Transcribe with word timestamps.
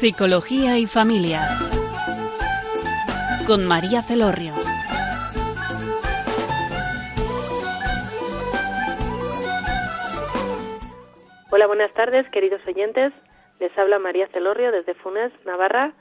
Psicología 0.00 0.78
y 0.78 0.86
Familia. 0.86 1.42
Con 3.46 3.66
María 3.66 4.00
Celorrio. 4.00 4.54
Hola, 11.50 11.66
buenas 11.66 11.92
tardes, 11.92 12.26
queridos 12.30 12.62
oyentes. 12.66 13.12
Les 13.58 13.76
habla 13.76 13.98
María 13.98 14.26
Celorrio 14.28 14.72
desde 14.72 14.94
Funes, 14.94 15.32
Navarra. 15.44 15.92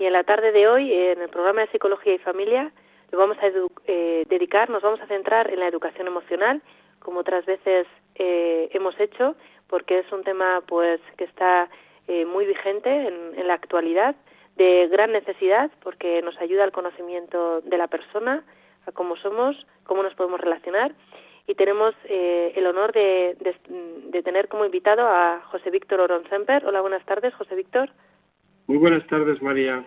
Y 0.00 0.06
en 0.06 0.14
la 0.14 0.24
tarde 0.24 0.50
de 0.50 0.66
hoy, 0.66 0.92
en 0.92 1.22
el 1.22 1.28
programa 1.28 1.60
de 1.60 1.68
Psicología 1.68 2.14
y 2.14 2.18
Familia, 2.18 2.72
lo 3.12 3.18
vamos 3.18 3.36
a 3.40 3.46
eh, 3.86 4.24
dedicar, 4.28 4.70
nos 4.70 4.82
vamos 4.82 5.00
a 5.02 5.06
centrar 5.06 5.52
en 5.52 5.60
la 5.60 5.68
educación 5.68 6.08
emocional, 6.08 6.62
como 6.98 7.20
otras 7.20 7.46
veces 7.46 7.86
eh, 8.16 8.70
hemos 8.72 8.98
hecho, 8.98 9.36
porque 9.68 10.00
es 10.00 10.10
un 10.10 10.24
tema 10.24 10.64
pues 10.66 11.00
que 11.16 11.22
está 11.22 11.68
eh, 12.08 12.24
muy 12.24 12.46
vigente 12.46 12.90
en, 12.90 13.46
la 13.46 13.54
actualidad, 13.54 14.16
de 14.56 14.88
gran 14.88 15.12
necesidad, 15.12 15.70
porque 15.82 16.22
nos 16.22 16.38
ayuda 16.40 16.64
al 16.64 16.72
conocimiento 16.72 17.60
de 17.60 17.78
la 17.78 17.88
persona, 17.88 18.44
a 18.86 18.92
cómo 18.92 19.16
somos, 19.16 19.56
cómo 19.84 20.02
nos 20.02 20.14
podemos 20.14 20.40
relacionar. 20.40 20.92
Y 21.46 21.54
tenemos 21.54 21.94
eh, 22.04 22.52
el 22.56 22.66
honor 22.66 22.92
de, 22.92 23.36
de, 23.38 24.22
tener 24.22 24.48
como 24.48 24.64
invitado 24.64 25.06
a 25.06 25.40
José 25.50 25.70
Víctor 25.70 26.00
Oronsemper. 26.00 26.66
Hola, 26.66 26.80
buenas 26.80 27.04
tardes, 27.04 27.34
José 27.34 27.54
Víctor. 27.54 27.90
Muy 28.66 28.78
buenas 28.78 29.06
tardes, 29.06 29.40
María. 29.40 29.84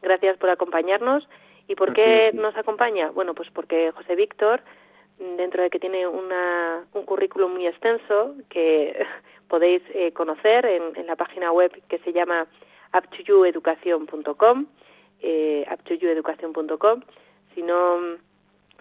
Gracias 0.00 0.36
por 0.38 0.50
acompañarnos. 0.50 1.28
¿Y 1.68 1.74
por 1.74 1.92
qué 1.92 2.32
nos 2.34 2.56
acompaña? 2.56 3.10
Bueno, 3.10 3.34
pues 3.34 3.48
porque 3.50 3.92
José 3.92 4.16
Víctor, 4.16 4.60
dentro 5.18 5.62
de 5.62 5.70
que 5.70 5.78
tiene 5.78 6.06
una, 6.06 6.84
un 6.94 7.04
currículum 7.04 7.52
muy 7.52 7.66
extenso 7.66 8.34
que 8.48 9.06
podéis 9.48 9.82
eh, 9.94 10.12
conocer 10.12 10.64
en, 10.66 11.06
la 11.06 11.16
página 11.16 11.52
web 11.52 11.70
que 11.88 11.98
se 11.98 12.12
llama 12.12 12.46
uptoyoueducación.com, 12.94 14.66
eh, 15.20 15.66
uptoyoueducación.com. 15.72 17.02
Si 17.54 17.62
no, 17.62 17.98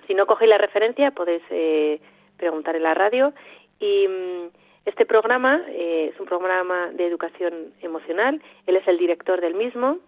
si 0.08 0.14
no 0.14 0.26
cogéis 0.26 0.50
la 0.50 0.58
referencia, 0.58 1.12
podéis 1.12 1.44
eh, 1.50 2.00
preguntar 2.38 2.76
en 2.76 2.84
la 2.84 2.94
radio. 2.94 3.34
Y 3.80 4.08
mm, 4.08 4.48
este 4.86 5.06
programa 5.06 5.62
eh, 5.70 6.12
es 6.14 6.20
un 6.20 6.26
programa 6.26 6.92
de 6.94 7.06
educación 7.06 7.74
emocional. 7.82 8.42
Él 8.66 8.78
es 8.78 8.88
el 8.88 8.98
director 8.98 9.40
del 9.40 9.54
mismo. 9.54 10.00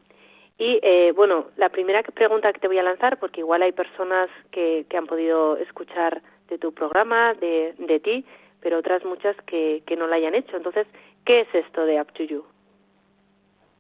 Y 0.58 0.80
bueno, 1.12 1.48
la 1.58 1.70
primera 1.70 2.04
pregunta 2.04 2.54
que 2.54 2.59
te 2.59 2.68
voy 2.68 2.78
a 2.78 2.84
lanzar, 2.84 3.18
porque 3.20 3.42
igual 3.42 3.64
hay 3.64 3.72
personas 3.72 4.30
que, 4.52 4.86
que 4.88 4.98
han 4.98 5.08
podido 5.08 5.58
escuchar 5.58 6.22
de 6.48 6.58
tu 6.58 6.72
programa, 6.73 7.34
de, 7.34 7.73
de 7.78 8.00
ti, 8.00 8.26
pero 8.62 8.78
otras 8.78 9.04
muchas 9.04 9.36
que, 9.46 9.84
que 9.86 9.96
no 9.96 10.08
la 10.08 10.16
hayan 10.18 10.36
hecho. 10.36 10.56
Entonces, 10.56 10.88
¿qué 11.26 11.42
es 11.42 11.48
esto 11.54 11.86
de 11.86 12.00
Up 12.00 12.14
to 12.14 12.24
You? 12.24 12.44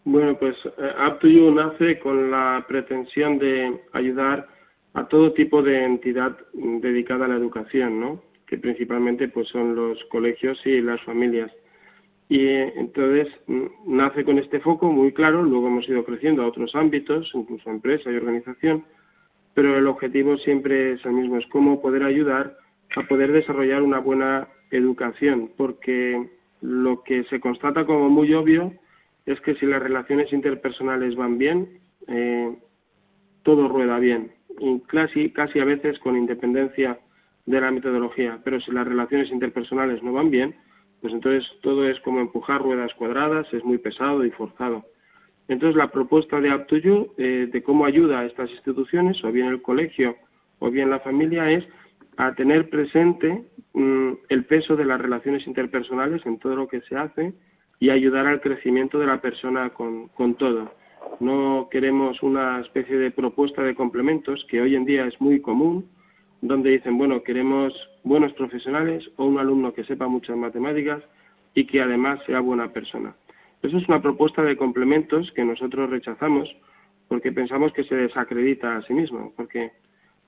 Bueno, 0.05 0.37
pues 0.37 0.55
uh, 0.65 1.07
Up 1.07 1.19
to 1.19 1.27
You 1.27 1.51
nace 1.51 1.99
con 1.99 2.31
la 2.31 2.65
pretensión 2.67 3.39
de 3.39 3.79
ayudar 3.93 4.47
a 4.93 5.07
todo 5.07 5.31
tipo 5.33 5.61
de 5.61 5.85
entidad 5.85 6.37
dedicada 6.53 7.25
a 7.25 7.29
la 7.29 7.35
educación, 7.35 7.99
¿no? 7.99 8.21
Que 8.47 8.57
principalmente 8.57 9.27
pues 9.29 9.47
son 9.47 9.75
los 9.75 10.03
colegios 10.05 10.59
y 10.65 10.81
las 10.81 11.01
familias. 11.03 11.51
Y 12.29 12.47
entonces 12.47 13.27
nace 13.85 14.23
con 14.23 14.39
este 14.39 14.59
foco 14.59 14.91
muy 14.91 15.11
claro, 15.11 15.43
luego 15.43 15.67
hemos 15.67 15.87
ido 15.87 16.03
creciendo 16.03 16.43
a 16.43 16.47
otros 16.47 16.73
ámbitos, 16.75 17.29
incluso 17.33 17.69
empresa 17.69 18.11
y 18.11 18.15
organización, 18.15 18.85
pero 19.53 19.77
el 19.77 19.87
objetivo 19.87 20.37
siempre 20.37 20.93
es 20.93 21.05
el 21.05 21.13
mismo, 21.13 21.37
es 21.37 21.45
cómo 21.47 21.81
poder 21.81 22.03
ayudar 22.03 22.57
a 22.95 23.03
poder 23.03 23.31
desarrollar 23.31 23.81
una 23.81 23.99
buena 23.99 24.47
educación, 24.71 25.51
porque 25.57 26.29
lo 26.61 27.03
que 27.03 27.23
se 27.25 27.39
constata 27.39 27.85
como 27.85 28.09
muy 28.09 28.33
obvio 28.33 28.73
es 29.25 29.39
que 29.41 29.55
si 29.55 29.65
las 29.65 29.81
relaciones 29.81 30.31
interpersonales 30.33 31.15
van 31.15 31.37
bien, 31.37 31.79
eh, 32.07 32.55
todo 33.43 33.67
rueda 33.67 33.99
bien, 33.99 34.31
y 34.59 34.79
casi, 34.81 35.31
casi 35.31 35.59
a 35.59 35.65
veces 35.65 35.99
con 35.99 36.17
independencia 36.17 36.99
de 37.45 37.61
la 37.61 37.71
metodología, 37.71 38.39
pero 38.43 38.59
si 38.61 38.71
las 38.71 38.87
relaciones 38.87 39.31
interpersonales 39.31 40.01
no 40.01 40.13
van 40.13 40.31
bien, 40.31 40.55
pues 41.03 41.13
entonces 41.13 41.45
todo 41.59 41.85
es 41.85 41.99
como 41.99 42.21
empujar 42.21 42.61
ruedas 42.61 42.93
cuadradas, 42.93 43.45
es 43.53 43.61
muy 43.65 43.77
pesado 43.77 44.23
y 44.23 44.31
forzado. 44.31 44.85
Entonces 45.49 45.75
la 45.75 45.91
propuesta 45.91 46.39
de 46.39 46.49
Aptuyu 46.49 47.11
eh, 47.17 47.49
de 47.51 47.61
cómo 47.61 47.83
ayuda 47.83 48.21
a 48.21 48.25
estas 48.25 48.49
instituciones, 48.49 49.21
o 49.21 49.29
bien 49.29 49.47
el 49.47 49.61
colegio 49.61 50.15
o 50.59 50.71
bien 50.71 50.89
la 50.89 51.01
familia, 51.01 51.51
es 51.51 51.65
a 52.15 52.33
tener 52.35 52.69
presente 52.69 53.43
mm, 53.73 54.11
el 54.29 54.45
peso 54.45 54.77
de 54.77 54.85
las 54.85 55.01
relaciones 55.01 55.45
interpersonales 55.45 56.25
en 56.25 56.39
todo 56.39 56.55
lo 56.55 56.69
que 56.69 56.79
se 56.83 56.95
hace 56.95 57.33
y 57.81 57.89
ayudar 57.89 58.25
al 58.25 58.39
crecimiento 58.39 58.97
de 58.97 59.07
la 59.07 59.19
persona 59.19 59.71
con, 59.71 60.07
con 60.07 60.35
todo. 60.35 60.71
No 61.19 61.67
queremos 61.69 62.23
una 62.23 62.61
especie 62.61 62.97
de 62.97 63.11
propuesta 63.11 63.61
de 63.61 63.75
complementos 63.75 64.45
que 64.49 64.61
hoy 64.61 64.77
en 64.77 64.85
día 64.85 65.05
es 65.05 65.19
muy 65.19 65.41
común, 65.41 65.85
donde 66.39 66.69
dicen, 66.69 66.97
bueno, 66.97 67.23
queremos 67.23 67.73
buenos 68.03 68.33
profesionales 68.33 69.03
o 69.17 69.25
un 69.25 69.39
alumno 69.39 69.73
que 69.73 69.83
sepa 69.85 70.07
muchas 70.07 70.37
matemáticas 70.37 71.03
y 71.53 71.65
que 71.65 71.81
además 71.81 72.19
sea 72.25 72.39
buena 72.39 72.71
persona. 72.71 73.15
Eso 73.61 73.77
es 73.77 73.87
una 73.87 74.01
propuesta 74.01 74.41
de 74.41 74.57
complementos 74.57 75.31
que 75.31 75.45
nosotros 75.45 75.89
rechazamos 75.89 76.49
porque 77.07 77.31
pensamos 77.31 77.71
que 77.73 77.83
se 77.83 77.95
desacredita 77.95 78.75
a 78.75 78.81
sí 78.83 78.93
mismo, 78.93 79.33
porque 79.35 79.71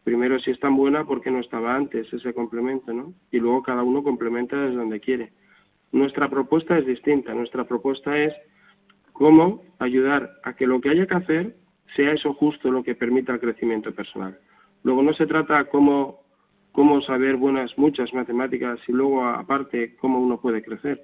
primero 0.04 0.40
si 0.40 0.52
es 0.52 0.60
tan 0.60 0.76
buena, 0.76 1.04
¿por 1.06 1.22
qué 1.22 1.32
no 1.32 1.40
estaba 1.40 1.76
antes 1.76 2.12
ese 2.14 2.34
complemento? 2.34 2.94
¿no? 2.94 3.14
Y 3.32 3.40
luego 3.40 3.64
cada 3.64 3.84
uno 3.84 4.04
complementa 4.04 4.56
desde 4.56 4.78
donde 4.78 5.00
quiere. 5.00 5.34
Nuestra 5.92 6.30
propuesta 6.30 6.78
es 6.78 6.86
distinta. 6.86 7.34
Nuestra 7.34 7.64
propuesta 7.64 8.18
es 8.18 8.34
cómo 9.14 9.64
ayudar 9.80 10.30
a 10.44 10.54
que 10.54 10.68
lo 10.68 10.82
que 10.82 10.90
haya 10.90 11.08
que 11.08 11.16
hacer 11.16 11.56
sea 11.96 12.12
eso 12.12 12.34
justo 12.34 12.70
lo 12.70 12.84
que 12.84 12.96
permita 12.96 13.34
el 13.34 13.40
crecimiento 13.40 13.94
personal. 13.94 14.38
Luego 14.84 15.02
no 15.02 15.14
se 15.14 15.26
trata 15.26 15.66
cómo, 15.66 16.25
cómo 16.76 17.02
saber 17.02 17.38
buenas, 17.38 17.76
muchas 17.78 18.14
matemáticas 18.14 18.80
y 18.88 18.92
luego 18.92 19.26
aparte 19.26 19.96
cómo 19.96 20.20
uno 20.20 20.40
puede 20.40 20.62
crecer, 20.62 21.04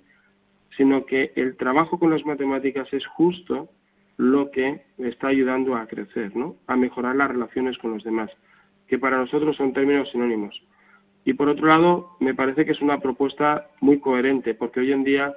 sino 0.77 1.05
que 1.05 1.31
el 1.35 1.57
trabajo 1.57 1.97
con 1.97 2.11
las 2.11 2.25
matemáticas 2.25 2.91
es 2.93 3.05
justo 3.07 3.69
lo 4.17 4.51
que 4.51 4.81
está 4.99 5.29
ayudando 5.29 5.75
a 5.75 5.87
crecer, 5.87 6.35
¿no? 6.35 6.57
a 6.67 6.75
mejorar 6.75 7.15
las 7.15 7.31
relaciones 7.31 7.77
con 7.77 7.91
los 7.93 8.03
demás 8.03 8.29
que 8.91 8.99
para 8.99 9.17
nosotros 9.17 9.55
son 9.55 9.71
términos 9.71 10.11
sinónimos. 10.11 10.61
Y 11.23 11.33
por 11.33 11.47
otro 11.47 11.65
lado, 11.67 12.17
me 12.19 12.35
parece 12.35 12.65
que 12.65 12.73
es 12.73 12.81
una 12.81 12.99
propuesta 12.99 13.69
muy 13.79 14.01
coherente, 14.01 14.53
porque 14.53 14.81
hoy 14.81 14.91
en 14.91 15.05
día 15.05 15.33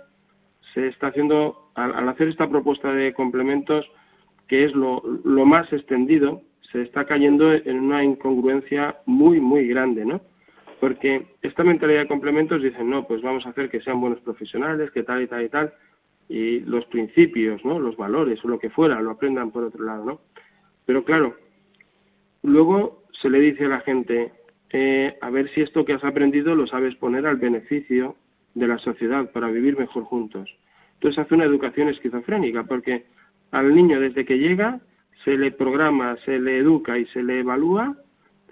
se 0.75 0.89
está 0.89 1.06
haciendo, 1.06 1.71
al, 1.77 2.09
hacer 2.09 2.27
esta 2.27 2.51
propuesta 2.51 2.93
de 2.93 3.15
complementos, 3.15 3.87
que 4.49 4.65
es 4.65 4.75
lo, 4.75 5.05
lo 5.22 5.47
más 5.47 5.72
extendido, 5.72 6.43
se 6.74 6.82
está 6.82 7.04
cayendo 7.04 7.52
en 7.52 7.78
una 7.78 8.02
incongruencia 8.02 8.96
muy, 9.06 9.38
muy 9.38 9.68
grande, 9.68 10.04
¿no? 10.04 10.20
Porque 10.80 11.24
esta 11.40 11.62
mentalidad 11.62 12.00
de 12.00 12.08
complementos 12.08 12.60
dicen, 12.60 12.90
no, 12.90 13.06
pues 13.06 13.22
vamos 13.22 13.46
a 13.46 13.50
hacer 13.50 13.70
que 13.70 13.80
sean 13.80 14.00
buenos 14.00 14.18
profesionales, 14.22 14.90
que 14.90 15.04
tal 15.04 15.22
y 15.22 15.28
tal 15.28 15.44
y 15.44 15.48
tal, 15.50 15.72
y 16.28 16.60
los 16.60 16.84
principios, 16.86 17.64
¿no? 17.64 17.78
Los 17.78 17.96
valores 17.96 18.44
o 18.44 18.48
lo 18.48 18.58
que 18.58 18.70
fuera, 18.70 19.00
lo 19.00 19.12
aprendan 19.12 19.52
por 19.52 19.62
otro 19.62 19.84
lado, 19.84 20.04
¿no? 20.04 20.20
Pero 20.84 21.04
claro, 21.04 21.36
luego 22.42 23.04
se 23.22 23.30
le 23.30 23.38
dice 23.38 23.66
a 23.66 23.68
la 23.68 23.80
gente, 23.82 24.32
eh, 24.70 25.16
a 25.20 25.30
ver 25.30 25.48
si 25.54 25.60
esto 25.60 25.84
que 25.84 25.92
has 25.92 26.02
aprendido 26.02 26.56
lo 26.56 26.66
sabes 26.66 26.96
poner 26.96 27.24
al 27.24 27.36
beneficio 27.36 28.16
de 28.54 28.66
la 28.66 28.78
sociedad 28.78 29.30
para 29.30 29.47
vivir 29.47 29.78
mejor 29.78 30.03
juntos. 30.03 30.50
Entonces 30.94 31.24
hace 31.24 31.36
una 31.36 31.44
educación 31.44 31.88
esquizofrénica, 31.88 32.65
porque 32.65 33.04
al 33.53 33.72
niño 33.72 34.00
desde 34.00 34.24
que 34.24 34.41
llega 34.41 34.80
se 35.22 35.37
le 35.37 35.53
programa, 35.53 36.16
se 36.25 36.39
le 36.39 36.59
educa 36.59 36.99
y 36.99 37.07
se 37.07 37.22
le 37.22 37.41
evalúa 37.41 37.97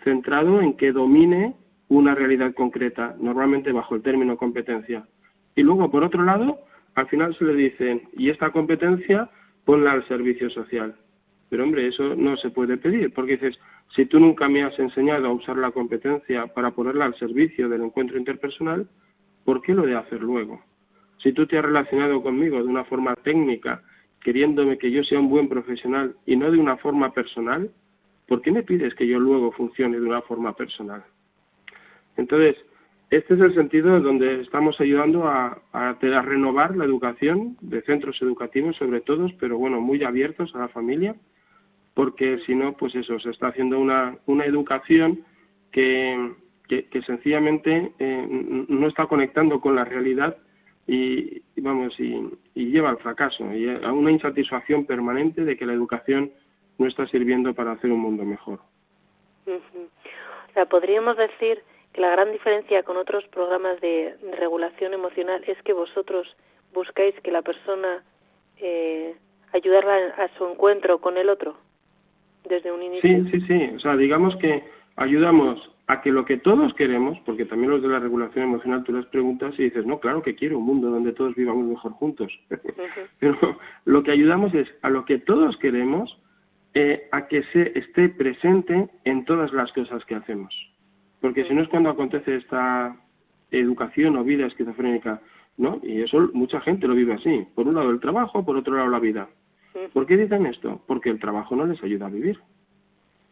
centrado 0.05 0.61
en 0.61 0.77
que 0.77 0.93
domine 0.93 1.55
una 1.89 2.15
realidad 2.15 2.55
concreta, 2.55 3.15
normalmente 3.21 3.73
bajo 3.73 3.95
el 3.95 4.03
término 4.03 4.37
competencia. 4.37 5.05
Y 5.55 5.63
luego, 5.63 5.91
por 5.91 6.05
otro 6.05 6.25
lado, 6.25 6.59
al 6.95 7.07
final 7.09 7.37
se 7.37 7.45
le 7.45 7.55
dice, 7.55 8.03
y 8.15 8.31
esta 8.31 8.51
competencia 8.51 9.31
ponla 9.65 9.93
al 9.93 10.07
servicio 10.09 10.51
social. 10.51 10.95
Pero 11.51 11.65
hombre, 11.65 11.87
eso 11.87 12.15
no 12.17 12.37
se 12.39 12.51
puede 12.51 12.79
pedir, 12.79 13.13
porque 13.13 13.33
dices, 13.33 13.59
si 13.95 14.07
tú 14.07 14.19
nunca 14.19 14.49
me 14.49 14.63
has 14.63 14.79
enseñado 14.79 15.29
a 15.29 15.33
usar 15.33 15.59
la 15.59 15.71
competencia 15.71 16.47
para 16.47 16.71
ponerla 16.71 17.05
al 17.05 17.19
servicio 17.19 17.69
del 17.69 17.83
encuentro 17.83 18.17
interpersonal, 18.17 18.89
¿por 19.45 19.61
qué 19.61 19.75
lo 19.75 19.83
de 19.83 19.97
hacer 19.97 20.23
luego? 20.23 20.63
Si 21.23 21.33
tú 21.33 21.47
te 21.47 21.59
has 21.59 21.65
relacionado 21.65 22.23
conmigo 22.23 22.57
de 22.57 22.69
una 22.69 22.85
forma 22.85 23.15
técnica, 23.17 23.83
queriéndome 24.23 24.79
que 24.79 24.91
yo 24.91 25.03
sea 25.05 25.21
un 25.21 25.29
buen 25.29 25.49
profesional 25.49 26.15
y 26.27 26.37
no 26.37 26.51
de 26.51 26.59
una 26.59 26.77
forma 26.77 27.13
personal, 27.13 27.71
¿por 28.27 28.41
qué 28.43 28.51
me 28.53 28.63
pides 28.63 28.95
que 28.95 29.07
yo 29.07 29.19
luego 29.19 29.53
funcione 29.53 29.99
de 29.99 30.07
una 30.07 30.23
forma 30.23 30.55
personal? 30.55 31.05
Entonces, 32.17 32.57
este 33.11 33.35
es 33.35 33.41
el 33.41 33.55
sentido 33.55 34.01
donde 34.01 34.41
estamos 34.41 34.81
ayudando 34.81 35.27
a, 35.27 35.61
a, 35.73 35.91
a, 35.91 36.23
renovar 36.23 36.77
la 36.77 36.85
educación 36.85 37.57
de 37.61 37.83
centros 37.83 38.21
educativos, 38.23 38.77
sobre 38.77 39.01
todo, 39.03 39.29
pero 39.39 39.59
bueno, 39.59 39.81
muy 39.81 40.03
abiertos 40.03 40.55
a 40.55 40.61
la 40.61 40.69
familia, 40.69 41.15
porque 41.95 42.39
si 42.47 42.55
no, 42.55 42.75
pues 42.75 42.95
eso, 42.95 43.19
se 43.19 43.31
está 43.31 43.49
haciendo 43.49 43.79
una, 43.79 44.17
una 44.27 44.47
educación 44.47 45.25
que, 45.71 46.33
que, 46.69 47.03
sencillamente 47.03 47.93
eh, 47.99 48.67
no 48.69 48.89
está 48.89 49.07
conectando 49.07 49.61
con 49.61 49.77
la 49.77 49.85
realidad 49.85 50.39
y, 50.87 51.43
vamos 51.57 51.95
y, 51.99 52.31
lleva 52.55 52.91
al 52.91 52.99
fracaso 52.99 53.53
y 53.55 53.69
a 53.69 53.93
una 53.93 54.11
insatisfacción 54.11 54.85
permanente 54.85 55.45
de 55.45 55.57
que 55.57 55.67
la 55.67 55.73
educación 55.73 56.33
no 56.79 56.87
está 56.87 57.07
sirviendo 57.09 57.55
para 57.55 57.73
hacer 57.73 57.91
un 57.93 58.01
mundo 58.01 58.25
mejor. 58.25 58.61
O 59.47 60.53
sea, 60.55 60.67
podríamos 60.67 61.17
decir 61.17 61.63
que 61.93 62.01
la 62.01 62.11
gran 62.11 62.33
diferencia 62.33 62.83
con 62.83 62.97
otros 62.97 63.25
programas 63.29 63.81
de, 63.81 64.17
regulación 64.39 64.95
emocional 64.95 65.43
es 65.47 65.61
que 65.63 65.73
vosotros 65.73 66.37
buscáis 66.73 67.15
que 67.23 67.31
la 67.31 67.43
persona 67.43 68.03
eh, 68.59 69.15
ayudarla 69.53 70.15
a 70.17 70.29
su 70.37 70.47
encuentro 70.47 70.99
con 71.01 71.17
el 71.17 71.29
otro 71.29 71.57
desde 72.49 72.73
un 72.73 72.83
inicio. 72.83 73.25
Sí, 73.25 73.31
sí, 73.31 73.41
sí. 73.47 73.77
O 73.77 73.81
sea, 73.81 73.97
digamos 73.97 74.35
que 74.37 74.65
ayudamos 74.97 75.71
a 75.93 76.01
que 76.01 76.11
lo 76.11 76.25
que 76.25 76.39
todos 76.39 76.73
queremos, 76.73 77.19
porque 77.27 77.45
también 77.45 77.71
los 77.71 77.83
de 77.83 77.89
la 77.89 77.99
regulación 77.99 78.47
emocional 78.47 78.83
tú 78.83 78.95
les 78.95 79.05
preguntas 79.07 79.55
y 79.59 79.65
dices, 79.65 79.85
no, 79.85 80.01
claro 80.01 80.23
que 80.23 80.35
quiero 80.35 80.57
un 80.57 80.65
mundo 80.65 80.89
donde 80.89 81.13
todos 81.13 81.35
vivamos 81.35 81.67
mejor 81.67 81.93
juntos. 81.93 82.33
Pero 83.21 83.59
lo 83.85 84.03
que 84.03 84.13
ayudamos 84.13 84.55
es 84.55 84.67
a 84.81 84.89
lo 84.89 85.05
que 85.05 85.19
todos 85.19 85.55
queremos, 85.59 86.19
eh, 86.73 87.09
a 87.13 87.29
que 87.29 87.43
se 87.53 87.79
esté 87.79 88.09
presente 88.09 88.89
en 89.05 89.27
todas 89.27 89.53
las 89.53 89.71
cosas 89.73 90.03
que 90.07 90.15
hacemos. 90.15 90.55
Porque 91.21 91.45
si 91.45 91.53
no 91.53 91.61
es 91.61 91.69
cuando 91.69 91.91
acontece 91.91 92.37
esta 92.37 92.97
educación 93.51 94.17
o 94.17 94.25
vida 94.25 94.47
esquizofrénica, 94.47 95.21
¿no? 95.59 95.79
Y 95.83 96.01
eso 96.01 96.31
mucha 96.33 96.63
gente 96.63 96.89
lo 96.89 96.95
vive 96.95 97.13
así. 97.13 97.47
Por 97.55 97.69
un 97.69 97.75
lado 97.75 97.91
el 97.91 98.01
trabajo, 98.01 98.47
por 98.47 98.57
otro 98.57 98.77
lado 98.77 98.89
la 98.89 98.99
vida. 98.99 99.29
¿Por 99.93 100.07
qué 100.07 100.17
dicen 100.17 100.47
esto? 100.47 100.83
Porque 100.87 101.11
el 101.11 101.21
trabajo 101.21 101.55
no 101.55 101.67
les 101.67 101.83
ayuda 101.83 102.07
a 102.07 102.11
vivir. 102.11 102.39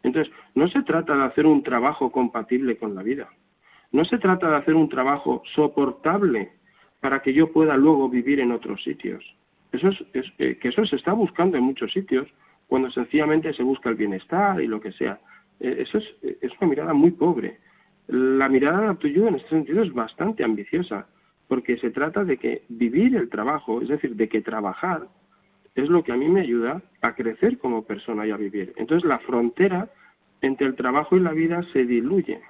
Entonces, 0.03 0.33
no 0.55 0.67
se 0.67 0.81
trata 0.83 1.15
de 1.15 1.23
hacer 1.23 1.45
un 1.45 1.63
trabajo 1.63 2.11
compatible 2.11 2.77
con 2.77 2.95
la 2.95 3.03
vida. 3.03 3.29
No 3.91 4.05
se 4.05 4.17
trata 4.17 4.49
de 4.49 4.57
hacer 4.57 4.75
un 4.75 4.89
trabajo 4.89 5.43
soportable 5.53 6.51
para 6.99 7.21
que 7.21 7.33
yo 7.33 7.51
pueda 7.51 7.75
luego 7.77 8.09
vivir 8.09 8.39
en 8.39 8.51
otros 8.51 8.83
sitios. 8.83 9.23
Eso 9.71 9.89
es, 9.89 10.25
eh, 10.37 10.57
que 10.57 10.69
eso 10.69 10.85
se 10.85 10.95
está 10.95 11.13
buscando 11.13 11.57
en 11.57 11.63
muchos 11.63 11.91
sitios 11.91 12.27
cuando 12.67 12.89
sencillamente 12.91 13.53
se 13.53 13.63
busca 13.63 13.89
el 13.89 13.95
bienestar 13.95 14.61
y 14.61 14.67
lo 14.67 14.79
que 14.79 14.91
sea. 14.93 15.19
Eh, 15.59 15.77
eso 15.79 15.97
es, 15.97 16.05
es, 16.41 16.51
una 16.59 16.69
mirada 16.69 16.93
muy 16.93 17.11
pobre. 17.11 17.59
La 18.07 18.49
mirada 18.49 18.81
de 18.81 18.87
Abtuyu 18.87 19.27
en 19.27 19.35
este 19.35 19.49
sentido 19.49 19.83
es 19.83 19.93
bastante 19.93 20.43
ambiciosa, 20.43 21.07
porque 21.47 21.77
se 21.77 21.91
trata 21.91 22.23
de 22.23 22.37
que 22.37 22.63
vivir 22.69 23.15
el 23.15 23.29
trabajo, 23.29 23.81
es 23.81 23.89
decir, 23.89 24.15
de 24.15 24.29
que 24.29 24.41
trabajar, 24.41 25.07
es 25.75 25.89
lo 25.89 26.03
que 26.03 26.11
a 26.11 26.17
mí 26.17 26.27
me 26.27 26.41
ayuda 26.41 26.81
a 27.01 27.15
crecer 27.15 27.57
como 27.57 27.85
persona 27.85 28.25
y 28.27 28.31
a 28.31 28.37
vivir. 28.37 28.73
Entonces 28.77 29.07
la 29.07 29.19
frontera 29.19 29.89
entre 30.41 30.67
el 30.67 30.75
trabajo 30.75 31.15
y 31.15 31.19
la 31.19 31.31
vida 31.31 31.63
se 31.71 31.85
diluye. 31.85 32.41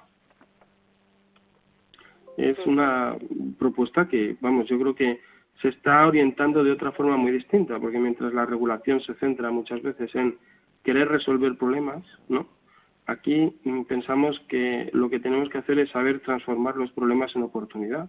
Es 2.36 2.58
una 2.66 3.16
propuesta 3.58 4.08
que, 4.08 4.36
vamos, 4.40 4.66
yo 4.68 4.78
creo 4.78 4.94
que 4.94 5.20
se 5.60 5.68
está 5.68 6.06
orientando 6.06 6.64
de 6.64 6.72
otra 6.72 6.92
forma 6.92 7.16
muy 7.16 7.30
distinta, 7.32 7.78
porque 7.78 7.98
mientras 7.98 8.32
la 8.32 8.46
regulación 8.46 9.00
se 9.02 9.14
centra 9.14 9.50
muchas 9.50 9.82
veces 9.82 10.12
en 10.14 10.36
querer 10.82 11.08
resolver 11.08 11.56
problemas, 11.56 12.02
¿no? 12.28 12.48
Aquí 13.06 13.52
pensamos 13.88 14.40
que 14.48 14.88
lo 14.92 15.10
que 15.10 15.20
tenemos 15.20 15.48
que 15.50 15.58
hacer 15.58 15.78
es 15.78 15.90
saber 15.90 16.20
transformar 16.20 16.76
los 16.76 16.90
problemas 16.92 17.34
en 17.36 17.42
oportunidad 17.42 18.08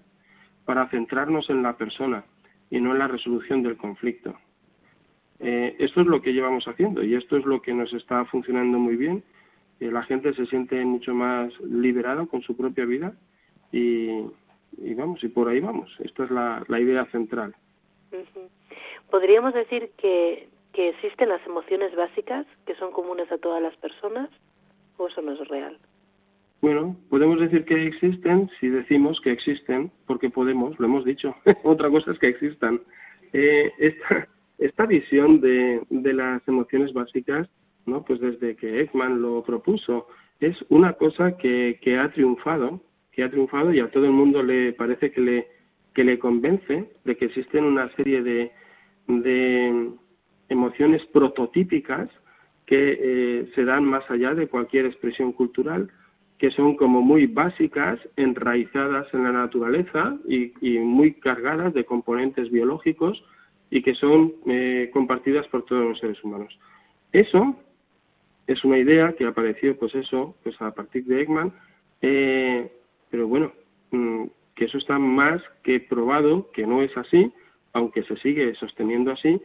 para 0.66 0.88
centrarnos 0.90 1.50
en 1.50 1.64
la 1.64 1.78
persona 1.78 2.24
y 2.70 2.80
no 2.80 2.92
en 2.94 3.00
la 3.00 3.08
resolución 3.08 3.64
del 3.64 3.76
conflicto. 3.76 4.36
Eh, 5.40 5.76
esto 5.80 6.02
es 6.02 6.08
lo 6.08 6.22
que 6.22 6.34
llevamos 6.34 6.66
haciendo 6.68 7.04
y 7.04 7.16
esto 7.16 7.38
es 7.38 7.46
lo 7.46 7.62
que 7.62 7.74
nos 7.74 7.92
está 7.94 8.26
funcionando 8.26 8.80
muy 8.80 8.96
bien. 8.96 9.24
Eh, 9.80 9.92
la 9.92 10.04
gente 10.04 10.34
se 10.34 10.46
siente 10.46 10.84
mucho 10.86 11.14
más 11.14 11.52
liberada 11.62 12.26
con 12.26 12.42
su 12.42 12.56
propia 12.56 12.86
vida 12.86 13.14
y, 13.72 14.22
vamos, 14.96 15.24
y 15.24 15.28
por 15.28 15.50
ahí 15.50 15.60
vamos. 15.60 15.90
Esta 16.00 16.26
es 16.26 16.32
la, 16.32 16.80
idea 16.80 17.06
central. 17.06 17.56
¿Podríamos 19.10 19.54
decir 19.54 19.92
que, 19.98 20.48
que 20.72 20.90
existen 20.90 21.30
las 21.30 21.46
emociones 21.46 21.96
básicas 21.96 22.46
que 22.66 22.76
son 22.76 22.92
comunes 22.92 23.32
a 23.32 23.38
todas 23.38 23.62
las 23.62 23.76
personas 23.78 24.30
o 24.98 25.08
eso 25.08 25.22
no 25.22 25.34
es 25.34 25.48
real? 25.48 25.78
Bueno, 26.62 26.96
podemos 27.10 27.42
decir 27.42 27.66
que 27.66 27.88
existen 27.88 28.50
si 28.62 28.70
decimos 28.70 29.20
que 29.20 29.32
existen, 29.32 29.92
porque 30.08 30.30
podemos, 30.30 30.80
lo 30.80 30.86
hemos 30.86 31.04
dicho. 31.04 31.36
Otra 31.64 31.90
cosa 31.90 32.12
es 32.12 32.20
que 32.20 32.30
existan. 32.30 32.80
Eh, 33.34 33.70
esta, 33.80 34.30
esta 34.64 34.86
visión 34.86 35.42
de, 35.42 35.82
de 35.90 36.14
las 36.14 36.48
emociones 36.48 36.94
básicas, 36.94 37.50
¿no? 37.86 38.04
pues 38.06 38.22
desde 38.22 38.56
que 38.56 38.82
Ekman 38.82 39.22
lo 39.22 39.44
propuso, 39.44 40.08
es 40.40 40.56
una 40.70 40.94
cosa 40.94 41.38
que, 41.38 41.78
ha 42.00 42.12
triunfado, 42.14 42.82
que 43.12 43.24
ha 43.24 43.30
triunfado 43.30 43.74
y 43.74 43.82
a 43.82 43.92
todo 43.92 44.06
el 44.06 44.12
mundo 44.12 44.42
le 44.42 44.72
parece 44.72 45.12
que 45.12 45.20
le, 45.20 45.48
que 45.94 46.06
le 46.06 46.18
convence 46.18 46.90
de 47.04 47.18
que 47.18 47.26
existen 47.26 47.66
una 47.66 47.94
serie 47.96 48.24
de, 48.24 48.52
de 49.08 49.92
emociones 50.48 51.06
prototípicas 51.08 52.10
que 52.66 53.00
eh, 53.02 53.52
se 53.56 53.66
dan 53.66 53.84
más 53.84 54.10
allá 54.10 54.34
de 54.34 54.48
cualquier 54.48 54.86
expresión 54.86 55.34
cultural, 55.34 55.92
que 56.38 56.52
son 56.52 56.78
como 56.78 57.02
muy 57.02 57.28
básicas, 57.28 58.00
enraizadas 58.16 59.14
en 59.14 59.26
la 59.26 59.34
naturaleza 59.34 60.18
y 60.26 60.80
muy 60.80 61.16
cargadas 61.16 61.74
de 61.74 61.84
componentes 61.84 62.50
biológicos 62.50 63.22
y 63.74 63.82
que 63.82 63.96
son 63.96 64.34
eh, 64.46 64.92
compartidas 64.94 65.48
por 65.48 65.66
todos 65.66 65.84
los 65.84 66.00
seres 66.00 66.24
humanos. 66.24 66.56
Eso 67.12 67.56
es 68.46 68.64
una 68.64 68.78
idea 68.78 69.14
que 69.14 69.26
apareció, 69.26 69.76
pues 69.80 69.96
eso, 69.96 70.36
pues 70.44 70.62
a 70.62 70.76
partir 70.76 71.06
de 71.06 71.24
Ekman, 71.24 71.52
eh, 72.04 72.72
pero 73.10 73.28
bueno, 73.28 73.52
mm, 73.90 74.26
que 74.54 74.66
eso 74.66 74.78
está 74.78 75.00
más 75.00 75.42
que 75.64 75.80
probado, 75.80 76.52
que 76.52 76.68
no 76.68 76.84
es 76.84 76.96
así, 76.96 77.34
aunque 77.74 78.04
se 78.04 78.16
sigue 78.18 78.54
sosteniendo 78.54 79.12
así, 79.12 79.42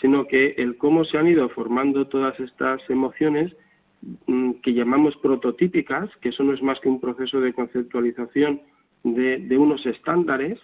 sino 0.00 0.28
que 0.28 0.54
el 0.58 0.78
cómo 0.78 1.04
se 1.04 1.18
han 1.18 1.26
ido 1.26 1.48
formando 1.48 2.06
todas 2.06 2.38
estas 2.38 2.88
emociones 2.88 3.52
mm, 4.28 4.52
que 4.62 4.74
llamamos 4.74 5.16
prototípicas, 5.16 6.08
que 6.20 6.28
eso 6.28 6.44
no 6.44 6.54
es 6.54 6.62
más 6.62 6.78
que 6.78 6.88
un 6.88 7.00
proceso 7.00 7.40
de 7.40 7.52
conceptualización 7.52 8.62
de 9.02 9.58
unos 9.58 9.84
estándares, 9.86 10.60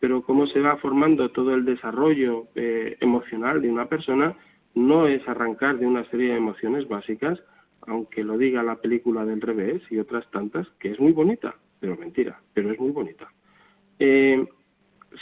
pero 0.00 0.22
cómo 0.22 0.46
se 0.46 0.60
va 0.60 0.78
formando 0.78 1.30
todo 1.30 1.54
el 1.54 1.64
desarrollo 1.64 2.48
eh, 2.54 2.96
emocional 3.00 3.60
de 3.60 3.70
una 3.70 3.86
persona 3.86 4.34
no 4.74 5.06
es 5.06 5.26
arrancar 5.28 5.78
de 5.78 5.86
una 5.86 6.04
serie 6.10 6.30
de 6.30 6.38
emociones 6.38 6.88
básicas, 6.88 7.38
aunque 7.86 8.24
lo 8.24 8.38
diga 8.38 8.62
la 8.62 8.76
película 8.76 9.24
del 9.24 9.40
revés 9.40 9.82
y 9.90 9.98
otras 9.98 10.28
tantas, 10.30 10.66
que 10.78 10.90
es 10.90 10.98
muy 11.00 11.12
bonita, 11.12 11.54
pero 11.80 11.96
mentira, 11.96 12.40
pero 12.54 12.72
es 12.72 12.80
muy 12.80 12.90
bonita. 12.90 13.30
Eh, 13.98 14.46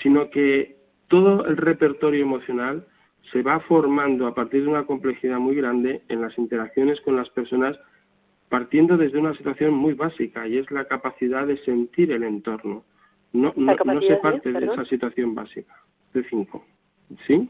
sino 0.02 0.30
que 0.30 0.76
todo 1.08 1.44
el 1.47 1.56
repertorio 1.56 2.23
emocional 2.23 2.87
se 3.32 3.42
va 3.42 3.61
formando 3.61 4.26
a 4.26 4.35
partir 4.35 4.62
de 4.62 4.68
una 4.68 4.87
complejidad 4.87 5.38
muy 5.38 5.56
grande 5.56 6.02
en 6.08 6.20
las 6.20 6.37
interacciones 6.38 7.00
con 7.00 7.16
las 7.16 7.28
personas, 7.30 7.76
partiendo 8.49 8.97
desde 8.97 9.18
una 9.18 9.35
situación 9.35 9.75
muy 9.75 9.94
básica, 9.94 10.47
y 10.47 10.58
es 10.58 10.70
la 10.70 10.85
capacidad 10.87 11.47
de 11.47 11.58
sentir 11.64 12.12
el 12.12 12.23
entorno 12.23 12.85
no, 13.38 13.52
no, 13.57 13.75
no 13.75 14.00
se 14.02 14.16
parte 14.16 14.52
de, 14.52 14.66
esa 14.66 14.85
situación 14.85 15.35
básica, 15.35 15.75
de 16.14 16.25
cinco. 16.25 16.64
¿Sí? 17.26 17.49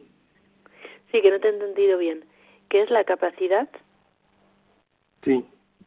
Sí, 1.11 1.23
que 1.23 1.30
no 1.30 1.40
te 1.40 1.49
he 1.49 1.52
entendido 1.52 1.99
bien. 1.99 2.25
¿Qué 2.68 2.83
es 2.83 2.90
la 2.90 3.04
capacidad? 3.04 3.68
Sí, 5.25 5.45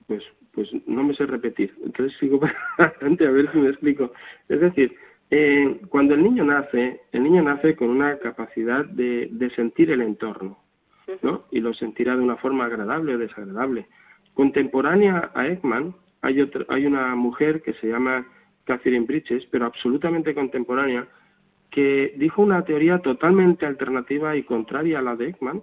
pues 0.07 0.23
pues 0.53 0.69
no 0.85 1.03
me 1.03 1.15
sé 1.15 1.25
repetir. 1.25 1.73
Entonces 1.83 2.17
sigo 2.19 2.39
para 2.77 2.93
adelante 2.93 3.25
a 3.25 3.31
ver 3.31 3.51
si 3.51 3.57
me 3.57 3.69
explico. 3.69 4.11
Es 4.49 4.59
decir, 4.59 4.95
eh, 5.29 5.79
cuando 5.89 6.13
el 6.13 6.23
niño 6.23 6.43
nace, 6.43 7.01
el 7.11 7.23
niño 7.23 7.43
nace 7.43 7.75
con 7.75 7.89
una 7.89 8.17
capacidad 8.19 8.85
de, 8.85 9.29
de 9.31 9.49
sentir 9.51 9.91
el 9.91 10.01
entorno, 10.01 10.57
¿no? 11.21 11.45
Y 11.51 11.61
lo 11.61 11.73
sentirá 11.73 12.15
de 12.15 12.21
una 12.21 12.37
forma 12.37 12.65
agradable 12.65 13.15
o 13.15 13.17
desagradable. 13.17 13.87
Contemporánea 14.33 15.31
a 15.33 15.47
Ekman, 15.47 15.95
hay, 16.21 16.41
otra, 16.41 16.65
hay 16.69 16.85
una 16.85 17.15
mujer 17.15 17.61
que 17.61 17.73
se 17.73 17.87
llama 17.87 18.27
Catherine 18.71 19.05
Bridges, 19.05 19.45
pero 19.51 19.65
absolutamente 19.65 20.33
contemporánea, 20.33 21.05
que 21.69 22.13
dijo 22.15 22.41
una 22.41 22.63
teoría 22.63 22.99
totalmente 22.99 23.65
alternativa 23.65 24.37
y 24.37 24.43
contraria 24.43 24.99
a 24.99 25.01
la 25.01 25.17
de 25.17 25.29
Ekman, 25.29 25.61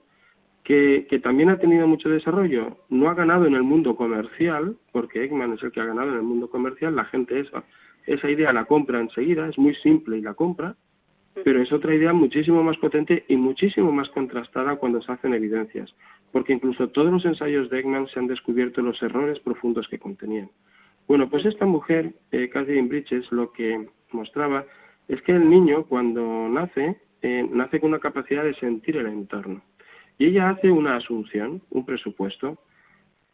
que, 0.62 1.06
que, 1.08 1.18
también 1.18 1.48
ha 1.48 1.58
tenido 1.58 1.86
mucho 1.86 2.10
desarrollo. 2.10 2.76
No 2.90 3.08
ha 3.08 3.14
ganado 3.14 3.46
en 3.46 3.54
el 3.54 3.62
mundo 3.62 3.96
comercial, 3.96 4.76
porque 4.92 5.24
Ekman 5.24 5.54
es 5.54 5.62
el 5.62 5.72
que 5.72 5.80
ha 5.80 5.86
ganado 5.86 6.10
en 6.10 6.16
el 6.16 6.22
mundo 6.22 6.50
comercial, 6.50 6.94
la 6.94 7.06
gente 7.06 7.40
esa, 7.40 7.64
esa 8.06 8.30
idea 8.30 8.52
la 8.52 8.66
compra 8.66 9.00
enseguida, 9.00 9.48
es 9.48 9.56
muy 9.56 9.74
simple 9.76 10.18
y 10.18 10.20
la 10.20 10.34
compra, 10.34 10.76
pero 11.44 11.62
es 11.62 11.72
otra 11.72 11.94
idea 11.94 12.12
muchísimo 12.12 12.62
más 12.62 12.76
potente 12.76 13.24
y 13.28 13.36
muchísimo 13.36 13.90
más 13.90 14.10
contrastada 14.10 14.76
cuando 14.76 15.00
se 15.00 15.12
hacen 15.12 15.32
evidencias, 15.32 15.94
porque 16.30 16.52
incluso 16.52 16.88
todos 16.88 17.10
los 17.10 17.24
ensayos 17.24 17.70
de 17.70 17.78
Ekman 17.80 18.06
se 18.08 18.18
han 18.18 18.26
descubierto 18.26 18.82
los 18.82 19.02
errores 19.02 19.38
profundos 19.40 19.88
que 19.88 19.98
contenían. 19.98 20.50
Bueno, 21.08 21.28
pues 21.30 21.46
esta 21.46 21.64
mujer, 21.64 22.12
eh, 22.32 22.50
Catherine 22.50 22.86
Bridges, 22.86 23.32
lo 23.32 23.50
que 23.52 23.88
mostraba 24.12 24.66
es 25.08 25.20
que 25.22 25.32
el 25.32 25.48
niño 25.48 25.86
cuando 25.86 26.48
nace, 26.48 27.00
eh, 27.22 27.48
nace 27.50 27.80
con 27.80 27.88
una 27.88 27.98
capacidad 27.98 28.44
de 28.44 28.54
sentir 28.54 28.98
el 28.98 29.06
entorno. 29.06 29.62
Y 30.18 30.26
ella 30.26 30.50
hace 30.50 30.70
una 30.70 30.96
asunción, 30.96 31.62
un 31.70 31.86
presupuesto. 31.86 32.58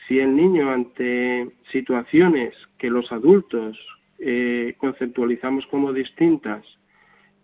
Si 0.06 0.20
el 0.20 0.36
niño 0.36 0.70
ante 0.70 1.50
situaciones 1.72 2.54
que 2.78 2.90
los 2.90 3.10
adultos 3.10 3.76
eh, 4.20 4.76
conceptualizamos 4.78 5.66
como 5.66 5.92
distintas, 5.92 6.64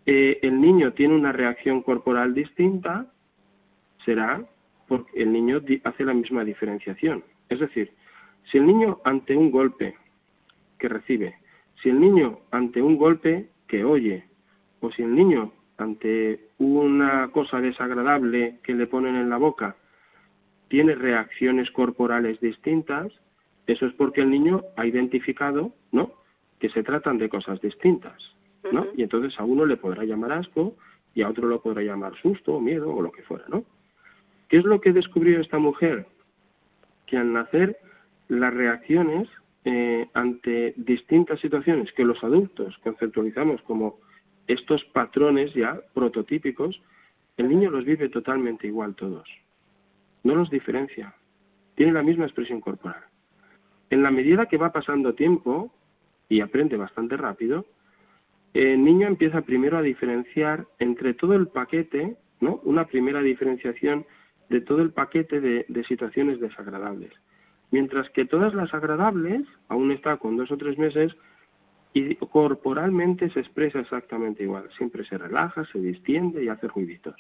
eh, 0.07 0.39
el 0.43 0.61
niño 0.61 0.93
tiene 0.93 1.15
una 1.15 1.33
reacción 1.33 1.83
corporal 1.83 2.35
distinta, 2.35 3.07
será 4.05 4.45
porque 4.87 5.23
el 5.23 5.33
niño 5.33 5.61
hace 5.85 6.05
la 6.05 6.15
misma 6.15 6.45
diferenciación. 6.45 7.25
Es 7.49 7.59
decir, 7.59 7.91
si 8.51 8.59
el 8.59 8.67
niño 8.67 9.01
ante 9.05 9.37
un 9.37 9.51
golpe 9.51 9.97
que 10.81 10.89
recibe, 10.89 11.37
si 11.83 11.91
el 11.91 12.01
niño 12.01 12.41
ante 12.51 12.83
un 12.83 12.97
golpe 12.97 13.49
que 13.69 13.85
oye, 13.85 14.25
o 14.81 14.91
si 14.91 15.03
el 15.03 15.15
niño 15.15 15.53
ante 15.79 16.49
una 16.59 17.29
cosa 17.29 17.61
desagradable 17.61 18.59
que 18.63 18.75
le 18.75 18.87
ponen 18.87 19.17
en 19.17 19.31
la 19.31 19.39
boca 19.39 19.77
tiene 20.69 20.95
reacciones 20.95 21.71
corporales 21.71 22.41
distintas, 22.41 23.13
eso 23.67 23.87
es 23.87 23.93
porque 23.95 24.21
el 24.21 24.31
niño 24.31 24.63
ha 24.77 24.87
identificado, 24.87 25.73
¿no? 25.91 26.13
Que 26.59 26.71
se 26.71 26.83
tratan 26.83 27.19
de 27.19 27.29
cosas 27.29 27.61
distintas, 27.61 28.17
¿no? 28.71 28.87
Y 28.97 29.03
entonces 29.03 29.39
a 29.41 29.45
uno 29.45 29.67
le 29.67 29.77
podrá 29.77 30.05
llamar 30.05 30.33
asco 30.33 30.77
y 31.15 31.23
a 31.23 31.29
otro 31.29 31.49
lo 31.49 31.61
podrá 31.61 31.83
llamar 31.83 32.15
susto 32.21 32.55
o 32.55 32.61
miedo 32.61 32.93
o 32.95 33.03
lo 33.03 33.11
que 33.11 33.23
fuera, 33.23 33.45
¿no? 33.49 33.65
¿Qué 34.49 34.59
es 34.59 34.65
lo 34.65 34.81
que 34.81 34.93
descubrió 34.93 35.41
esta 35.41 35.59
mujer? 35.59 36.07
Que 37.07 37.17
al 37.17 37.33
nacer 37.33 37.79
las 38.29 38.55
reacciones 38.55 39.29
eh, 39.65 40.09
ante 40.15 40.75
distintas 40.77 41.41
situaciones 41.41 41.93
que 41.93 42.05
los 42.05 42.23
adultos 42.25 42.77
conceptualizamos 42.83 43.61
como 43.63 43.99
estos 44.47 44.85
patrones 44.87 45.53
ya 45.55 45.81
prototípicos, 45.95 46.81
el 47.37 47.49
niño 47.49 47.71
los 47.71 47.85
vive 47.85 48.09
totalmente 48.09 48.67
igual 48.67 48.95
todos. 48.95 49.29
No 50.25 50.35
los 50.35 50.51
diferencia. 50.51 51.15
Tiene 51.75 51.93
la 51.93 52.03
misma 52.03 52.25
expresión 52.25 52.61
corporal. 52.61 53.03
En 53.91 54.03
la 54.03 54.11
medida 54.11 54.47
que 54.47 54.57
va 54.57 54.73
pasando 54.73 55.15
tiempo, 55.15 55.73
y 56.29 56.41
aprende 56.41 56.77
bastante 56.77 57.17
rápido, 57.17 57.67
el 58.55 58.83
niño 58.83 59.07
empieza 59.07 59.43
primero 59.43 59.77
a 59.77 59.83
diferenciar 59.83 60.67
entre 60.79 61.13
todo 61.15 61.35
el 61.35 61.49
paquete, 61.49 62.17
¿no? 62.41 62.61
Una 62.65 62.87
primera 62.87 63.21
diferenciación 63.21 64.07
de 64.49 64.61
todo 64.61 64.81
el 64.81 64.93
paquete 64.93 65.41
de, 65.41 65.67
de 65.69 65.85
situaciones 65.85 66.41
desagradables. 66.41 67.13
Mientras 67.71 68.11
que 68.11 68.25
todas 68.25 68.55
las 68.55 68.73
agradables, 68.75 69.47
aún 69.69 69.93
está 69.93 70.17
con 70.17 70.37
dos 70.37 70.51
o 70.51 70.57
tres 70.57 70.77
meses, 70.79 71.13
y 71.93 72.15
corporalmente 72.17 73.31
se 73.31 73.41
expresa 73.41 73.81
exactamente 73.81 74.45
igual. 74.45 74.69
Siempre 74.77 75.05
se 75.05 75.19
relaja, 75.19 75.65
se 75.73 75.81
distiende 75.81 76.45
y 76.45 76.49
hace 76.49 76.69
ruiditos. 76.69 77.17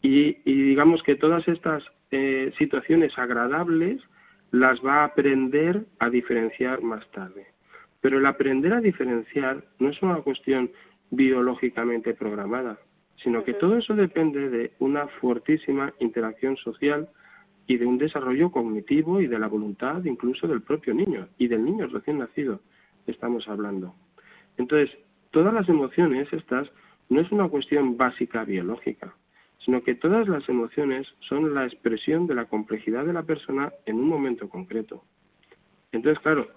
Y, 0.00 0.34
digamos 0.44 1.02
que 1.02 1.16
todas 1.16 1.46
estas 1.48 1.82
eh, 2.10 2.52
situaciones 2.56 3.18
agradables 3.18 4.00
las 4.52 4.78
va 4.84 5.00
a 5.00 5.04
aprender 5.04 5.86
a 5.98 6.08
diferenciar 6.08 6.82
más 6.82 7.06
tarde. 7.10 7.46
Pero 8.00 8.18
el 8.18 8.26
aprender 8.26 8.72
a 8.72 8.80
diferenciar 8.80 9.64
no 9.80 9.90
es 9.90 10.00
una 10.02 10.16
cuestión 10.16 10.70
biológicamente 11.10 12.14
programada, 12.14 12.78
sino 13.22 13.42
que 13.44 13.54
todo 13.54 13.76
eso 13.76 13.94
depende 13.94 14.48
de 14.50 14.72
una 14.78 15.08
fuertísima 15.08 15.92
interacción 15.98 16.56
social 16.56 17.08
y 17.68 17.76
de 17.76 17.86
un 17.86 17.98
desarrollo 17.98 18.50
cognitivo 18.50 19.20
y 19.20 19.28
de 19.28 19.38
la 19.38 19.46
voluntad 19.46 20.02
incluso 20.04 20.48
del 20.48 20.62
propio 20.62 20.94
niño 20.94 21.28
y 21.38 21.46
del 21.46 21.64
niño 21.64 21.86
recién 21.86 22.18
nacido 22.18 22.60
estamos 23.06 23.46
hablando. 23.46 23.94
Entonces, 24.56 24.90
todas 25.30 25.54
las 25.54 25.68
emociones 25.68 26.32
estas 26.32 26.68
no 27.10 27.20
es 27.20 27.30
una 27.30 27.48
cuestión 27.48 27.96
básica 27.96 28.44
biológica, 28.44 29.14
sino 29.64 29.82
que 29.82 29.94
todas 29.94 30.26
las 30.28 30.48
emociones 30.48 31.06
son 31.20 31.54
la 31.54 31.66
expresión 31.66 32.26
de 32.26 32.34
la 32.34 32.46
complejidad 32.46 33.04
de 33.04 33.12
la 33.12 33.22
persona 33.22 33.72
en 33.84 33.96
un 33.96 34.08
momento 34.08 34.48
concreto. 34.48 35.04
Entonces, 35.92 36.22
claro, 36.22 36.48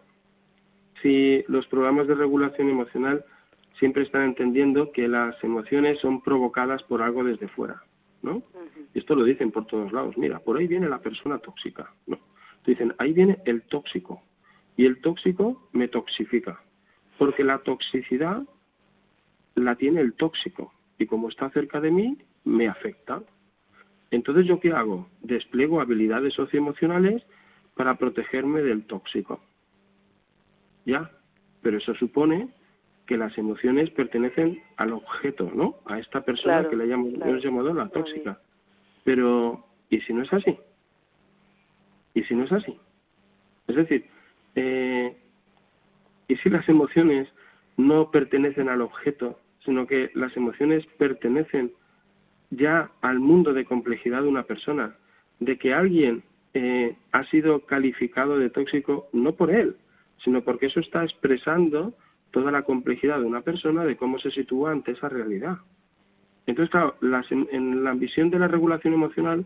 si 1.02 1.44
los 1.48 1.68
programas 1.68 2.08
de 2.08 2.16
regulación 2.16 2.70
emocional 2.70 3.26
siempre 3.80 4.04
están 4.04 4.24
entendiendo 4.24 4.92
que 4.94 5.08
las 5.10 5.42
emociones 5.44 6.00
son 6.00 6.22
provocadas 6.22 6.84
por 6.84 7.02
algo 7.02 7.24
desde 7.24 7.50
fuera, 7.50 7.82
¿no? 8.22 8.44
Y 8.94 9.00
esto 9.00 9.16
lo 9.16 9.24
dicen 9.24 9.52
por 9.52 9.66
todos 9.66 9.92
lados. 9.92 10.18
Mira, 10.18 10.40
por 10.40 10.58
ahí 10.58 10.68
viene 10.68 10.88
la 10.90 11.00
persona 11.00 11.40
tóxica, 11.40 11.92
¿no? 12.08 12.20
Dicen, 12.66 12.94
ahí 13.00 13.14
viene 13.14 13.40
el 13.46 13.64
tóxico, 13.64 14.22
y 14.78 14.86
el 14.86 15.02
tóxico 15.02 15.70
me 15.74 15.88
toxifica, 15.88 16.62
porque 17.18 17.44
la 17.44 17.60
toxicidad 17.60 18.44
la 19.56 19.76
tiene 19.76 20.02
el 20.02 20.14
tóxico, 20.14 20.74
y 20.98 21.06
como 21.06 21.30
está 21.30 21.50
cerca 21.50 21.82
de 21.82 21.92
mí, 21.92 22.18
me 22.44 22.68
afecta. 22.68 23.22
Entonces, 24.12 24.46
¿yo 24.46 24.60
qué 24.60 24.72
hago? 24.72 25.08
Despliego 25.22 25.82
habilidades 25.82 26.34
socioemocionales 26.34 27.24
para 27.76 27.96
protegerme 27.96 28.62
del 28.62 28.86
tóxico. 28.86 29.42
¿Ya? 30.86 31.12
Pero 31.62 31.78
eso 31.78 31.94
supone 31.96 32.50
que 33.12 33.18
las 33.18 33.38
emociones 33.38 33.90
pertenecen 33.90 34.64
al 34.78 34.94
objeto, 34.94 35.52
¿no? 35.54 35.76
A 35.86 36.00
esta 36.00 36.22
persona 36.22 36.70
que 36.70 36.78
le 36.78 36.86
hemos 36.94 37.44
llamado 37.44 37.74
la 37.74 37.90
tóxica. 37.90 38.40
Pero, 39.04 39.66
¿y 39.90 40.00
si 40.00 40.14
no 40.14 40.24
es 40.24 40.32
así? 40.32 40.58
¿Y 42.14 42.24
si 42.24 42.34
no 42.36 42.46
es 42.46 42.54
así? 42.54 42.80
Es 43.68 43.76
decir, 43.76 44.06
eh, 44.56 45.14
y 46.30 46.38
si 46.38 46.50
las 46.50 46.70
emociones 46.70 47.28
no 47.76 48.12
pertenecen 48.12 48.70
al 48.70 48.82
objeto, 48.82 49.38
sino 49.66 49.88
que 49.88 50.12
las 50.14 50.38
emociones 50.38 50.86
pertenecen 50.98 51.74
ya 52.50 52.92
al 53.02 53.20
mundo 53.20 53.52
de 53.52 53.66
complejidad 53.66 54.22
de 54.22 54.30
una 54.30 54.44
persona, 54.44 54.96
de 55.42 55.58
que 55.58 55.74
alguien 55.74 56.24
eh, 56.54 56.96
ha 57.12 57.26
sido 57.26 57.66
calificado 57.66 58.40
de 58.40 58.50
tóxico 58.50 59.10
no 59.12 59.34
por 59.34 59.52
él, 59.52 59.76
sino 60.24 60.46
porque 60.46 60.68
eso 60.68 60.80
está 60.80 61.04
expresando 61.04 61.94
toda 62.32 62.52
la 62.52 62.64
complejidad 62.64 63.20
de 63.20 63.26
una 63.26 63.42
persona 63.42 63.84
de 63.84 63.98
cómo 63.98 64.20
se 64.20 64.32
sitúa 64.32 64.72
ante 64.72 64.92
esa 64.92 65.10
realidad. 65.10 65.58
Entonces, 66.48 66.72
claro, 66.72 66.96
en 67.52 67.84
la 67.84 67.94
visión 67.94 68.30
de 68.30 68.40
la 68.40 68.48
regulación 68.48 68.94
emocional, 68.94 69.46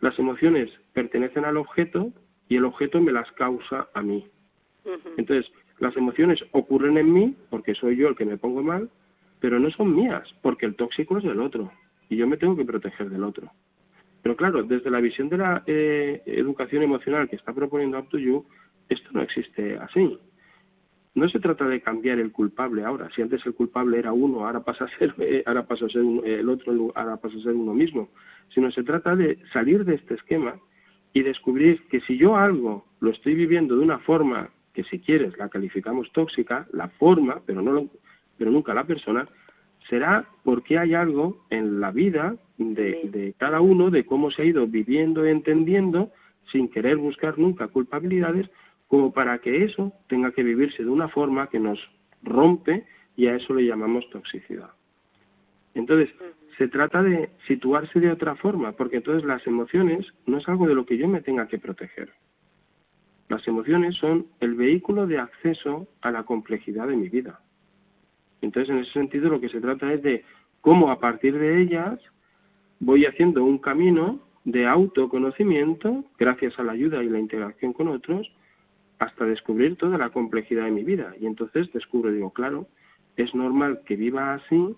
las 0.00 0.18
emociones 0.18 0.70
pertenecen 0.92 1.44
al 1.44 1.56
objeto 1.56 2.12
y 2.48 2.56
el 2.56 2.64
objeto 2.64 3.00
me 3.00 3.12
las 3.12 3.30
causa 3.32 3.88
a 3.94 4.02
mí. 4.02 4.26
Entonces, 5.16 5.50
las 5.78 5.96
emociones 5.96 6.40
ocurren 6.52 6.96
en 6.98 7.12
mí 7.12 7.36
porque 7.50 7.74
soy 7.74 7.96
yo 7.96 8.08
el 8.08 8.16
que 8.16 8.24
me 8.24 8.38
pongo 8.38 8.62
mal, 8.62 8.90
pero 9.40 9.58
no 9.58 9.70
son 9.70 9.94
mías, 9.94 10.28
porque 10.42 10.66
el 10.66 10.76
tóxico 10.76 11.18
es 11.18 11.24
del 11.24 11.40
otro 11.40 11.70
y 12.08 12.16
yo 12.16 12.26
me 12.26 12.36
tengo 12.36 12.56
que 12.56 12.64
proteger 12.64 13.10
del 13.10 13.24
otro. 13.24 13.50
Pero 14.22 14.36
claro, 14.36 14.62
desde 14.62 14.90
la 14.90 15.00
visión 15.00 15.28
de 15.28 15.38
la 15.38 15.62
eh, 15.66 16.22
educación 16.26 16.82
emocional 16.82 17.28
que 17.28 17.36
está 17.36 17.54
proponiendo 17.54 17.98
Up 17.98 18.08
to 18.08 18.18
You, 18.18 18.44
esto 18.88 19.08
no 19.12 19.22
existe 19.22 19.78
así. 19.78 20.18
No 21.14 21.28
se 21.28 21.40
trata 21.40 21.66
de 21.66 21.80
cambiar 21.80 22.18
el 22.20 22.30
culpable 22.30 22.84
ahora. 22.84 23.08
Si 23.14 23.22
antes 23.22 23.44
el 23.44 23.54
culpable 23.54 23.98
era 23.98 24.12
uno, 24.12 24.46
ahora 24.46 24.60
pasa 24.60 24.84
a 24.84 24.98
ser, 24.98 25.14
eh, 25.18 25.42
ahora 25.44 25.66
pasa 25.66 25.86
a 25.86 25.88
ser 25.88 26.02
el 26.02 26.48
otro, 26.48 26.92
ahora 26.94 27.16
pasa 27.16 27.36
a 27.36 27.42
ser 27.42 27.52
uno 27.52 27.74
mismo. 27.74 28.10
Sino 28.54 28.70
se 28.70 28.84
trata 28.84 29.16
de 29.16 29.38
salir 29.52 29.84
de 29.84 29.96
este 29.96 30.14
esquema 30.14 30.54
y 31.12 31.22
descubrir 31.22 31.82
que 31.88 32.00
si 32.02 32.16
yo 32.16 32.36
algo 32.36 32.84
lo 33.00 33.10
estoy 33.10 33.34
viviendo 33.34 33.76
de 33.76 33.82
una 33.82 33.98
forma 33.98 34.50
que 34.72 34.84
si 34.84 35.00
quieres 35.00 35.36
la 35.36 35.48
calificamos 35.48 36.12
tóxica, 36.12 36.66
la 36.72 36.88
forma, 36.88 37.40
pero, 37.44 37.60
no 37.60 37.88
pero 38.38 38.50
nunca 38.52 38.72
la 38.72 38.84
persona, 38.84 39.28
será 39.88 40.28
porque 40.44 40.78
hay 40.78 40.94
algo 40.94 41.44
en 41.50 41.80
la 41.80 41.90
vida 41.90 42.36
de, 42.58 43.00
de 43.10 43.34
cada 43.36 43.60
uno, 43.60 43.90
de 43.90 44.06
cómo 44.06 44.30
se 44.30 44.42
ha 44.42 44.44
ido 44.44 44.66
viviendo 44.68 45.26
y 45.26 45.30
entendiendo, 45.30 46.12
sin 46.52 46.68
querer 46.68 46.96
buscar 46.96 47.38
nunca 47.38 47.68
culpabilidades, 47.68 48.48
como 48.90 49.12
para 49.12 49.38
que 49.38 49.62
eso 49.62 49.92
tenga 50.08 50.32
que 50.32 50.42
vivirse 50.42 50.82
de 50.82 50.90
una 50.90 51.08
forma 51.08 51.46
que 51.46 51.60
nos 51.60 51.78
rompe 52.24 52.84
y 53.16 53.28
a 53.28 53.36
eso 53.36 53.54
le 53.54 53.64
llamamos 53.64 54.10
toxicidad. 54.10 54.70
Entonces, 55.74 56.10
se 56.58 56.66
trata 56.66 57.00
de 57.00 57.30
situarse 57.46 58.00
de 58.00 58.10
otra 58.10 58.34
forma, 58.34 58.72
porque 58.72 58.96
entonces 58.96 59.24
las 59.24 59.46
emociones 59.46 60.04
no 60.26 60.38
es 60.38 60.48
algo 60.48 60.66
de 60.66 60.74
lo 60.74 60.86
que 60.86 60.98
yo 60.98 61.06
me 61.06 61.22
tenga 61.22 61.46
que 61.46 61.60
proteger. 61.60 62.12
Las 63.28 63.46
emociones 63.46 63.94
son 63.94 64.26
el 64.40 64.56
vehículo 64.56 65.06
de 65.06 65.18
acceso 65.18 65.86
a 66.00 66.10
la 66.10 66.24
complejidad 66.24 66.88
de 66.88 66.96
mi 66.96 67.08
vida. 67.08 67.40
Entonces, 68.42 68.70
en 68.70 68.78
ese 68.80 68.92
sentido, 68.92 69.30
lo 69.30 69.40
que 69.40 69.50
se 69.50 69.60
trata 69.60 69.92
es 69.92 70.02
de 70.02 70.24
cómo 70.62 70.90
a 70.90 70.98
partir 70.98 71.38
de 71.38 71.62
ellas 71.62 72.00
voy 72.80 73.06
haciendo 73.06 73.44
un 73.44 73.58
camino 73.58 74.18
de 74.42 74.66
autoconocimiento, 74.66 76.04
gracias 76.18 76.58
a 76.58 76.64
la 76.64 76.72
ayuda 76.72 77.04
y 77.04 77.08
la 77.08 77.20
interacción 77.20 77.72
con 77.72 77.86
otros, 77.86 78.28
hasta 79.00 79.24
descubrir 79.24 79.76
toda 79.76 79.98
la 79.98 80.10
complejidad 80.10 80.64
de 80.64 80.70
mi 80.70 80.84
vida. 80.84 81.14
Y 81.18 81.26
entonces 81.26 81.72
descubro, 81.72 82.12
digo, 82.12 82.32
claro, 82.32 82.66
es 83.16 83.34
normal 83.34 83.80
que 83.86 83.96
viva 83.96 84.34
así 84.34 84.76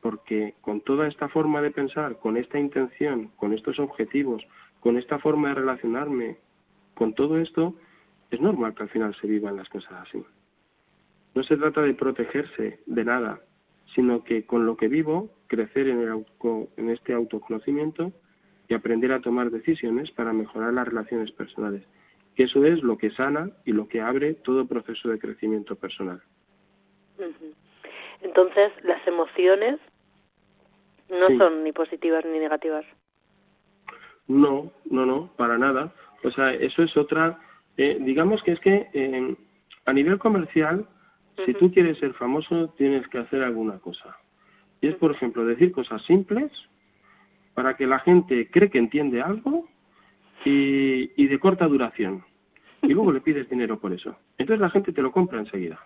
porque 0.00 0.54
con 0.60 0.80
toda 0.82 1.08
esta 1.08 1.28
forma 1.28 1.60
de 1.60 1.72
pensar, 1.72 2.18
con 2.20 2.36
esta 2.36 2.60
intención, 2.60 3.32
con 3.36 3.52
estos 3.52 3.80
objetivos, 3.80 4.46
con 4.78 4.96
esta 4.96 5.18
forma 5.18 5.48
de 5.48 5.56
relacionarme, 5.56 6.36
con 6.94 7.12
todo 7.14 7.38
esto, 7.38 7.74
es 8.30 8.40
normal 8.40 8.74
que 8.74 8.84
al 8.84 8.88
final 8.88 9.16
se 9.20 9.26
vivan 9.26 9.56
las 9.56 9.68
cosas 9.68 9.92
así. 9.94 10.24
No 11.34 11.42
se 11.42 11.56
trata 11.56 11.82
de 11.82 11.94
protegerse 11.94 12.78
de 12.86 13.04
nada, 13.04 13.40
sino 13.96 14.22
que 14.22 14.44
con 14.46 14.64
lo 14.64 14.76
que 14.76 14.86
vivo, 14.86 15.28
crecer 15.48 15.88
en, 15.88 16.02
el, 16.02 16.24
en 16.76 16.90
este 16.90 17.12
autoconocimiento 17.12 18.12
y 18.68 18.74
aprender 18.74 19.10
a 19.10 19.20
tomar 19.20 19.50
decisiones 19.50 20.12
para 20.12 20.32
mejorar 20.32 20.72
las 20.72 20.86
relaciones 20.86 21.32
personales. 21.32 21.82
Que 22.36 22.44
eso 22.44 22.64
es 22.64 22.82
lo 22.82 22.98
que 22.98 23.10
sana 23.10 23.50
y 23.64 23.72
lo 23.72 23.88
que 23.88 24.00
abre 24.00 24.34
todo 24.34 24.66
proceso 24.66 25.08
de 25.08 25.18
crecimiento 25.18 25.74
personal. 25.74 26.20
entonces 28.22 28.72
las 28.84 29.06
emociones 29.06 29.80
no 31.08 31.28
son 31.38 31.64
ni 31.64 31.72
positivas 31.72 32.24
ni 32.24 32.38
negativas. 32.38 32.84
No, 34.28 34.72
no, 34.90 35.06
no, 35.06 35.30
para 35.36 35.56
nada. 35.56 35.92
O 36.24 36.30
sea, 36.30 36.52
eso 36.52 36.82
es 36.82 36.96
otra. 36.96 37.38
Eh, 37.76 37.98
digamos 38.00 38.42
que 38.42 38.52
es 38.52 38.60
que 38.60 38.88
eh, 38.92 39.36
a 39.84 39.92
nivel 39.92 40.18
comercial, 40.18 40.86
si 41.44 41.54
tú 41.54 41.72
quieres 41.72 41.98
ser 41.98 42.12
famoso, 42.14 42.74
tienes 42.76 43.06
que 43.08 43.18
hacer 43.18 43.42
alguna 43.42 43.78
cosa. 43.78 44.16
Y 44.80 44.88
es, 44.88 44.96
por 44.96 45.12
ejemplo, 45.12 45.44
decir 45.44 45.72
cosas 45.72 46.02
simples 46.04 46.50
para 47.54 47.76
que 47.76 47.86
la 47.86 48.00
gente 48.00 48.50
cree 48.50 48.70
que 48.70 48.78
entiende 48.78 49.22
algo 49.22 49.68
y, 50.46 51.10
y 51.16 51.26
de 51.26 51.38
corta 51.38 51.66
duración. 51.66 52.22
Y 52.82 52.94
luego 52.94 53.12
le 53.12 53.20
pides 53.20 53.50
dinero 53.50 53.80
por 53.80 53.92
eso. 53.92 54.16
Entonces 54.38 54.60
la 54.60 54.70
gente 54.70 54.92
te 54.92 55.02
lo 55.02 55.10
compra 55.10 55.40
enseguida. 55.40 55.78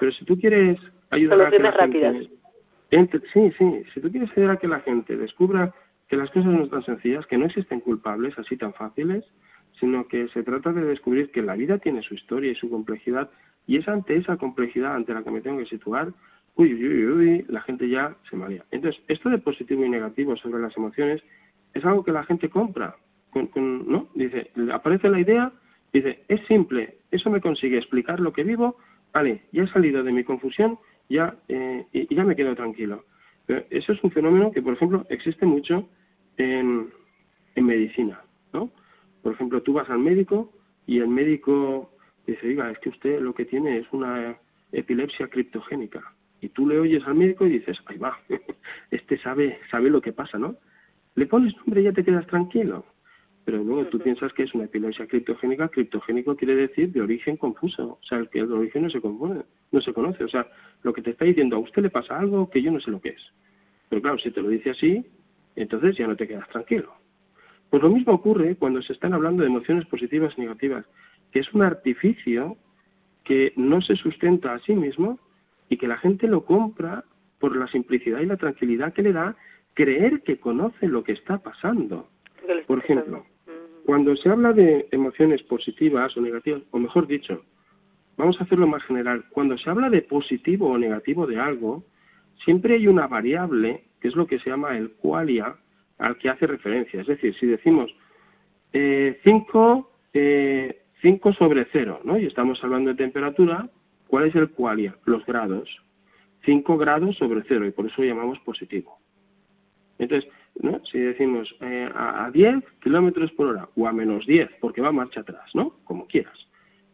Pero 0.00 0.10
si 0.12 0.24
tú 0.24 0.38
quieres 0.38 0.78
ayudar 1.10 1.42
a 1.42 1.50
que 1.50 1.58
la 1.58 1.72
gente... 1.72 2.30
sí, 3.32 3.52
sí. 3.58 3.82
Si 3.92 4.00
tú 4.00 4.10
quieres 4.10 4.30
ayudar 4.32 4.52
a 4.52 4.56
que 4.56 4.68
la 4.68 4.80
gente 4.80 5.16
descubra 5.16 5.74
que 6.08 6.16
las 6.16 6.30
cosas 6.30 6.50
no 6.50 6.64
están 6.64 6.84
sencillas, 6.84 7.26
que 7.26 7.36
no 7.36 7.44
existen 7.44 7.80
culpables 7.80 8.38
así 8.38 8.56
tan 8.56 8.72
fáciles, 8.72 9.24
sino 9.78 10.08
que 10.08 10.28
se 10.28 10.42
trata 10.42 10.72
de 10.72 10.84
descubrir 10.84 11.30
que 11.30 11.42
la 11.42 11.54
vida 11.54 11.78
tiene 11.78 12.02
su 12.02 12.14
historia 12.14 12.50
y 12.50 12.54
su 12.54 12.70
complejidad, 12.70 13.28
y 13.66 13.76
es 13.76 13.86
ante 13.86 14.16
esa 14.16 14.38
complejidad 14.38 14.94
ante 14.94 15.12
la 15.12 15.22
que 15.22 15.30
me 15.30 15.42
tengo 15.42 15.58
que 15.58 15.66
situar, 15.66 16.08
uy, 16.54 16.72
uy, 16.72 17.06
uy, 17.06 17.44
la 17.48 17.60
gente 17.60 17.86
ya 17.88 18.16
se 18.30 18.36
marea. 18.36 18.64
Entonces, 18.70 19.00
esto 19.08 19.28
de 19.28 19.38
positivo 19.38 19.84
y 19.84 19.90
negativo 19.90 20.34
sobre 20.36 20.62
las 20.62 20.74
emociones 20.76 21.22
es 21.74 21.84
algo 21.84 22.02
que 22.02 22.12
la 22.12 22.24
gente 22.24 22.48
compra, 22.48 22.96
¿no? 23.34 24.08
Dice, 24.14 24.50
aparece 24.72 25.08
la 25.08 25.20
idea, 25.20 25.52
dice, 25.92 26.24
es 26.28 26.40
simple, 26.46 26.98
eso 27.10 27.30
me 27.30 27.40
consigue 27.40 27.78
explicar 27.78 28.20
lo 28.20 28.32
que 28.32 28.44
vivo, 28.44 28.76
vale, 29.12 29.42
ya 29.52 29.64
he 29.64 29.68
salido 29.68 30.02
de 30.02 30.12
mi 30.12 30.24
confusión, 30.24 30.78
ya, 31.08 31.36
eh, 31.48 31.86
y 31.92 32.14
ya 32.14 32.24
me 32.24 32.36
quedo 32.36 32.54
tranquilo. 32.54 33.04
Eso 33.70 33.92
es 33.92 34.04
un 34.04 34.10
fenómeno 34.10 34.50
que, 34.52 34.60
por 34.60 34.74
ejemplo, 34.74 35.06
existe 35.08 35.46
mucho 35.46 35.88
en, 36.36 36.90
en 37.54 37.64
medicina, 37.64 38.20
¿no? 38.52 38.70
Por 39.22 39.32
ejemplo, 39.32 39.62
tú 39.62 39.72
vas 39.72 39.88
al 39.88 40.00
médico 40.00 40.52
y 40.86 40.98
el 40.98 41.08
médico 41.08 41.90
dice, 42.26 42.46
oiga, 42.46 42.70
es 42.70 42.78
que 42.80 42.90
usted 42.90 43.20
lo 43.20 43.34
que 43.34 43.46
tiene 43.46 43.78
es 43.78 43.86
una 43.92 44.36
epilepsia 44.72 45.28
criptogénica. 45.28 46.12
Y 46.40 46.50
tú 46.50 46.68
le 46.68 46.78
oyes 46.78 47.04
al 47.06 47.14
médico 47.14 47.46
y 47.46 47.50
dices, 47.50 47.78
ahí 47.86 47.96
va, 47.98 48.18
este 48.90 49.18
sabe, 49.18 49.58
sabe 49.70 49.90
lo 49.90 50.00
que 50.00 50.12
pasa, 50.12 50.38
¿no? 50.38 50.56
Le 51.14 51.26
pones 51.26 51.56
nombre 51.56 51.80
y 51.80 51.84
ya 51.84 51.92
te 51.92 52.04
quedas 52.04 52.26
tranquilo. 52.26 52.84
Pero 53.48 53.64
luego 53.64 53.86
tú 53.86 53.98
piensas 53.98 54.30
que 54.34 54.42
es 54.42 54.52
una 54.52 54.64
epilepsia 54.64 55.06
criptogénica. 55.06 55.70
Criptogénico 55.70 56.36
quiere 56.36 56.54
decir 56.54 56.92
de 56.92 57.00
origen 57.00 57.38
confuso. 57.38 57.98
O 57.98 58.04
sea, 58.06 58.18
el 58.18 58.28
que 58.28 58.40
el 58.40 58.52
origen 58.52 58.82
no 58.82 58.90
se, 58.90 59.00
compone, 59.00 59.40
no 59.72 59.80
se 59.80 59.94
conoce. 59.94 60.22
O 60.22 60.28
sea, 60.28 60.46
lo 60.82 60.92
que 60.92 61.00
te 61.00 61.12
está 61.12 61.24
diciendo, 61.24 61.56
a 61.56 61.60
usted 61.60 61.80
le 61.80 61.88
pasa 61.88 62.18
algo 62.18 62.50
que 62.50 62.60
yo 62.60 62.70
no 62.70 62.78
sé 62.78 62.90
lo 62.90 63.00
que 63.00 63.08
es. 63.08 63.22
Pero 63.88 64.02
claro, 64.02 64.18
si 64.18 64.30
te 64.32 64.42
lo 64.42 64.50
dice 64.50 64.68
así, 64.68 65.02
entonces 65.56 65.96
ya 65.96 66.06
no 66.06 66.14
te 66.14 66.28
quedas 66.28 66.46
tranquilo. 66.50 66.92
Pues 67.70 67.82
lo 67.82 67.88
mismo 67.88 68.12
ocurre 68.12 68.54
cuando 68.56 68.82
se 68.82 68.92
están 68.92 69.14
hablando 69.14 69.42
de 69.42 69.48
emociones 69.48 69.86
positivas 69.86 70.34
y 70.36 70.42
negativas, 70.42 70.84
que 71.32 71.38
es 71.38 71.50
un 71.54 71.62
artificio 71.62 72.58
que 73.24 73.54
no 73.56 73.80
se 73.80 73.96
sustenta 73.96 74.52
a 74.52 74.58
sí 74.58 74.74
mismo 74.74 75.18
y 75.70 75.78
que 75.78 75.88
la 75.88 75.96
gente 75.96 76.28
lo 76.28 76.44
compra 76.44 77.02
por 77.38 77.56
la 77.56 77.66
simplicidad 77.68 78.20
y 78.20 78.26
la 78.26 78.36
tranquilidad 78.36 78.92
que 78.92 79.04
le 79.04 79.14
da 79.14 79.36
creer 79.72 80.20
que 80.20 80.36
conoce 80.36 80.86
lo 80.86 81.02
que 81.02 81.12
está 81.12 81.38
pasando. 81.38 82.10
Por 82.66 82.80
ejemplo, 82.80 83.24
cuando 83.88 84.14
se 84.16 84.28
habla 84.28 84.52
de 84.52 84.86
emociones 84.90 85.42
positivas 85.44 86.14
o 86.14 86.20
negativas, 86.20 86.60
o 86.72 86.78
mejor 86.78 87.06
dicho, 87.06 87.42
vamos 88.18 88.38
a 88.38 88.44
hacerlo 88.44 88.66
más 88.66 88.82
general, 88.82 89.24
cuando 89.30 89.56
se 89.56 89.70
habla 89.70 89.88
de 89.88 90.02
positivo 90.02 90.68
o 90.68 90.76
negativo 90.76 91.26
de 91.26 91.38
algo, 91.38 91.84
siempre 92.44 92.74
hay 92.74 92.86
una 92.86 93.06
variable, 93.06 93.84
que 93.98 94.08
es 94.08 94.14
lo 94.14 94.26
que 94.26 94.40
se 94.40 94.50
llama 94.50 94.76
el 94.76 94.90
qualia, 94.90 95.56
al 95.96 96.18
que 96.18 96.28
hace 96.28 96.46
referencia. 96.46 97.00
Es 97.00 97.06
decir, 97.06 97.34
si 97.40 97.46
decimos 97.46 97.90
5 98.72 98.74
eh, 98.74 99.18
eh, 100.12 101.20
sobre 101.38 101.66
0, 101.72 102.00
¿no? 102.04 102.18
y 102.18 102.26
estamos 102.26 102.62
hablando 102.62 102.90
de 102.90 102.96
temperatura, 102.96 103.70
¿cuál 104.06 104.26
es 104.26 104.34
el 104.34 104.50
qualia? 104.50 104.96
Los 105.06 105.24
grados. 105.24 105.66
5 106.44 106.76
grados 106.76 107.16
sobre 107.16 107.42
0, 107.48 107.66
y 107.66 107.70
por 107.70 107.86
eso 107.86 108.02
lo 108.02 108.08
llamamos 108.08 108.38
positivo. 108.40 108.98
Entonces, 109.98 110.30
¿no? 110.60 110.80
si 110.90 110.98
decimos 110.98 111.54
eh, 111.60 111.88
a, 111.94 112.30
10 112.32 112.64
kilómetros 112.82 113.30
por 113.32 113.48
hora 113.48 113.68
o 113.76 113.86
a 113.86 113.92
menos 113.92 114.26
10, 114.26 114.50
porque 114.60 114.80
va 114.80 114.92
marcha 114.92 115.20
atrás, 115.20 115.50
¿no? 115.54 115.76
como 115.84 116.06
quieras, 116.06 116.38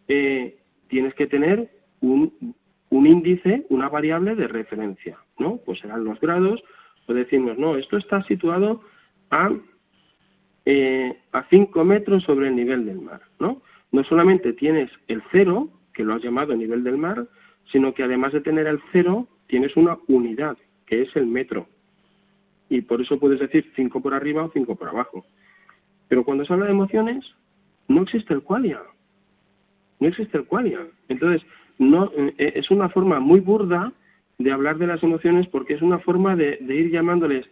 tienes 0.07 1.15
que 1.15 1.27
tener 1.27 1.71
un, 2.01 2.55
un 2.95 3.07
índice, 3.07 3.67
una 3.71 3.89
variable 3.89 4.35
de 4.37 4.47
referencia, 4.47 5.19
¿no? 5.39 5.59
Pues 5.65 5.81
serán 5.81 6.05
los 6.05 6.21
grados, 6.21 6.63
o 7.07 7.13
decimos, 7.13 7.59
no, 7.59 7.77
esto 7.77 7.97
está 7.97 8.23
situado 8.25 8.83
a, 9.31 9.51
eh, 10.65 11.17
a 11.33 11.45
5 11.51 11.85
metros 11.85 12.23
sobre 12.25 12.49
el 12.49 12.57
nivel 12.57 12.87
del 12.87 13.01
mar, 13.01 13.21
¿no? 13.41 13.63
No 13.91 14.05
solamente 14.05 14.53
tienes 14.53 14.91
el 15.09 15.23
cero, 15.33 15.71
que 15.93 16.05
lo 16.05 16.15
has 16.15 16.23
llamado 16.23 16.55
nivel 16.55 16.85
del 16.85 16.97
mar, 16.97 17.27
sino 17.73 17.95
que 17.95 18.03
además 18.03 18.33
de 18.33 18.41
tener 18.41 18.67
el 18.67 18.81
cero, 18.93 19.27
tienes 19.47 19.77
una 19.77 19.99
unidad, 20.09 20.57
que 20.87 21.03
es 21.03 21.17
el 21.17 21.27
metro. 21.27 21.67
Y 22.75 22.83
por 22.83 23.01
eso 23.01 23.21
puedes 23.21 23.39
decir 23.39 23.71
5 23.77 24.03
por 24.03 24.15
arriba 24.15 24.43
o 24.43 24.51
5 24.51 24.75
por 24.75 24.89
abajo. 24.89 25.25
Pero 26.09 26.25
cuando 26.25 26.45
se 26.45 26.53
habla 26.53 26.65
de 26.65 26.73
emociones, 26.73 27.25
no 27.87 28.03
existe 28.03 28.35
el 28.35 28.43
qualia. 28.43 28.81
No 30.01 30.09
existe 30.09 30.39
el 30.39 30.45
qualia. 30.45 30.81
Entonces, 31.09 31.47
no 31.79 32.11
eh, 32.17 32.53
es 32.57 32.73
una 32.73 32.89
forma 32.89 33.21
muy 33.21 33.39
burda 33.39 33.93
de 34.39 34.51
hablar 34.51 34.79
de 34.79 34.89
las 34.89 35.01
emociones 35.05 35.47
porque 35.47 35.75
es 35.75 35.83
una 35.83 36.01
forma 36.01 36.35
de, 36.35 36.59
ir 36.63 36.91
llamándoles, 36.91 37.47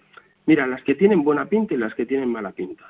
mira, 0.44 0.66
las 0.66 0.82
que 0.82 0.96
tienen 0.96 1.22
buena 1.22 1.44
pinta 1.44 1.74
y 1.74 1.76
las 1.76 1.94
que 1.94 2.04
tienen 2.04 2.28
mala 2.28 2.50
pinta. 2.50 2.85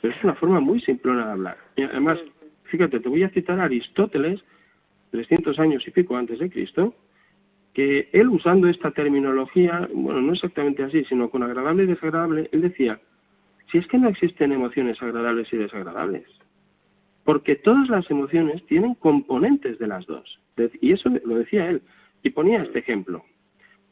Pero 0.00 0.14
es 0.14 0.24
una 0.24 0.36
forma 0.36 0.60
muy 0.60 0.80
simplona 0.80 1.26
de 1.26 1.32
hablar. 1.32 1.58
Y 1.76 1.82
además, 1.82 2.18
fíjate, 2.64 2.98
te 3.00 3.10
voy 3.10 3.24
a 3.24 3.28
citar 3.28 3.60
a 3.60 3.64
Aristóteles, 3.64 4.40
300 5.10 5.58
años 5.58 5.86
y 5.86 5.90
pico 5.90 6.16
antes 6.16 6.38
de 6.38 6.48
Cristo, 6.48 6.94
que 7.78 8.08
él 8.12 8.28
usando 8.28 8.66
esta 8.66 8.90
terminología, 8.90 9.88
bueno, 9.94 10.20
no 10.20 10.32
exactamente 10.32 10.82
así, 10.82 11.04
sino 11.04 11.30
con 11.30 11.44
agradable 11.44 11.84
y 11.84 11.86
desagradable, 11.86 12.48
él 12.50 12.62
decía, 12.62 12.98
si 13.70 13.78
es 13.78 13.86
que 13.86 13.98
no 13.98 14.08
existen 14.08 14.50
emociones 14.50 15.00
agradables 15.00 15.46
y 15.52 15.58
desagradables, 15.58 16.24
porque 17.22 17.54
todas 17.54 17.88
las 17.88 18.10
emociones 18.10 18.66
tienen 18.66 18.96
componentes 18.96 19.78
de 19.78 19.86
las 19.86 20.04
dos. 20.06 20.40
Y 20.80 20.90
eso 20.90 21.08
lo 21.24 21.36
decía 21.36 21.70
él. 21.70 21.80
Y 22.24 22.30
ponía 22.30 22.64
este 22.64 22.80
ejemplo. 22.80 23.24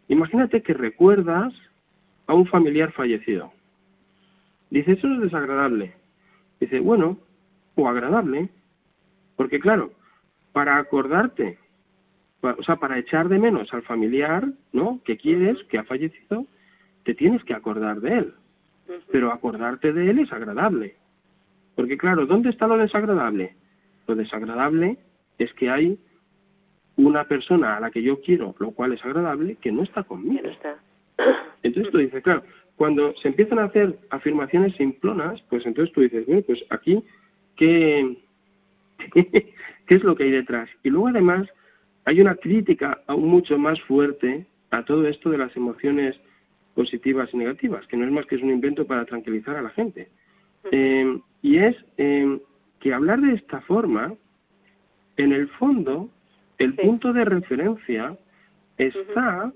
Imagínate 0.09 0.63
que 0.63 0.75
recuerdas 0.75 1.55
a 2.27 2.35
un 2.35 2.47
familiar 2.47 2.91
fallecido. 2.91 3.53
Dice, 4.69 4.95
eso 4.95 5.07
es 5.13 5.21
desagradable. 5.21 5.95
Dice, 6.59 6.81
bueno, 6.81 7.19
o 7.77 7.89
agradable. 7.89 8.49
Porque 9.37 9.61
claro, 9.61 9.93
para 10.53 10.77
acordarte, 10.77 11.57
o 12.43 12.63
sea, 12.63 12.77
para 12.77 12.99
echar 12.99 13.29
de 13.29 13.39
menos 13.39 13.73
al 13.73 13.83
familiar, 13.83 14.47
¿no? 14.73 15.01
Que 15.05 15.17
quieres, 15.17 15.63
que 15.65 15.79
ha 15.79 15.85
fallecido, 15.85 16.47
te 17.05 17.15
tienes 17.15 17.43
que 17.45 17.55
acordar 17.55 18.01
de 18.01 18.19
él. 18.19 18.35
Pero 19.11 19.33
acordarte 19.33 19.93
de 19.93 20.11
él 20.11 20.19
es 20.21 20.33
agradable. 20.33 20.97
Porque 21.75 21.99
claro, 21.99 22.27
¿dónde 22.27 22.51
está 22.51 22.67
lo 22.67 22.79
desagradable? 22.79 23.55
Lo 24.07 24.15
desagradable 24.15 24.99
es 25.39 25.53
que 25.55 25.71
hay 25.71 25.99
una 26.97 27.25
persona 27.25 27.77
a 27.77 27.81
la 27.81 27.91
que 27.91 28.03
yo 28.03 28.21
quiero, 28.21 28.55
lo 28.59 28.71
cual 28.71 28.93
es 28.93 29.05
agradable, 29.05 29.57
que 29.57 29.73
no 29.73 29.83
está 29.83 30.03
conmigo. 30.05 30.49
Entonces 31.63 31.93
tú 31.93 31.99
dices, 31.99 32.23
claro, 32.23 32.43
cuando 32.77 33.15
se 33.17 33.29
empiezan 33.29 33.59
a 33.59 33.65
hacer 33.65 33.99
afirmaciones 34.11 34.75
simplonas, 34.77 35.41
pues 35.49 35.67
entonces 35.67 35.93
tú 35.95 36.03
dices, 36.03 36.25
bueno, 36.27 36.43
pues 36.47 36.65
aquí, 36.71 37.03
¿qué, 37.57 38.17
qué 39.13 39.55
es 39.89 40.03
lo 40.05 40.15
que 40.15 40.25
hay 40.25 40.31
detrás? 40.31 40.69
Y 40.83 40.91
luego 40.91 41.09
además 41.09 41.47
hay 42.07 42.21
una 42.21 42.37
crítica 42.37 43.03
aún 43.07 43.29
mucho 43.29 43.59
más 43.59 43.81
fuerte 43.83 44.47
a 44.71 44.85
todo 44.85 45.07
esto 45.07 45.29
de 45.29 45.39
las 45.39 45.55
emociones 45.57 46.17
positivas 46.75 47.29
y 47.33 47.37
negativas, 47.37 47.87
que 47.89 47.97
no 47.97 48.05
es 48.05 48.13
más 48.13 48.27
que 48.27 48.37
es 48.37 48.43
un 48.43 48.51
invento 48.51 48.87
para 48.87 49.05
tranquilizar 49.05 49.57
a 49.57 49.63
la 49.63 49.71
gente. 49.71 50.09
Eh, 50.71 51.19
y 51.43 51.59
es 51.59 51.77
eh, 51.99 52.41
que 52.81 52.95
hablar 52.95 53.21
de 53.21 53.35
esta 53.35 53.61
forma, 53.63 54.15
en 55.17 55.33
el 55.33 55.49
fondo, 55.49 56.09
el 56.59 56.75
punto 56.75 57.13
de 57.13 57.25
referencia 57.25 58.17
está 58.79 59.53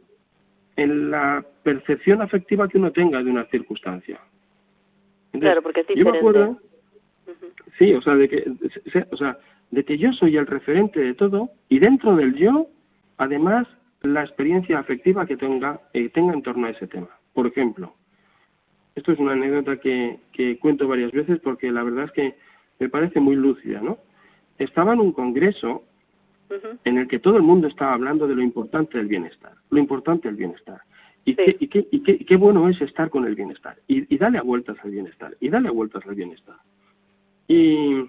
en 0.77 1.11
la 1.11 1.45
percepción 1.63 2.21
afectiva 2.21 2.69
que 2.69 2.79
uno 2.79 2.91
tenga 2.91 3.23
de 3.23 3.31
una 3.31 3.45
circunstancia. 3.45 4.21
claro, 5.33 5.63
porque 5.63 5.81
es 5.81 5.87
diferente. 5.87 6.09
Yo 6.09 6.13
me 6.13 6.19
acuerdo, 6.19 6.59
sí, 7.79 7.93
o 7.95 8.03
sea, 8.03 8.17
de 8.17 8.29
que, 8.29 8.45
o 9.11 9.17
sea, 9.17 9.39
de 9.71 9.85
que 9.85 9.99
yo 9.99 10.13
soy 10.13 10.37
el 10.37 10.47
referente 10.47 11.01
de 11.01 11.15
todo 11.15 11.51
y 11.69 11.79
dentro 11.79 12.17
del 12.17 12.35
yo, 12.35 12.67
además, 13.19 13.67
la 14.03 14.23
experiencia 14.23 14.79
afectiva 14.79 15.27
que 15.27 15.37
tenga, 15.37 15.81
eh, 15.93 16.09
tenga 16.09 16.33
en 16.33 16.43
torno 16.43 16.67
a 16.67 16.71
ese 16.71 16.87
tema. 16.87 17.09
Por 17.35 17.47
ejemplo, 17.47 17.95
esto 18.95 19.13
es 19.13 19.19
una 19.19 19.33
anécdota 19.33 19.77
que, 19.77 20.19
que 20.33 20.59
cuento 20.59 20.89
varias 20.89 21.13
veces 21.13 21.39
porque 21.41 21.71
la 21.71 21.83
verdad 21.85 22.07
es 22.07 22.13
que 22.13 22.35
me 22.79 22.89
parece 22.89 23.21
muy 23.21 23.37
lúcida, 23.37 23.81
¿no? 23.81 23.99
Estaba 24.59 24.95
en 24.95 25.01
un 25.01 25.13
congreso 25.13 25.85
en 26.85 26.99
el 26.99 27.07
que 27.07 27.21
todo 27.21 27.37
el 27.37 27.43
mundo 27.43 27.69
estaba 27.69 27.95
hablando 27.95 28.27
de 28.27 28.35
lo 28.35 28.43
importante 28.43 28.99
del 28.99 29.07
bienestar, 29.07 29.53
lo 29.71 29.79
importante 29.79 30.29
del 30.29 30.37
bienestar. 30.37 30.81
Y, 31.25 31.37
qué, 31.37 31.57
y, 31.61 31.69
qué, 31.69 31.87
y, 31.91 32.03
qué, 32.03 32.19
qué, 32.25 32.37
bueno 32.37 32.69
es 32.69 32.81
estar 32.81 33.11
con 33.11 33.27
el 33.27 33.35
bienestar. 33.35 33.77
Y, 33.87 34.13
y 34.13 34.19
dale 34.19 34.39
a 34.39 34.43
vueltas 34.43 34.77
al 34.83 34.91
bienestar. 34.91 35.37
Y 35.39 35.51
dale 35.51 35.69
a 35.69 35.71
vueltas 35.71 36.05
al 36.07 36.15
bienestar. 36.15 36.57
Y, 37.47 38.07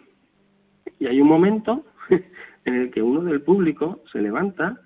y 1.01 1.07
hay 1.07 1.19
un 1.19 1.27
momento 1.27 1.83
en 2.65 2.75
el 2.75 2.91
que 2.91 3.01
uno 3.01 3.23
del 3.23 3.41
público 3.41 4.03
se 4.11 4.21
levanta 4.21 4.79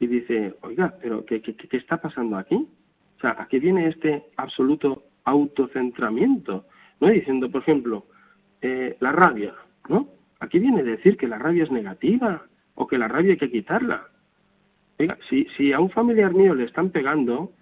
y 0.00 0.08
dice, 0.08 0.56
oiga, 0.62 0.94
pero 1.00 1.24
¿qué, 1.24 1.40
qué, 1.40 1.54
qué 1.54 1.76
está 1.76 1.98
pasando 1.98 2.36
aquí? 2.36 2.56
O 2.56 3.20
sea, 3.20 3.36
¿a 3.38 3.46
qué 3.46 3.60
viene 3.60 3.86
este 3.86 4.24
absoluto 4.36 5.04
autocentramiento? 5.24 6.64
¿No? 6.98 7.08
Diciendo, 7.08 7.48
por 7.48 7.62
ejemplo, 7.62 8.06
eh, 8.60 8.96
la 8.98 9.12
rabia, 9.12 9.54
¿no? 9.88 10.08
Aquí 10.40 10.58
viene 10.58 10.82
decir 10.82 11.16
que 11.16 11.28
la 11.28 11.38
rabia 11.38 11.62
es 11.62 11.70
negativa 11.70 12.42
o 12.74 12.88
que 12.88 12.98
la 12.98 13.06
rabia 13.06 13.32
hay 13.32 13.38
que 13.38 13.52
quitarla. 13.52 14.08
Oiga, 14.98 15.18
si, 15.28 15.44
si 15.56 15.72
a 15.72 15.78
un 15.78 15.90
familiar 15.90 16.34
mío 16.34 16.52
le 16.52 16.64
están 16.64 16.90
pegando 16.90 17.52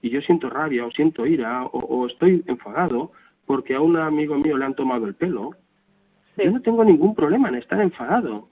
y 0.00 0.08
yo 0.08 0.22
siento 0.22 0.48
rabia 0.48 0.86
o 0.86 0.90
siento 0.92 1.26
ira 1.26 1.66
o 1.66 2.06
estoy 2.06 2.42
enfadado 2.46 3.12
porque 3.44 3.74
a 3.74 3.82
un 3.82 3.98
amigo 3.98 4.38
mío 4.38 4.56
le 4.56 4.64
han 4.64 4.74
tomado 4.74 5.04
el 5.04 5.14
pelo, 5.14 5.50
yo 6.44 6.50
no 6.50 6.62
tengo 6.62 6.84
ningún 6.84 7.14
problema 7.14 7.48
en 7.48 7.56
estar 7.56 7.80
enfadado. 7.80 8.48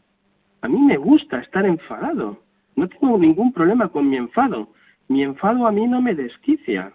A 0.63 0.69
mí 0.69 0.79
me 0.81 0.97
gusta 0.97 1.39
estar 1.39 1.65
enfadado. 1.65 2.43
No 2.75 2.89
tengo 2.89 3.19
ningún 3.19 3.53
problema 3.53 3.89
con 3.89 4.09
mi 4.09 4.17
enfado. 4.17 4.73
Mi 5.09 5.23
enfado 5.23 5.67
a 5.67 5.73
mí 5.73 5.87
no 5.87 6.03
me 6.03 6.15
desquicia. 6.15 6.93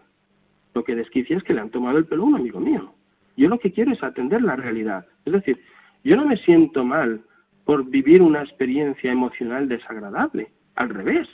Lo 0.74 0.84
que 0.84 0.96
desquicia 0.96 1.38
es 1.38 1.44
que 1.44 1.54
le 1.54 1.62
han 1.62 1.70
tomado 1.70 1.98
el 1.98 2.06
pelo 2.06 2.24
a 2.24 2.28
un 2.28 2.36
amigo 2.36 2.60
mío. 2.60 2.94
Yo 3.38 3.48
lo 3.48 3.60
que 3.60 3.72
quiero 3.72 3.92
es 3.92 4.04
atender 4.04 4.42
la 4.42 4.56
realidad. 4.56 5.06
Es 5.26 5.34
decir, 5.34 5.62
yo 6.04 6.16
no 6.16 6.26
me 6.26 6.38
siento 6.38 6.84
mal 6.84 7.22
por 7.66 7.86
vivir 7.86 8.22
una 8.22 8.42
experiencia 8.42 9.12
emocional 9.12 9.68
desagradable. 9.68 10.50
Al 10.76 10.90
revés. 10.90 11.28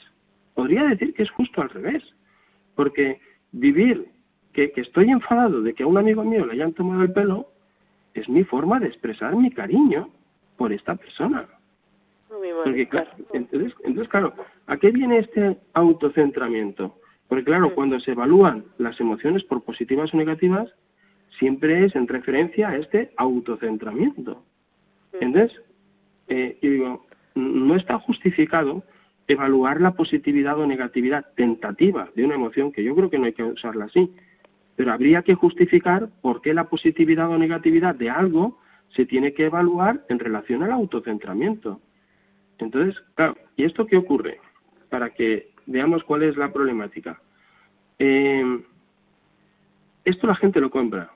Podría 0.53 0.83
decir 0.83 1.13
que 1.13 1.23
es 1.23 1.31
justo 1.31 1.61
al 1.61 1.69
revés. 1.69 2.03
Porque 2.75 3.19
vivir 3.51 4.07
que, 4.53 4.71
que 4.71 4.81
estoy 4.81 5.09
enfadado 5.09 5.61
de 5.61 5.73
que 5.73 5.83
a 5.83 5.87
un 5.87 5.97
amigo 5.97 6.23
mío 6.23 6.45
le 6.45 6.53
hayan 6.53 6.73
tomado 6.73 7.03
el 7.03 7.11
pelo 7.11 7.47
es 8.21 8.29
mi 8.29 8.43
forma 8.43 8.79
de 8.79 8.87
expresar 8.87 9.35
mi 9.35 9.51
cariño 9.51 10.09
por 10.57 10.73
esta 10.73 10.95
persona. 10.95 11.47
Porque, 12.63 12.87
claro, 12.87 13.09
entonces, 13.33 13.73
entonces, 13.83 14.09
claro, 14.09 14.33
¿a 14.67 14.77
qué 14.77 14.91
viene 14.91 15.19
este 15.19 15.57
autocentramiento? 15.73 16.97
Porque, 17.27 17.45
claro, 17.45 17.73
cuando 17.73 17.99
se 17.99 18.11
evalúan 18.11 18.65
las 18.77 18.99
emociones 18.99 19.43
por 19.43 19.63
positivas 19.63 20.13
o 20.13 20.17
negativas, 20.17 20.69
siempre 21.39 21.85
es 21.85 21.95
en 21.95 22.07
referencia 22.07 22.69
a 22.69 22.77
este 22.77 23.11
autocentramiento. 23.17 24.43
Entonces, 25.13 25.57
eh, 26.27 26.57
yo 26.61 26.69
digo, 26.69 27.05
no 27.35 27.75
está 27.75 27.99
justificado 27.99 28.83
evaluar 29.27 29.81
la 29.81 29.91
positividad 29.91 30.57
o 30.59 30.65
negatividad 30.65 31.25
tentativa 31.35 32.09
de 32.15 32.25
una 32.25 32.35
emoción, 32.35 32.71
que 32.71 32.83
yo 32.83 32.95
creo 32.95 33.09
que 33.09 33.19
no 33.19 33.25
hay 33.25 33.33
que 33.33 33.43
usarla 33.43 33.85
así, 33.85 34.13
pero 34.77 34.93
habría 34.93 35.23
que 35.23 35.33
justificar 35.33 36.07
por 36.21 36.41
qué 36.41 36.53
la 36.53 36.69
positividad 36.69 37.29
o 37.29 37.37
negatividad 37.37 37.95
de 37.95 38.11
algo 38.11 38.59
se 38.95 39.07
tiene 39.07 39.33
que 39.33 39.45
evaluar 39.45 40.05
en 40.07 40.19
relación 40.19 40.61
al 40.61 40.71
autocentramiento. 40.71 41.81
Entonces, 42.59 42.95
claro, 43.15 43.35
¿y 43.55 43.65
esto 43.65 43.87
qué 43.87 43.97
ocurre? 43.97 44.39
Para 44.89 45.09
que 45.09 45.49
veamos 45.65 46.03
cuál 46.03 46.23
es 46.23 46.37
la 46.37 46.53
problemática. 46.53 47.19
Eh, 47.97 48.61
esto 50.05 50.27
la 50.27 50.35
gente 50.35 50.61
lo 50.61 50.69
compra. 50.69 51.11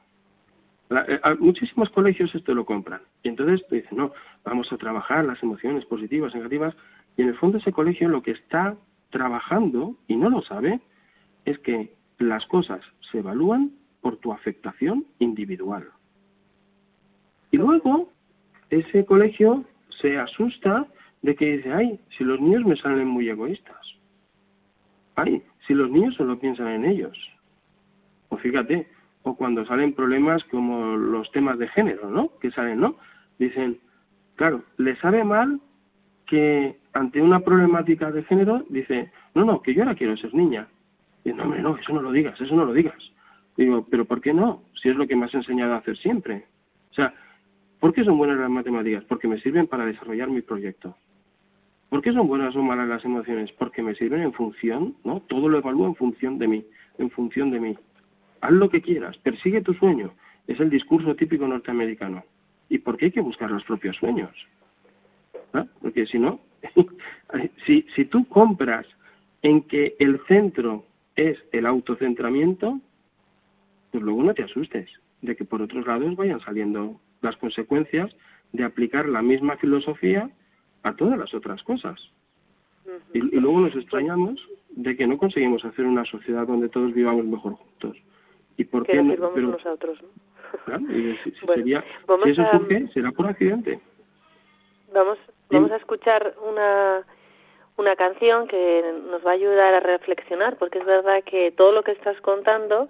Eh, 0.90 1.20
muchísimos 1.40 1.90
colegios 1.92 2.34
esto 2.34 2.56
lo 2.56 2.66
compran. 2.66 3.02
Y 3.22 3.30
entonces 3.30 3.62
dicen, 3.70 3.96
no, 3.96 4.12
vamos 4.44 4.74
a 4.74 4.78
trabajar 4.78 5.24
las 5.24 5.42
emociones 5.44 5.86
positivas, 5.86 6.34
negativas. 6.34 6.76
Y 7.16 7.22
en 7.22 7.28
el 7.28 7.38
fondo 7.38 7.60
ese 7.60 7.72
colegio 7.72 8.10
lo 8.10 8.24
que 8.24 8.32
está 8.32 8.76
trabajando, 9.12 9.96
y 10.08 10.16
no 10.16 10.32
lo 10.32 10.42
sabe, 10.42 10.80
es 11.46 11.60
que 11.60 11.94
las 12.22 12.46
cosas 12.48 12.82
se 13.12 13.20
evalúan 13.20 13.72
por 14.02 14.18
tu 14.18 14.32
afectación 14.32 15.06
individual. 15.20 15.88
Y 17.52 17.58
luego 17.58 18.10
ese 18.70 19.06
colegio 19.06 19.66
se 20.02 20.18
asusta 20.18 20.88
de 21.22 21.36
que 21.36 21.58
dice, 21.58 21.72
ay, 21.72 22.00
si 22.18 22.24
los 22.24 22.40
niños 22.40 22.66
me 22.66 22.76
salen 22.78 23.08
muy 23.08 23.30
egoístas. 23.30 23.78
Ay, 25.16 25.44
si 25.68 25.74
los 25.74 25.90
niños 25.90 26.16
solo 26.16 26.40
piensan 26.40 26.68
en 26.70 26.86
ellos. 26.86 27.18
O 28.30 28.38
fíjate, 28.38 28.88
o 29.24 29.36
cuando 29.36 29.66
salen 29.66 29.94
problemas 29.94 30.44
como 30.46 30.96
los 30.96 31.30
temas 31.32 31.60
de 31.60 31.68
género, 31.68 32.10
¿no? 32.10 32.32
Que 32.40 32.50
salen, 32.52 32.80
¿no? 32.80 32.96
Dicen, 33.38 33.80
claro, 34.36 34.64
le 34.78 34.96
sabe 34.98 35.24
mal 35.24 35.60
que 36.26 36.78
ante 36.94 37.22
una 37.22 37.42
problemática 37.42 38.12
de 38.12 38.24
género 38.24 38.66
dice, 38.70 39.12
no, 39.36 39.46
no, 39.46 39.62
que 39.62 39.74
yo 39.74 39.84
ahora 39.84 39.96
quiero 39.96 40.18
ser 40.18 40.34
niña. 40.34 40.68
Y 41.24 41.34
no, 41.34 41.44
hombre, 41.44 41.62
no, 41.62 41.78
eso 41.78 41.94
no 41.94 42.02
lo 42.02 42.12
digas, 42.12 42.40
eso 42.40 42.56
no 42.56 42.66
lo 42.66 42.74
digas. 42.74 42.98
Digo, 43.58 43.86
pero 43.90 44.06
¿por 44.06 44.22
qué 44.22 44.34
no? 44.34 44.64
Si 44.82 44.90
es 44.90 44.96
lo 44.96 45.08
que 45.08 45.16
me 45.16 45.26
has 45.26 45.34
enseñado 45.34 45.74
a 45.74 45.78
hacer 45.78 45.98
siempre. 45.98 46.46
O 46.92 46.94
sea, 46.94 47.14
¿por 47.80 47.94
qué 47.94 48.04
son 48.04 48.18
buenas 48.18 48.38
las 48.38 48.50
matemáticas? 48.50 49.04
Porque 49.06 49.28
me 49.28 49.40
sirven 49.42 49.68
para 49.68 49.86
desarrollar 49.86 50.30
mi 50.30 50.42
proyecto. 50.42 50.96
¿Por 51.90 52.02
qué 52.02 52.14
son 52.14 52.28
buenas 52.28 52.56
o 52.56 52.64
malas 52.64 52.88
las 52.88 53.04
emociones? 53.04 53.52
Porque 53.52 53.84
me 53.84 53.96
sirven 53.96 54.22
en 54.22 54.34
función, 54.34 54.96
¿no? 55.04 55.22
Todo 55.22 55.50
lo 55.50 55.58
evalúo 55.58 55.88
en 55.88 55.96
función 55.96 56.40
de 56.40 56.48
mí, 56.48 56.66
en 56.98 57.10
función 57.10 57.52
de 57.52 57.60
mí. 57.60 57.78
Haz 58.40 58.52
lo 58.52 58.70
que 58.70 58.82
quieras, 58.82 59.18
persigue 59.18 59.62
tu 59.62 59.74
sueño. 59.74 60.14
Es 60.48 60.60
el 60.60 60.70
discurso 60.70 61.16
típico 61.16 61.48
norteamericano. 61.48 62.24
¿Y 62.70 62.80
por 62.80 62.96
qué 62.96 63.06
hay 63.06 63.12
que 63.12 63.22
buscar 63.22 63.52
los 63.52 63.64
propios 63.66 63.98
sueños? 63.98 64.32
Porque 65.82 66.06
si 66.06 66.18
no, 66.18 66.40
si, 67.66 67.86
si 67.94 68.06
tú 68.06 68.26
compras 68.30 68.88
en 69.42 69.64
que 69.64 69.96
el 70.00 70.20
centro 70.28 70.86
es 71.16 71.38
el 71.52 71.66
autocentramiento, 71.66 72.80
pues 73.92 74.04
luego 74.04 74.24
no 74.24 74.34
te 74.34 74.44
asustes 74.44 74.90
de 75.22 75.36
que 75.36 75.46
por 75.46 75.62
otros 75.62 75.86
lados 75.86 76.16
vayan 76.16 76.40
saliendo 76.42 77.00
las 77.22 77.38
consecuencias 77.38 78.12
de 78.54 78.64
aplicar 78.64 79.08
la 79.08 79.22
misma 79.22 79.58
filosofía 79.58 80.30
a 80.84 80.96
todas 80.96 81.18
las 81.18 81.34
otras 81.34 81.62
cosas. 81.64 82.00
y, 83.14 83.20
y, 83.20 83.40
luego 83.40 83.60
nos 83.60 83.76
extrañamos 83.76 84.40
de 84.72 84.98
que 84.98 85.06
no 85.06 85.18
conseguimos 85.18 85.64
hacer 85.64 85.86
una 85.86 86.06
sociedad 86.06 86.48
donde 86.48 86.70
todos 86.70 86.94
vivamos 86.94 87.26
mejor 87.26 87.54
juntos. 87.54 87.98
¿Y 88.58 88.66
por 88.66 88.86
que 88.86 88.94
qué 88.94 89.04
no? 89.04 89.32
Pero, 89.34 89.50
nosotros, 89.50 90.02
¿no? 90.02 90.10
Claro, 90.66 90.84
y 90.92 91.18
si, 91.24 91.32
si, 91.40 91.46
bueno, 91.46 91.62
sería, 91.62 91.84
si 92.24 92.30
eso 92.30 92.42
a, 92.42 92.52
surge, 92.52 92.88
será 92.94 93.12
por 93.12 93.28
accidente. 93.28 93.80
Vamos, 94.94 95.18
vamos 95.50 95.72
a 95.72 95.78
escuchar 95.78 96.36
una 96.50 97.06
una 97.82 97.96
canción 97.96 98.48
que 98.48 98.84
nos 99.10 99.26
va 99.26 99.32
a 99.32 99.34
ayudar 99.34 99.74
a 99.74 99.80
reflexionar, 99.80 100.56
porque 100.58 100.78
es 100.78 100.86
verdad 100.86 101.24
que 101.24 101.52
todo 101.52 101.72
lo 101.72 101.84
que 101.84 101.92
estás 101.92 102.20
contando, 102.22 102.90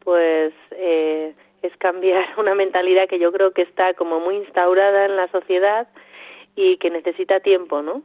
pues 0.00 0.52
eh, 0.72 1.34
es 1.62 1.76
cambiar 1.78 2.24
una 2.38 2.54
mentalidad 2.54 3.08
que 3.08 3.20
yo 3.20 3.32
creo 3.32 3.52
que 3.52 3.62
está 3.62 3.94
como 3.94 4.18
muy 4.20 4.36
instaurada 4.36 5.06
en 5.06 5.16
la 5.16 5.28
sociedad 5.28 5.88
y 6.56 6.76
que 6.78 6.90
necesita 6.90 7.40
tiempo, 7.40 7.82
¿no? 7.82 8.02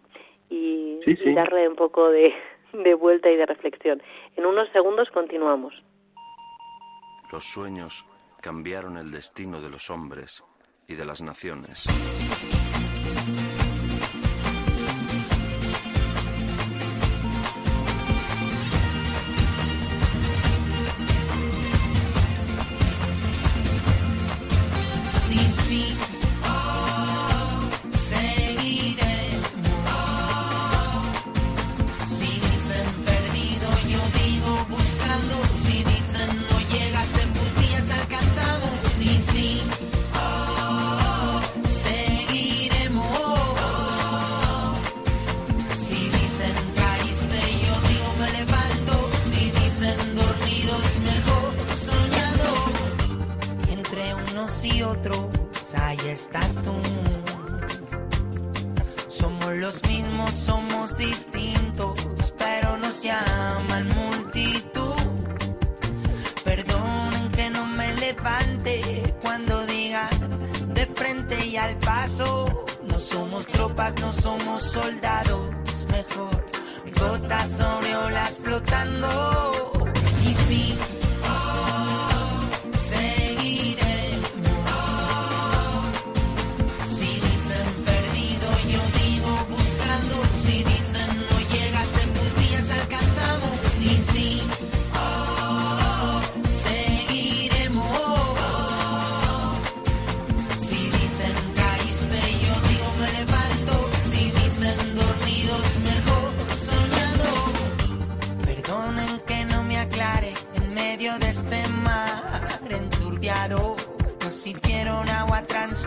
Y, 0.50 1.00
sí, 1.04 1.16
sí. 1.18 1.30
y 1.30 1.34
darle 1.34 1.68
un 1.68 1.76
poco 1.76 2.10
de, 2.10 2.34
de 2.74 2.94
vuelta 2.94 3.30
y 3.32 3.36
de 3.36 3.46
reflexión. 3.46 4.02
En 4.36 4.46
unos 4.46 4.70
segundos 4.70 5.10
continuamos. 5.10 5.74
Los 7.32 7.44
sueños 7.44 8.06
cambiaron 8.42 8.98
el 8.98 9.12
destino 9.12 9.60
de 9.60 9.70
los 9.70 9.90
hombres 9.90 10.44
y 10.88 10.94
de 10.96 11.04
las 11.04 11.22
naciones. 11.22 11.86
beat. 25.78 26.17
Estás 56.10 56.56
tú. 56.62 56.74
Somos 59.10 59.54
los 59.56 59.82
mismos, 59.88 60.32
somos 60.32 60.98
distintos, 60.98 62.34
pero 62.38 62.78
nos 62.78 63.02
llaman 63.02 63.88
multitud. 63.90 64.96
Perdonen 66.44 67.32
que 67.32 67.50
no 67.50 67.66
me 67.66 67.94
levante 67.96 69.16
cuando 69.22 69.66
digan 69.66 70.10
de 70.74 70.86
frente 70.88 71.46
y 71.46 71.58
al 71.58 71.78
paso. 71.78 72.66
No 72.88 73.00
somos 73.00 73.46
tropas, 73.48 73.94
no 74.00 74.14
somos 74.14 74.64
soldados 74.64 75.50
mejor. 75.92 76.46
Gotas 77.00 77.50
sobre 77.52 77.77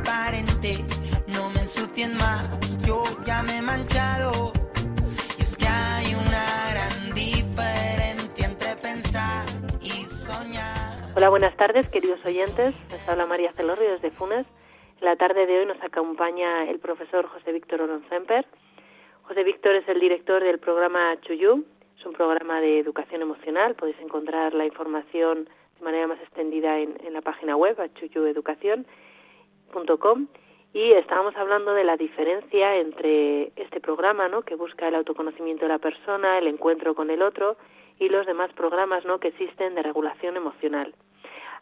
transparente, 0.02 0.84
no 1.28 1.50
me 1.50 1.60
ensucien 1.60 2.14
más, 2.14 2.78
yo 2.86 3.02
ya 3.26 3.42
me 3.42 3.58
he 3.58 3.62
manchado. 3.62 4.52
Y 5.38 5.42
es 5.42 5.56
que 5.56 5.66
hay 5.66 6.14
una 6.14 6.44
gran 6.72 7.14
diferencia 7.14 8.46
entre 8.46 8.76
pensar 8.76 9.44
y 9.80 10.06
soñar. 10.06 11.10
Hola, 11.16 11.28
buenas 11.28 11.56
tardes, 11.56 11.88
queridos 11.88 12.24
oyentes. 12.24 12.74
Les 12.90 13.08
habla 13.08 13.26
María 13.26 13.52
Celorrio 13.52 13.92
desde 13.92 14.10
Funes. 14.10 14.46
En 15.00 15.06
la 15.06 15.16
tarde 15.16 15.46
de 15.46 15.60
hoy 15.60 15.66
nos 15.66 15.82
acompaña 15.82 16.68
el 16.68 16.78
profesor 16.78 17.26
José 17.26 17.52
Víctor 17.52 17.82
Oronzemper. 17.82 18.46
José 19.22 19.44
Víctor 19.44 19.76
es 19.76 19.88
el 19.88 20.00
director 20.00 20.42
del 20.42 20.58
programa 20.58 21.16
Chuyú. 21.20 21.64
Es 21.98 22.06
un 22.06 22.12
programa 22.12 22.60
de 22.60 22.78
educación 22.78 23.22
emocional. 23.22 23.74
Podéis 23.74 23.98
encontrar 24.00 24.54
la 24.54 24.64
información 24.64 25.48
de 25.78 25.84
manera 25.84 26.06
más 26.06 26.20
extendida 26.20 26.78
en, 26.78 26.96
en 27.04 27.12
la 27.12 27.22
página 27.22 27.56
web, 27.56 27.76
chuyueducación.com. 29.70 30.26
Y 30.72 30.92
estábamos 30.92 31.35
hablando 31.37 31.74
de 31.74 31.83
la 31.83 31.96
diferencia 31.96 32.76
entre 32.76 33.50
este 33.56 33.80
programa, 33.80 34.28
¿no? 34.28 34.42
que 34.42 34.54
busca 34.54 34.87
el 34.87 34.94
autoconocimiento 34.94 35.64
de 35.64 35.72
la 35.72 35.78
persona, 35.78 36.38
el 36.38 36.46
encuentro 36.46 36.94
con 36.94 37.11
el 37.11 37.22
otro, 37.22 37.56
y 37.98 38.09
los 38.09 38.24
demás 38.24 38.52
programas 38.52 39.04
¿no? 39.04 39.18
que 39.18 39.28
existen 39.28 39.74
de 39.74 39.83
regulación 39.83 40.37
emocional. 40.37 40.94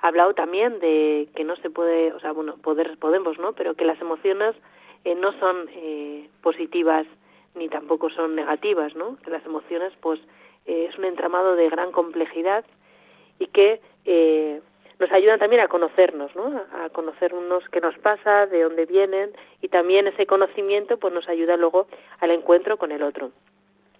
Ha 0.03 0.09
hablado 0.09 0.35
también 0.35 0.79
de 0.79 1.29
que 1.35 1.43
no 1.43 1.57
se 1.57 1.71
puede, 1.71 2.13
o 2.13 2.21
sea, 2.21 2.33
bueno, 2.33 2.57
poder 2.59 2.99
podemos, 2.99 3.39
¿no? 3.39 3.55
Pero 3.55 3.75
que 3.75 3.85
las 3.85 4.01
emociones 4.01 4.55
eh, 5.05 5.17
no 5.17 5.33
son 5.41 5.69
eh, 5.73 6.29
positivas 6.43 7.07
ni 7.57 7.69
tampoco 7.69 8.09
son 8.11 8.37
negativas, 8.37 8.95
¿no? 8.95 9.17
Que 9.25 9.31
las 9.31 9.45
emociones, 9.45 9.93
pues, 10.01 10.21
eh, 10.67 10.87
es 10.89 10.97
un 10.99 11.07
entramado 11.07 11.57
de 11.57 11.69
gran 11.69 11.91
complejidad 11.91 12.65
y 13.41 13.47
que 13.49 13.81
eh, 14.05 14.61
nos 14.99 15.13
ayudan 15.13 15.39
también 15.39 15.63
a 15.63 15.69
conocernos, 15.69 16.35
¿no? 16.35 16.61
A 16.73 16.89
conocernos 16.91 17.63
qué 17.71 17.81
nos 17.81 17.97
pasa, 17.99 18.47
de 18.47 18.63
dónde 18.63 18.85
vienen 18.87 19.31
y 19.63 19.69
también 19.69 20.07
ese 20.09 20.27
conocimiento, 20.27 20.97
pues, 20.99 21.15
nos 21.15 21.29
ayuda 21.29 21.57
luego 21.57 21.87
al 22.21 22.31
encuentro 22.33 22.77
con 22.77 22.91
el 22.93 23.03
otro. 23.03 23.31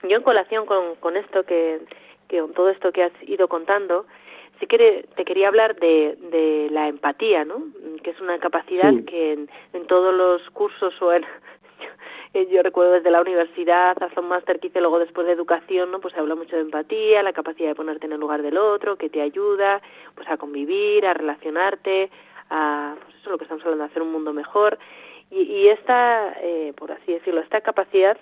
Yo 0.03 0.17
en 0.17 0.23
colación 0.23 0.67
con, 0.67 0.97
con 0.97 1.17
esto 1.17 1.45
que, 1.45 1.81
que 2.29 2.41
con 2.41 2.53
todo 2.53 2.71
esto 2.71 2.93
que 2.93 3.05
has 3.05 3.13
ido 3.23 3.49
contando, 3.49 4.07
sí 4.59 4.67
que 4.67 5.07
te 5.15 5.25
quería 5.25 5.49
hablar 5.49 5.77
de, 5.77 6.17
de 6.31 6.69
la 6.71 6.89
empatía, 6.89 7.45
¿no? 7.45 7.63
Que 8.03 8.11
es 8.11 8.21
una 8.21 8.39
capacidad 8.39 8.93
Sí. 8.93 9.05
que 9.05 9.33
en, 9.35 9.51
en 9.73 9.87
todos 9.87 10.13
los 10.15 10.49
cursos 10.51 11.01
o 11.01 11.13
en 11.13 11.25
yo 12.35 12.63
recuerdo 12.63 12.93
desde 12.93 13.11
la 13.11 13.21
universidad 13.21 14.01
hasta 14.03 14.21
un 14.21 14.29
máster 14.29 14.61
que 14.61 14.69
hice 14.69 14.81
luego 14.81 14.99
después 14.99 15.27
de 15.27 15.33
educación, 15.33 15.91
¿no? 15.91 16.01
Pues 16.01 16.15
se 16.15 16.21
habla 16.21 16.35
mucho 16.35 16.57
de 16.57 16.63
empatía, 16.63 17.23
la 17.23 17.33
capacidad 17.33 17.69
de 17.69 17.75
ponerte 17.75 18.07
en 18.07 18.13
el 18.13 18.21
lugar 18.21 18.43
del 18.43 18.59
otro, 18.59 18.97
que 18.97 19.11
te 19.11 19.21
ayuda, 19.23 19.81
pues 20.15 20.29
a 20.29 20.37
convivir, 20.37 21.07
a 21.07 21.15
relacionarte, 21.15 22.11
a, 22.51 22.97
pues 23.03 23.17
eso 23.17 23.31
lo 23.31 23.39
que 23.39 23.45
estamos 23.45 23.65
hablando, 23.65 23.85
hacer 23.85 24.03
un 24.03 24.13
mundo 24.13 24.33
mejor. 24.33 24.79
Y, 25.31 25.43
y 25.43 25.69
esta, 25.69 26.35
eh, 26.43 26.73
por 26.77 26.93
así 26.93 27.13
decirlo, 27.13 27.41
esta 27.41 27.61
capacidad 27.61 28.17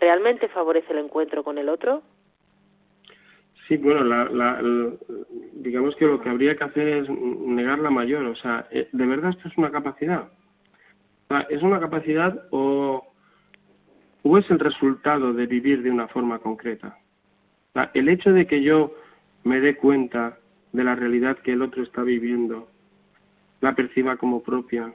realmente 0.00 0.48
favorece 0.48 0.92
el 0.92 0.98
encuentro 1.00 1.42
con 1.42 1.58
el 1.58 1.68
otro. 1.68 2.02
Sí, 3.66 3.76
bueno, 3.78 4.04
la, 4.04 4.24
la- 4.26 4.62
digamos 5.54 5.96
que 5.96 6.06
lo 6.06 6.20
que 6.20 6.28
habría 6.28 6.56
que 6.56 6.64
hacer 6.64 6.88
es 6.88 7.08
negar 7.10 7.78
la 7.80 7.90
mayor. 7.90 8.24
O 8.26 8.36
sea, 8.36 8.68
eh, 8.70 8.88
¿de 8.92 9.06
verdad 9.06 9.30
esto 9.30 9.48
es 9.48 9.58
una 9.58 9.70
capacidad? 9.72 10.28
¿Es 11.48 11.62
una 11.62 11.80
capacidad 11.80 12.44
o, 12.52 13.04
o 14.28 14.38
es 14.38 14.50
el 14.50 14.58
resultado 14.58 15.32
de 15.32 15.46
vivir 15.46 15.82
de 15.82 15.90
una 15.90 16.08
forma 16.08 16.40
concreta? 16.40 16.98
El 17.94 18.08
hecho 18.08 18.32
de 18.32 18.46
que 18.46 18.60
yo 18.60 18.92
me 19.44 19.60
dé 19.60 19.76
cuenta 19.76 20.38
de 20.72 20.82
la 20.82 20.96
realidad 20.96 21.38
que 21.38 21.52
el 21.52 21.62
otro 21.62 21.84
está 21.84 22.02
viviendo, 22.02 22.68
la 23.60 23.76
perciba 23.76 24.16
como 24.16 24.42
propia, 24.42 24.92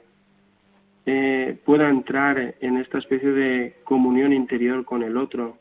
eh, 1.06 1.58
pueda 1.64 1.88
entrar 1.88 2.56
en 2.60 2.76
esta 2.76 2.98
especie 2.98 3.30
de 3.30 3.76
comunión 3.84 4.34
interior 4.34 4.84
con 4.84 5.02
el 5.02 5.16
otro, 5.16 5.56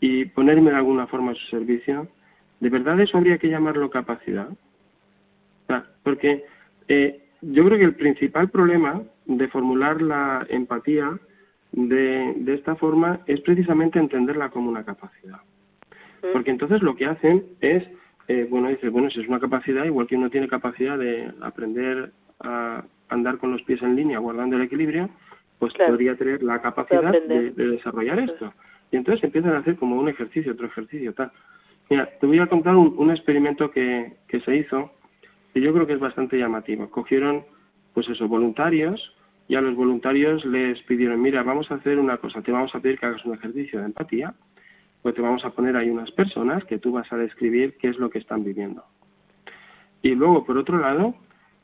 y 0.00 0.24
ponerme 0.24 0.70
de 0.70 0.76
alguna 0.76 1.06
forma 1.06 1.30
a 1.30 1.34
su 1.34 1.46
servicio, 1.46 2.08
¿de 2.58 2.70
verdad 2.70 3.00
eso 3.00 3.16
habría 3.16 3.38
que 3.38 3.48
llamarlo 3.48 3.88
capacidad? 3.88 4.48
Porque 6.02 6.44
eh, 6.88 7.22
yo 7.40 7.64
creo 7.64 7.78
que 7.78 7.84
el 7.84 7.94
principal 7.94 8.50
problema 8.50 9.00
de 9.26 9.48
formular 9.48 10.02
la 10.02 10.44
empatía 10.50 11.18
de, 11.76 12.34
de 12.36 12.54
esta 12.54 12.76
forma 12.76 13.20
es 13.26 13.40
precisamente 13.40 13.98
entenderla 13.98 14.50
como 14.50 14.70
una 14.70 14.84
capacidad. 14.84 15.38
Porque 16.32 16.50
entonces 16.50 16.80
lo 16.82 16.94
que 16.96 17.06
hacen 17.06 17.44
es, 17.60 17.84
eh, 18.28 18.46
bueno, 18.48 18.68
dice, 18.68 18.88
bueno, 18.88 19.10
si 19.10 19.20
es 19.20 19.28
una 19.28 19.40
capacidad, 19.40 19.84
igual 19.84 20.06
que 20.06 20.16
uno 20.16 20.30
tiene 20.30 20.48
capacidad 20.48 20.96
de 20.98 21.30
aprender 21.42 22.12
a 22.40 22.82
andar 23.10 23.36
con 23.38 23.52
los 23.52 23.62
pies 23.62 23.82
en 23.82 23.94
línea 23.96 24.18
guardando 24.18 24.56
el 24.56 24.62
equilibrio, 24.62 25.10
pues 25.58 25.72
Claro. 25.74 25.92
podría 25.92 26.16
tener 26.16 26.42
la 26.42 26.62
capacidad 26.62 27.12
de 27.12 27.50
desarrollar 27.50 28.18
esto. 28.20 28.52
Y 28.90 28.96
entonces 28.96 29.24
empiezan 29.24 29.52
a 29.54 29.58
hacer 29.58 29.76
como 29.76 29.96
un 29.96 30.08
ejercicio, 30.08 30.52
otro 30.52 30.66
ejercicio, 30.66 31.12
tal. 31.12 31.30
Mira, 31.90 32.08
te 32.18 32.26
voy 32.26 32.38
a 32.38 32.46
contar 32.46 32.74
un, 32.76 32.94
un 32.96 33.10
experimento 33.10 33.70
que, 33.70 34.14
que 34.28 34.40
se 34.40 34.56
hizo 34.56 34.92
que 35.52 35.60
yo 35.60 35.72
creo 35.72 35.86
que 35.86 35.92
es 35.92 36.00
bastante 36.00 36.38
llamativo. 36.38 36.90
Cogieron, 36.90 37.44
pues 37.92 38.08
eso, 38.08 38.26
voluntarios 38.26 39.13
y 39.48 39.54
a 39.56 39.60
los 39.60 39.74
voluntarios 39.74 40.44
les 40.44 40.80
pidieron, 40.82 41.20
mira, 41.20 41.42
vamos 41.42 41.70
a 41.70 41.74
hacer 41.74 41.98
una 41.98 42.16
cosa, 42.16 42.42
te 42.42 42.52
vamos 42.52 42.74
a 42.74 42.80
pedir 42.80 42.98
que 42.98 43.06
hagas 43.06 43.24
un 43.24 43.34
ejercicio 43.34 43.80
de 43.80 43.86
empatía, 43.86 44.34
pues 45.02 45.14
te 45.14 45.20
vamos 45.20 45.44
a 45.44 45.50
poner 45.50 45.76
ahí 45.76 45.90
unas 45.90 46.10
personas 46.12 46.64
que 46.64 46.78
tú 46.78 46.92
vas 46.92 47.12
a 47.12 47.16
describir 47.16 47.76
qué 47.78 47.88
es 47.88 47.98
lo 47.98 48.08
que 48.08 48.18
están 48.18 48.42
viviendo. 48.42 48.84
Y 50.02 50.14
luego, 50.14 50.44
por 50.44 50.56
otro 50.56 50.78
lado, 50.78 51.14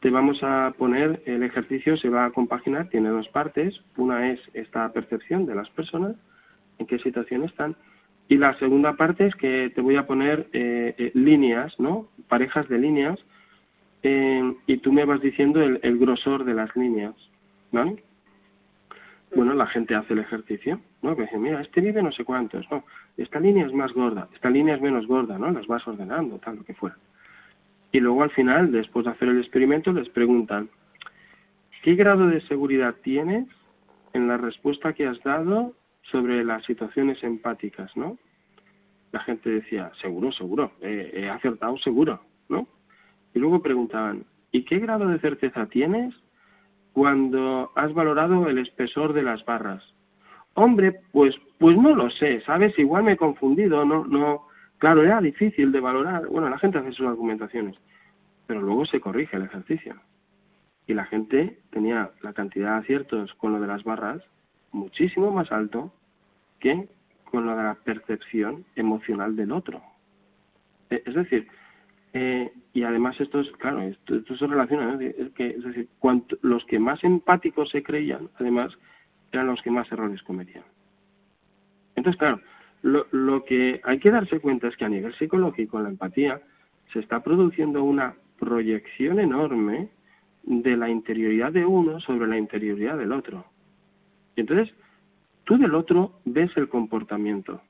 te 0.00 0.10
vamos 0.10 0.42
a 0.42 0.74
poner, 0.76 1.22
el 1.26 1.42
ejercicio 1.42 1.96
se 1.96 2.08
va 2.08 2.24
a 2.24 2.30
compaginar, 2.30 2.88
tiene 2.88 3.10
dos 3.10 3.28
partes. 3.28 3.78
Una 3.96 4.30
es 4.30 4.40
esta 4.54 4.90
percepción 4.92 5.44
de 5.44 5.54
las 5.54 5.68
personas, 5.70 6.16
en 6.78 6.86
qué 6.86 6.98
situación 6.98 7.44
están. 7.44 7.76
Y 8.28 8.38
la 8.38 8.58
segunda 8.58 8.94
parte 8.94 9.26
es 9.26 9.34
que 9.34 9.70
te 9.74 9.82
voy 9.82 9.96
a 9.96 10.06
poner 10.06 10.48
eh, 10.52 10.94
eh, 10.96 11.10
líneas, 11.14 11.78
¿no? 11.78 12.08
Parejas 12.28 12.68
de 12.68 12.78
líneas, 12.78 13.18
eh, 14.02 14.54
y 14.66 14.78
tú 14.78 14.92
me 14.92 15.04
vas 15.04 15.20
diciendo 15.20 15.62
el, 15.62 15.80
el 15.82 15.98
grosor 15.98 16.44
de 16.44 16.54
las 16.54 16.74
líneas, 16.74 17.14
¿vale? 17.72 18.02
Bueno, 19.34 19.54
la 19.54 19.66
gente 19.66 19.94
hace 19.94 20.14
el 20.14 20.20
ejercicio, 20.20 20.80
¿no? 21.02 21.14
Que 21.14 21.22
dice, 21.22 21.38
mira, 21.38 21.60
este 21.60 21.80
vive 21.80 22.02
no 22.02 22.10
sé 22.10 22.24
cuántos, 22.24 22.68
¿no? 22.70 22.84
Esta 23.16 23.38
línea 23.38 23.66
es 23.66 23.72
más 23.72 23.92
gorda, 23.92 24.28
esta 24.34 24.50
línea 24.50 24.74
es 24.74 24.80
menos 24.80 25.06
gorda, 25.06 25.38
¿no? 25.38 25.50
Las 25.50 25.66
vas 25.66 25.86
ordenando, 25.86 26.38
tal, 26.38 26.56
lo 26.56 26.64
que 26.64 26.74
fuera. 26.74 26.96
Y 27.92 28.00
luego 28.00 28.22
al 28.22 28.30
final, 28.30 28.72
después 28.72 29.04
de 29.04 29.12
hacer 29.12 29.28
el 29.28 29.38
experimento, 29.38 29.92
les 29.92 30.08
preguntan, 30.08 30.68
¿qué 31.82 31.94
grado 31.94 32.26
de 32.26 32.40
seguridad 32.42 32.96
tienes 33.02 33.46
en 34.12 34.26
la 34.26 34.36
respuesta 34.36 34.92
que 34.92 35.06
has 35.06 35.22
dado 35.22 35.74
sobre 36.10 36.44
las 36.44 36.64
situaciones 36.64 37.22
empáticas, 37.22 37.96
¿no? 37.96 38.18
La 39.12 39.20
gente 39.20 39.50
decía, 39.50 39.90
seguro, 40.00 40.32
seguro, 40.32 40.72
eh, 40.80 41.12
he 41.14 41.28
acertado 41.28 41.76
seguro, 41.78 42.20
¿no? 42.48 42.66
Y 43.34 43.38
luego 43.38 43.62
preguntaban, 43.62 44.24
¿y 44.50 44.64
qué 44.64 44.78
grado 44.78 45.06
de 45.06 45.18
certeza 45.20 45.66
tienes 45.66 46.14
cuando 46.92 47.72
has 47.74 47.92
valorado 47.94 48.48
el 48.48 48.58
espesor 48.58 49.12
de 49.12 49.22
las 49.22 49.44
barras? 49.44 49.82
Hombre, 50.54 51.00
pues, 51.12 51.34
pues 51.58 51.76
no 51.76 51.94
lo 51.94 52.10
sé, 52.10 52.40
¿sabes? 52.42 52.78
Igual 52.78 53.04
me 53.04 53.12
he 53.12 53.16
confundido, 53.16 53.84
no, 53.84 54.04
no, 54.04 54.48
claro, 54.78 55.02
era 55.02 55.20
difícil 55.20 55.72
de 55.72 55.80
valorar. 55.80 56.26
Bueno, 56.26 56.48
la 56.48 56.58
gente 56.58 56.78
hace 56.78 56.92
sus 56.92 57.06
argumentaciones, 57.06 57.76
pero 58.46 58.60
luego 58.60 58.84
se 58.86 59.00
corrige 59.00 59.36
el 59.36 59.44
ejercicio. 59.44 59.94
Y 60.86 60.94
la 60.94 61.04
gente 61.04 61.60
tenía 61.70 62.10
la 62.22 62.32
cantidad 62.32 62.72
de 62.72 62.78
aciertos 62.80 63.32
con 63.34 63.52
lo 63.52 63.60
de 63.60 63.68
las 63.68 63.84
barras 63.84 64.22
muchísimo 64.72 65.30
más 65.30 65.50
alto 65.52 65.92
que 66.58 66.88
con 67.30 67.46
lo 67.46 67.56
de 67.56 67.62
la 67.62 67.74
percepción 67.74 68.64
emocional 68.74 69.36
del 69.36 69.52
otro. 69.52 69.80
Eh, 70.90 71.02
Es 71.06 71.14
decir, 71.14 71.48
eh, 72.12 72.52
y 72.72 72.82
además 72.82 73.20
esto 73.20 73.40
es, 73.40 73.50
claro, 73.52 73.82
esto, 73.82 74.16
esto 74.16 74.36
se 74.36 74.46
relaciona, 74.46 74.94
es, 74.94 75.34
decir, 75.34 75.88
cuanto, 75.98 76.36
los 76.42 76.64
que 76.64 76.78
más 76.78 77.02
empáticos 77.04 77.70
se 77.70 77.82
creían, 77.82 78.28
además, 78.38 78.72
eran 79.32 79.46
los 79.46 79.62
que 79.62 79.70
más 79.70 79.90
errores 79.92 80.22
cometían. 80.22 80.64
Entonces, 81.94 82.18
claro, 82.18 82.40
lo, 82.82 83.06
lo 83.12 83.44
que 83.44 83.80
hay 83.84 83.98
que 83.98 84.10
darse 84.10 84.40
cuenta 84.40 84.68
es 84.68 84.76
que 84.76 84.84
a 84.84 84.88
nivel 84.88 85.14
psicológico, 85.14 85.80
la 85.80 85.88
empatía, 85.88 86.40
se 86.92 86.98
está 86.98 87.22
produciendo 87.22 87.84
una 87.84 88.14
proyección 88.38 89.20
enorme 89.20 89.90
de 90.42 90.76
la 90.76 90.88
interioridad 90.88 91.52
de 91.52 91.64
uno 91.64 92.00
sobre 92.00 92.26
la 92.26 92.38
interioridad 92.38 92.98
del 92.98 93.12
otro. 93.12 93.44
Y 94.34 94.40
entonces, 94.40 94.74
tú 95.44 95.58
del 95.58 95.74
otro 95.74 96.20
ves 96.24 96.50
el 96.56 96.68
comportamiento, 96.68 97.60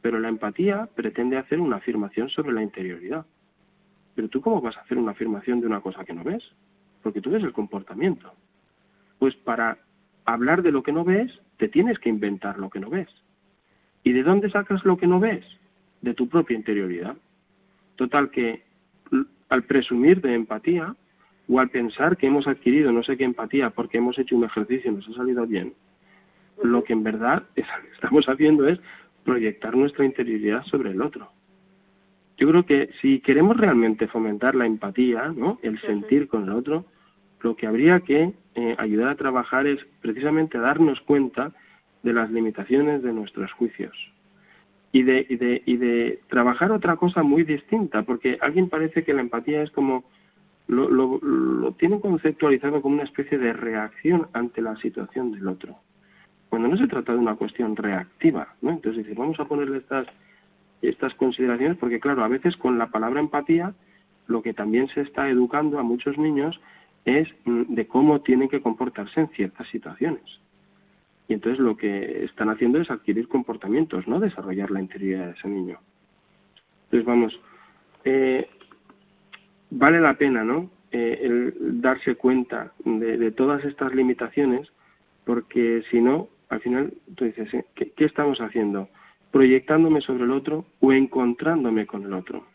pero 0.00 0.18
la 0.18 0.28
empatía 0.28 0.88
pretende 0.94 1.36
hacer 1.36 1.60
una 1.60 1.76
afirmación 1.76 2.28
sobre 2.30 2.52
la 2.52 2.62
interioridad. 2.62 3.26
Pero 4.16 4.28
tú 4.28 4.40
cómo 4.40 4.60
vas 4.60 4.76
a 4.76 4.80
hacer 4.80 4.98
una 4.98 5.12
afirmación 5.12 5.60
de 5.60 5.66
una 5.66 5.80
cosa 5.80 6.04
que 6.04 6.14
no 6.14 6.24
ves? 6.24 6.42
Porque 7.02 7.20
tú 7.20 7.30
ves 7.30 7.44
el 7.44 7.52
comportamiento. 7.52 8.32
Pues 9.20 9.36
para 9.36 9.78
hablar 10.24 10.62
de 10.62 10.72
lo 10.72 10.82
que 10.82 10.90
no 10.90 11.04
ves, 11.04 11.30
te 11.58 11.68
tienes 11.68 11.98
que 11.98 12.08
inventar 12.08 12.58
lo 12.58 12.70
que 12.70 12.80
no 12.80 12.90
ves. 12.90 13.08
¿Y 14.02 14.12
de 14.12 14.22
dónde 14.22 14.50
sacas 14.50 14.84
lo 14.84 14.96
que 14.96 15.06
no 15.06 15.20
ves? 15.20 15.44
De 16.00 16.14
tu 16.14 16.28
propia 16.28 16.56
interioridad. 16.56 17.14
Total 17.96 18.30
que 18.30 18.64
al 19.48 19.62
presumir 19.64 20.20
de 20.22 20.34
empatía 20.34 20.96
o 21.48 21.60
al 21.60 21.68
pensar 21.68 22.16
que 22.16 22.26
hemos 22.26 22.46
adquirido 22.48 22.90
no 22.90 23.02
sé 23.02 23.16
qué 23.16 23.24
empatía 23.24 23.70
porque 23.70 23.98
hemos 23.98 24.18
hecho 24.18 24.36
un 24.36 24.44
ejercicio 24.44 24.90
y 24.90 24.94
nos 24.94 25.08
ha 25.08 25.12
salido 25.12 25.46
bien, 25.46 25.74
lo 26.62 26.82
que 26.82 26.94
en 26.94 27.04
verdad 27.04 27.44
estamos 27.94 28.26
haciendo 28.28 28.66
es 28.66 28.80
proyectar 29.24 29.76
nuestra 29.76 30.04
interioridad 30.04 30.64
sobre 30.64 30.90
el 30.90 31.02
otro. 31.02 31.30
Yo 32.36 32.48
creo 32.48 32.66
que 32.66 32.90
si 33.00 33.20
queremos 33.20 33.56
realmente 33.56 34.08
fomentar 34.08 34.54
la 34.54 34.66
empatía, 34.66 35.32
¿no? 35.34 35.58
el 35.62 35.80
sentir 35.80 36.28
con 36.28 36.44
el 36.44 36.50
otro, 36.50 36.84
lo 37.40 37.56
que 37.56 37.66
habría 37.66 38.00
que 38.00 38.32
eh, 38.54 38.74
ayudar 38.78 39.08
a 39.08 39.16
trabajar 39.16 39.66
es 39.66 39.78
precisamente 40.00 40.58
a 40.58 40.62
darnos 40.62 41.00
cuenta 41.00 41.52
de 42.02 42.12
las 42.12 42.30
limitaciones 42.30 43.02
de 43.02 43.12
nuestros 43.12 43.52
juicios 43.52 43.94
y 44.92 45.02
de, 45.02 45.26
y 45.28 45.36
de, 45.36 45.62
y 45.66 45.76
de 45.76 46.20
trabajar 46.28 46.72
otra 46.72 46.96
cosa 46.96 47.22
muy 47.22 47.42
distinta, 47.42 48.02
porque 48.02 48.38
alguien 48.40 48.68
parece 48.68 49.04
que 49.04 49.14
la 49.14 49.20
empatía 49.22 49.62
es 49.62 49.70
como 49.70 50.04
lo, 50.68 50.88
lo, 50.88 51.18
lo 51.18 51.72
tienen 51.72 52.00
conceptualizado 52.00 52.82
como 52.82 52.94
una 52.94 53.04
especie 53.04 53.38
de 53.38 53.52
reacción 53.52 54.28
ante 54.32 54.60
la 54.60 54.76
situación 54.76 55.32
del 55.32 55.48
otro, 55.48 55.76
cuando 56.48 56.68
no 56.68 56.76
se 56.76 56.86
trata 56.86 57.12
de 57.12 57.18
una 57.18 57.34
cuestión 57.34 57.76
reactiva, 57.76 58.54
¿no? 58.62 58.70
Entonces 58.70 59.04
dice, 59.04 59.18
vamos 59.18 59.38
a 59.38 59.44
ponerle 59.44 59.78
estas 59.78 60.06
estas 60.82 61.14
consideraciones 61.14 61.78
porque 61.78 62.00
claro, 62.00 62.24
a 62.24 62.28
veces 62.28 62.56
con 62.56 62.78
la 62.78 62.88
palabra 62.88 63.20
empatía 63.20 63.74
lo 64.26 64.42
que 64.42 64.54
también 64.54 64.88
se 64.88 65.02
está 65.02 65.28
educando 65.28 65.78
a 65.78 65.82
muchos 65.82 66.18
niños 66.18 66.60
es 67.04 67.28
mm, 67.44 67.74
de 67.74 67.86
cómo 67.86 68.20
tienen 68.20 68.48
que 68.48 68.60
comportarse 68.60 69.20
en 69.20 69.28
ciertas 69.28 69.68
situaciones. 69.68 70.24
Y 71.28 71.34
entonces 71.34 71.58
lo 71.58 71.76
que 71.76 72.24
están 72.24 72.50
haciendo 72.50 72.80
es 72.80 72.90
adquirir 72.90 73.28
comportamientos, 73.28 74.06
no 74.06 74.20
desarrollar 74.20 74.70
la 74.70 74.80
interioridad 74.80 75.26
de 75.26 75.32
ese 75.32 75.48
niño. 75.48 75.78
Entonces 76.84 77.06
vamos, 77.06 77.40
eh, 78.04 78.48
vale 79.70 80.00
la 80.00 80.14
pena, 80.14 80.44
¿no? 80.44 80.70
Eh, 80.92 81.18
el 81.22 81.80
darse 81.80 82.14
cuenta 82.14 82.72
de, 82.84 83.32
todas 83.32 83.64
estas 83.64 83.92
limitaciones, 83.92 84.68
porque 85.24 85.82
si 85.90 86.00
no, 86.00 86.28
al 86.48 86.60
final 86.60 86.92
tú 87.16 87.24
dices, 87.24 87.52
¿eh? 87.54 87.66
¿qué, 87.74 87.90
¿qué 87.90 88.04
estamos 88.04 88.38
haciendo? 88.40 88.88
¿Proyectándome 89.36 90.00
sobre 90.00 90.24
el 90.24 90.30
otro 90.30 90.64
o 90.80 90.94
encontrándome 90.94 91.86
con 91.86 92.04
el 92.04 92.14
otro? 92.14 92.46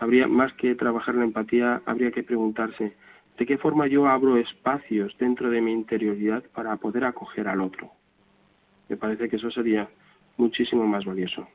Habría 0.00 0.26
más 0.26 0.52
que 0.54 0.74
trabajar 0.74 1.14
la 1.14 1.22
empatía, 1.22 1.82
habría 1.86 2.10
que 2.10 2.24
preguntarse, 2.24 2.96
¿De 3.38 3.46
qué 3.46 3.56
forma 3.56 3.86
yo 3.86 4.08
abro 4.08 4.36
espacios 4.36 5.16
dentro 5.18 5.50
de 5.50 5.60
mi 5.60 5.72
interioridad 5.72 6.42
para 6.52 6.76
poder 6.78 7.04
acoger 7.04 7.46
al 7.46 7.60
otro? 7.60 7.92
Me 8.88 8.96
parece 8.96 9.28
que 9.28 9.36
eso 9.36 9.52
sería 9.52 9.88
muchísimo 10.36 10.84
más 10.84 11.04
valioso. 11.04 11.46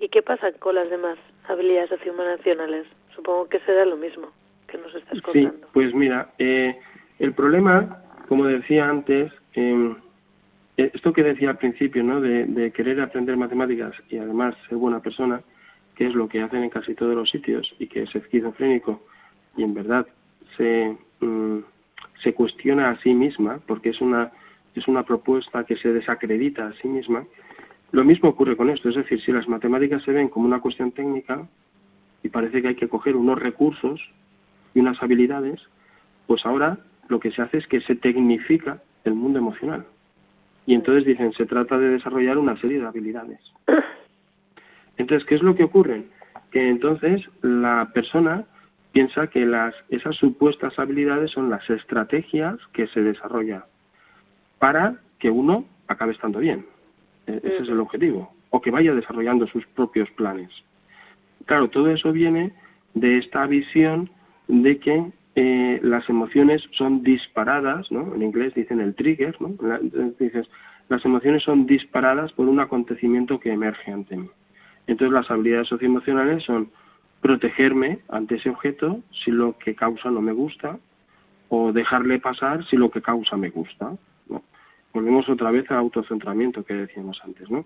¿Y 0.00 0.08
qué 0.08 0.20
pasa 0.20 0.50
con 0.58 0.74
las 0.74 0.90
demás 0.90 1.18
habilidades 1.48 1.88
socioemocionales? 1.90 2.88
Supongo 3.14 3.48
que 3.48 3.60
será 3.60 3.84
lo 3.84 3.96
mismo 3.96 4.32
que 4.66 4.76
nos 4.76 4.92
estás 4.92 5.22
contando. 5.22 5.50
Sí, 5.52 5.64
pues 5.72 5.94
mira, 5.94 6.34
eh, 6.38 6.76
el 7.20 7.32
problema, 7.32 8.02
como 8.28 8.44
decía 8.44 8.88
antes, 8.88 9.32
eh, 9.54 9.94
esto 10.78 11.12
que 11.12 11.22
decía 11.22 11.50
al 11.50 11.58
principio, 11.58 12.02
¿no? 12.04 12.20
De, 12.20 12.46
de, 12.46 12.70
querer 12.70 13.00
aprender 13.00 13.36
matemáticas 13.36 13.94
y 14.08 14.18
además 14.18 14.54
ser 14.68 14.78
buena 14.78 15.00
persona, 15.00 15.40
que 15.96 16.06
es 16.06 16.14
lo 16.14 16.28
que 16.28 16.40
hacen 16.40 16.62
en 16.62 16.70
casi 16.70 16.94
todos 16.94 17.14
los 17.14 17.28
sitios 17.28 17.74
y 17.78 17.88
que 17.88 18.04
es 18.04 18.14
esquizofrénico, 18.14 19.02
y 19.56 19.64
en 19.64 19.74
verdad 19.74 20.06
se, 20.56 20.96
mm, 21.20 21.58
se 22.22 22.32
cuestiona 22.32 22.90
a 22.90 22.98
sí 23.00 23.12
misma, 23.12 23.58
porque 23.66 23.90
es 23.90 24.00
una, 24.00 24.30
es 24.76 24.86
una 24.86 25.02
propuesta 25.02 25.64
que 25.64 25.76
se 25.76 25.92
desacredita 25.92 26.68
a 26.68 26.72
sí 26.74 26.86
misma, 26.86 27.24
lo 27.90 28.04
mismo 28.04 28.28
ocurre 28.28 28.56
con 28.56 28.70
esto, 28.70 28.88
es 28.90 28.96
decir, 28.96 29.20
si 29.22 29.32
las 29.32 29.48
matemáticas 29.48 30.02
se 30.02 30.12
ven 30.12 30.28
como 30.28 30.46
una 30.46 30.60
cuestión 30.60 30.92
técnica 30.92 31.48
y 32.22 32.28
parece 32.28 32.62
que 32.62 32.68
hay 32.68 32.74
que 32.74 32.88
coger 32.88 33.16
unos 33.16 33.38
recursos 33.38 34.00
y 34.74 34.80
unas 34.80 35.02
habilidades, 35.02 35.60
pues 36.26 36.44
ahora 36.44 36.78
lo 37.08 37.18
que 37.18 37.32
se 37.32 37.42
hace 37.42 37.58
es 37.58 37.66
que 37.66 37.80
se 37.80 37.94
tecnifica 37.94 38.82
el 39.04 39.14
mundo 39.14 39.38
emocional. 39.38 39.86
Y 40.68 40.74
entonces 40.74 41.06
dicen, 41.06 41.32
se 41.32 41.46
trata 41.46 41.78
de 41.78 41.88
desarrollar 41.88 42.36
una 42.36 42.54
serie 42.60 42.78
de 42.78 42.86
habilidades. 42.86 43.40
Entonces, 44.98 45.26
¿qué 45.26 45.36
es 45.36 45.42
lo 45.42 45.54
que 45.54 45.64
ocurre? 45.64 46.04
Que 46.50 46.68
entonces 46.68 47.22
la 47.40 47.90
persona 47.94 48.44
piensa 48.92 49.28
que 49.28 49.46
las, 49.46 49.74
esas 49.88 50.14
supuestas 50.16 50.78
habilidades 50.78 51.30
son 51.30 51.48
las 51.48 51.68
estrategias 51.70 52.58
que 52.74 52.86
se 52.88 53.00
desarrollan 53.00 53.64
para 54.58 54.96
que 55.18 55.30
uno 55.30 55.64
acabe 55.86 56.12
estando 56.12 56.38
bien. 56.38 56.66
E, 57.26 57.40
ese 57.42 57.62
es 57.62 57.68
el 57.70 57.80
objetivo. 57.80 58.30
O 58.50 58.60
que 58.60 58.70
vaya 58.70 58.92
desarrollando 58.92 59.46
sus 59.46 59.66
propios 59.68 60.10
planes. 60.10 60.50
Claro, 61.46 61.70
todo 61.70 61.90
eso 61.90 62.12
viene 62.12 62.52
de 62.92 63.16
esta 63.16 63.46
visión 63.46 64.10
de 64.48 64.78
que 64.78 65.12
eh, 65.40 65.78
las 65.84 66.08
emociones 66.08 66.60
son 66.72 67.04
disparadas, 67.04 67.92
¿no? 67.92 68.12
En 68.12 68.24
inglés 68.24 68.54
dicen 68.54 68.80
el 68.80 68.96
trigger, 68.96 69.40
¿no? 69.40 69.54
las 70.88 71.04
emociones 71.04 71.44
son 71.44 71.64
disparadas 71.64 72.32
por 72.32 72.48
un 72.48 72.58
acontecimiento 72.58 73.38
que 73.38 73.52
emerge 73.52 73.92
ante 73.92 74.16
mí. 74.16 74.28
Entonces 74.88 75.12
las 75.12 75.30
habilidades 75.30 75.68
socioemocionales 75.68 76.42
son 76.42 76.72
protegerme 77.20 78.00
ante 78.08 78.34
ese 78.34 78.50
objeto 78.50 79.00
si 79.22 79.30
lo 79.30 79.56
que 79.58 79.76
causa 79.76 80.10
no 80.10 80.20
me 80.20 80.32
gusta 80.32 80.76
o 81.50 81.72
dejarle 81.72 82.18
pasar 82.18 82.66
si 82.66 82.76
lo 82.76 82.90
que 82.90 83.00
causa 83.00 83.36
me 83.36 83.50
gusta. 83.50 83.92
Volvemos 84.92 85.28
otra 85.28 85.52
vez 85.52 85.70
al 85.70 85.76
autocentramiento 85.76 86.64
que 86.64 86.74
decíamos 86.74 87.20
antes. 87.22 87.48
¿no? 87.48 87.64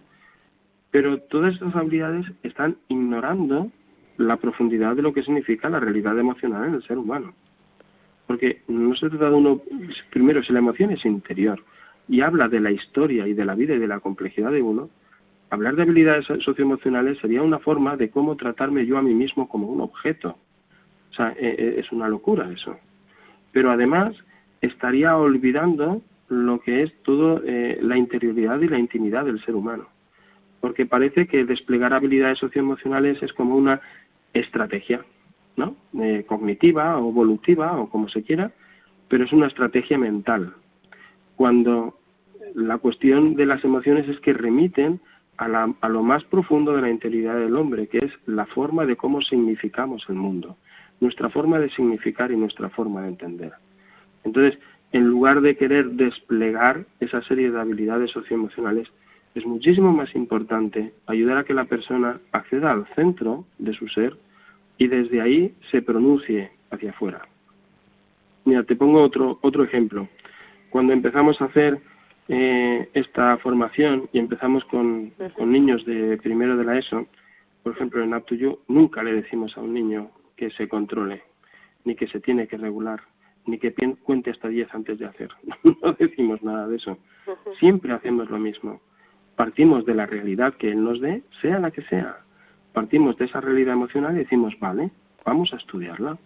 Pero 0.90 1.22
todas 1.22 1.54
estas 1.54 1.74
habilidades 1.74 2.26
están 2.42 2.76
ignorando 2.88 3.70
la 4.18 4.36
profundidad 4.36 4.94
de 4.94 5.00
lo 5.00 5.14
que 5.14 5.22
significa 5.22 5.70
la 5.70 5.80
realidad 5.80 6.18
emocional 6.18 6.68
en 6.68 6.74
el 6.74 6.82
ser 6.82 6.98
humano. 6.98 7.32
Porque 8.32 8.62
no 8.68 8.94
se 8.96 9.10
trata 9.10 9.30
de 9.30 9.36
uno, 9.36 9.60
primero, 10.10 10.42
si 10.42 10.52
la 10.52 10.60
emoción 10.60 10.90
es 10.90 11.04
interior 11.04 11.62
y 12.08 12.22
habla 12.22 12.48
de 12.48 12.60
la 12.60 12.70
historia 12.70 13.26
y 13.26 13.34
de 13.34 13.44
la 13.44 13.54
vida 13.54 13.74
y 13.74 13.78
de 13.78 13.86
la 13.86 14.00
complejidad 14.00 14.50
de 14.50 14.62
uno, 14.62 14.90
Hablar 15.52 15.76
de 15.76 15.82
habilidades 15.82 16.24
socioemocionales 16.42 17.18
sería 17.18 17.42
una 17.42 17.58
forma 17.58 17.94
de 17.98 18.08
cómo 18.08 18.36
tratarme 18.36 18.86
yo 18.86 18.96
a 18.96 19.02
mí 19.02 19.12
mismo 19.12 19.50
como 19.50 19.66
un 19.66 19.82
objeto. 19.82 20.38
O 21.10 21.14
sea, 21.14 21.34
e, 21.38 21.46
e, 21.46 21.78
es 21.78 21.92
una 21.92 22.08
locura 22.08 22.50
eso. 22.50 22.78
Pero 23.52 23.70
además 23.70 24.16
estaría 24.62 25.14
olvidando 25.14 26.00
lo 26.30 26.58
que 26.60 26.84
es 26.84 26.94
todo 27.02 27.42
eh, 27.44 27.78
la 27.82 27.98
interioridad 27.98 28.62
y 28.62 28.68
la 28.68 28.78
intimidad 28.78 29.26
del 29.26 29.44
ser 29.44 29.54
humano. 29.54 29.88
Porque 30.62 30.86
parece 30.86 31.26
que 31.26 31.44
desplegar 31.44 31.92
habilidades 31.92 32.38
socioemocionales 32.38 33.22
es 33.22 33.34
como 33.34 33.54
una 33.54 33.82
estrategia, 34.32 35.04
¿no? 35.56 35.76
Eh, 36.00 36.24
cognitiva 36.26 36.98
o 36.98 37.10
evolutiva 37.10 37.78
o 37.78 37.88
como 37.88 38.08
se 38.08 38.22
quiera, 38.22 38.52
pero 39.08 39.24
es 39.24 39.32
una 39.32 39.46
estrategia 39.46 39.98
mental. 39.98 40.54
Cuando 41.36 41.98
la 42.54 42.78
cuestión 42.78 43.34
de 43.34 43.46
las 43.46 43.64
emociones 43.64 44.08
es 44.08 44.18
que 44.20 44.32
remiten 44.32 45.00
a, 45.38 45.88
lo 45.88 46.02
más 46.02 46.22
profundo 46.24 46.72
de 46.72 46.82
la 46.82 46.90
integridad 46.90 47.36
del 47.36 47.56
hombre, 47.56 47.88
que 47.88 47.98
es 47.98 48.12
la 48.26 48.46
forma 48.46 48.86
de 48.86 48.96
cómo 48.96 49.20
significamos 49.22 50.04
el 50.08 50.14
mundo, 50.14 50.56
nuestra 51.00 51.30
forma 51.30 51.58
de 51.58 51.70
significar 51.70 52.30
y 52.30 52.36
nuestra 52.36 52.68
forma 52.68 53.02
de 53.02 53.08
entender. 53.08 53.52
Entonces, 54.24 54.58
en 54.92 55.04
lugar 55.04 55.40
de 55.40 55.56
querer 55.56 55.90
desplegar 55.90 56.84
esa 57.00 57.22
serie 57.22 57.50
de 57.50 57.60
habilidades 57.60 58.10
socioemocionales, 58.12 58.88
es 59.34 59.44
muchísimo 59.46 59.92
más 59.92 60.14
importante 60.14 60.92
ayudar 61.06 61.38
a 61.38 61.44
que 61.44 61.54
la 61.54 61.64
persona 61.64 62.20
acceda 62.30 62.70
al 62.70 62.86
centro 62.94 63.46
de 63.58 63.72
su 63.72 63.88
ser 63.88 64.16
y 64.78 64.88
desde 64.88 65.20
ahí 65.20 65.54
se 65.70 65.82
pronuncie 65.82 66.50
hacia 66.70 66.90
afuera. 66.90 67.22
Mira, 68.44 68.64
te 68.64 68.76
pongo 68.76 69.02
otro, 69.02 69.38
otro 69.42 69.62
ejemplo. 69.64 70.08
Cuando 70.70 70.92
empezamos 70.92 71.40
a 71.40 71.44
hacer 71.46 71.78
eh, 72.28 72.88
esta 72.94 73.36
formación 73.38 74.08
y 74.12 74.18
empezamos 74.18 74.64
con, 74.64 75.12
con, 75.36 75.52
niños 75.52 75.84
de 75.84 76.16
primero 76.16 76.56
de 76.56 76.64
la 76.64 76.78
ESO, 76.78 77.06
por 77.62 77.72
ejemplo, 77.72 78.02
en 78.02 78.14
Aptuyo, 78.14 78.60
nunca 78.68 79.02
le 79.02 79.12
decimos 79.12 79.56
a 79.56 79.60
un 79.60 79.74
niño 79.74 80.10
que 80.36 80.50
se 80.50 80.68
controle, 80.68 81.22
ni 81.84 81.94
que 81.94 82.08
se 82.08 82.20
tiene 82.20 82.48
que 82.48 82.56
regular, 82.56 83.00
ni 83.46 83.58
que 83.58 83.72
cuente 84.02 84.30
hasta 84.30 84.48
10 84.48 84.74
antes 84.74 84.98
de 84.98 85.06
hacer. 85.06 85.30
no 85.62 85.92
decimos 85.92 86.42
nada 86.42 86.66
de 86.66 86.76
eso. 86.76 86.98
Siempre 87.60 87.92
hacemos 87.92 88.30
lo 88.30 88.38
mismo. 88.38 88.80
Partimos 89.36 89.84
de 89.86 89.94
la 89.94 90.06
realidad 90.06 90.54
que 90.54 90.70
Él 90.70 90.82
nos 90.82 91.00
dé, 91.00 91.22
sea 91.40 91.58
la 91.58 91.70
que 91.70 91.82
sea. 91.82 92.18
Partimos 92.72 93.16
de 93.18 93.26
esa 93.26 93.40
realidad 93.40 93.74
emocional 93.74 94.14
y 94.14 94.20
decimos, 94.20 94.54
vale, 94.58 94.90
vamos 95.24 95.52
a 95.52 95.56
estudiarla. 95.56 96.18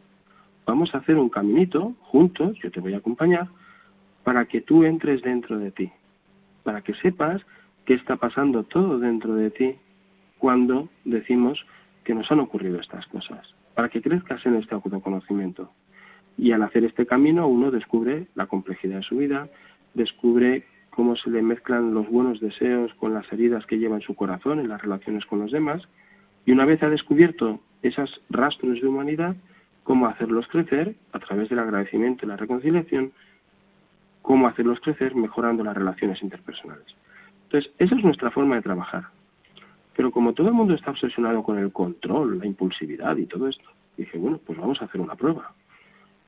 Vamos 0.66 0.94
a 0.94 0.98
hacer 0.98 1.16
un 1.16 1.28
caminito 1.28 1.94
juntos, 2.00 2.58
yo 2.62 2.70
te 2.70 2.80
voy 2.80 2.94
a 2.94 2.98
acompañar, 2.98 3.48
para 4.24 4.46
que 4.46 4.60
tú 4.60 4.84
entres 4.84 5.22
dentro 5.22 5.58
de 5.58 5.70
ti, 5.70 5.92
para 6.64 6.82
que 6.82 6.94
sepas 6.94 7.40
qué 7.84 7.94
está 7.94 8.16
pasando 8.16 8.64
todo 8.64 8.98
dentro 8.98 9.34
de 9.34 9.50
ti 9.50 9.76
cuando 10.38 10.88
decimos 11.04 11.64
que 12.02 12.14
nos 12.14 12.30
han 12.32 12.40
ocurrido 12.40 12.80
estas 12.80 13.06
cosas, 13.06 13.54
para 13.74 13.88
que 13.88 14.02
crezcas 14.02 14.44
en 14.44 14.56
este 14.56 14.74
autoconocimiento. 14.74 15.70
Y 16.36 16.52
al 16.52 16.62
hacer 16.62 16.84
este 16.84 17.06
camino 17.06 17.46
uno 17.46 17.70
descubre 17.70 18.26
la 18.34 18.46
complejidad 18.46 18.96
de 18.96 19.02
su 19.02 19.18
vida, 19.18 19.48
descubre 19.94 20.64
cómo 20.90 21.14
se 21.14 21.30
le 21.30 21.42
mezclan 21.42 21.94
los 21.94 22.08
buenos 22.08 22.40
deseos 22.40 22.92
con 22.94 23.14
las 23.14 23.30
heridas 23.32 23.64
que 23.66 23.78
lleva 23.78 23.96
en 23.96 24.02
su 24.02 24.14
corazón 24.14 24.58
en 24.58 24.68
las 24.68 24.82
relaciones 24.82 25.24
con 25.26 25.38
los 25.38 25.52
demás, 25.52 25.82
y 26.46 26.52
una 26.52 26.64
vez 26.64 26.82
ha 26.82 26.88
descubierto 26.88 27.60
esos 27.82 28.22
rastros 28.30 28.80
de 28.80 28.86
humanidad, 28.86 29.36
cómo 29.82 30.06
hacerlos 30.06 30.46
crecer 30.48 30.94
a 31.12 31.18
través 31.18 31.48
del 31.48 31.58
agradecimiento 31.58 32.24
y 32.24 32.28
la 32.28 32.36
reconciliación, 32.36 33.12
cómo 34.22 34.46
hacerlos 34.46 34.80
crecer 34.80 35.14
mejorando 35.14 35.62
las 35.62 35.76
relaciones 35.76 36.22
interpersonales. 36.22 36.86
Entonces, 37.44 37.72
esa 37.78 37.94
es 37.94 38.04
nuestra 38.04 38.30
forma 38.30 38.56
de 38.56 38.62
trabajar. 38.62 39.04
Pero 39.96 40.10
como 40.10 40.34
todo 40.34 40.48
el 40.48 40.54
mundo 40.54 40.74
está 40.74 40.90
obsesionado 40.90 41.42
con 41.42 41.58
el 41.58 41.72
control, 41.72 42.38
la 42.38 42.46
impulsividad 42.46 43.16
y 43.16 43.26
todo 43.26 43.48
esto, 43.48 43.68
dije, 43.96 44.18
bueno, 44.18 44.38
pues 44.44 44.58
vamos 44.58 44.80
a 44.80 44.86
hacer 44.86 45.00
una 45.00 45.14
prueba. 45.14 45.52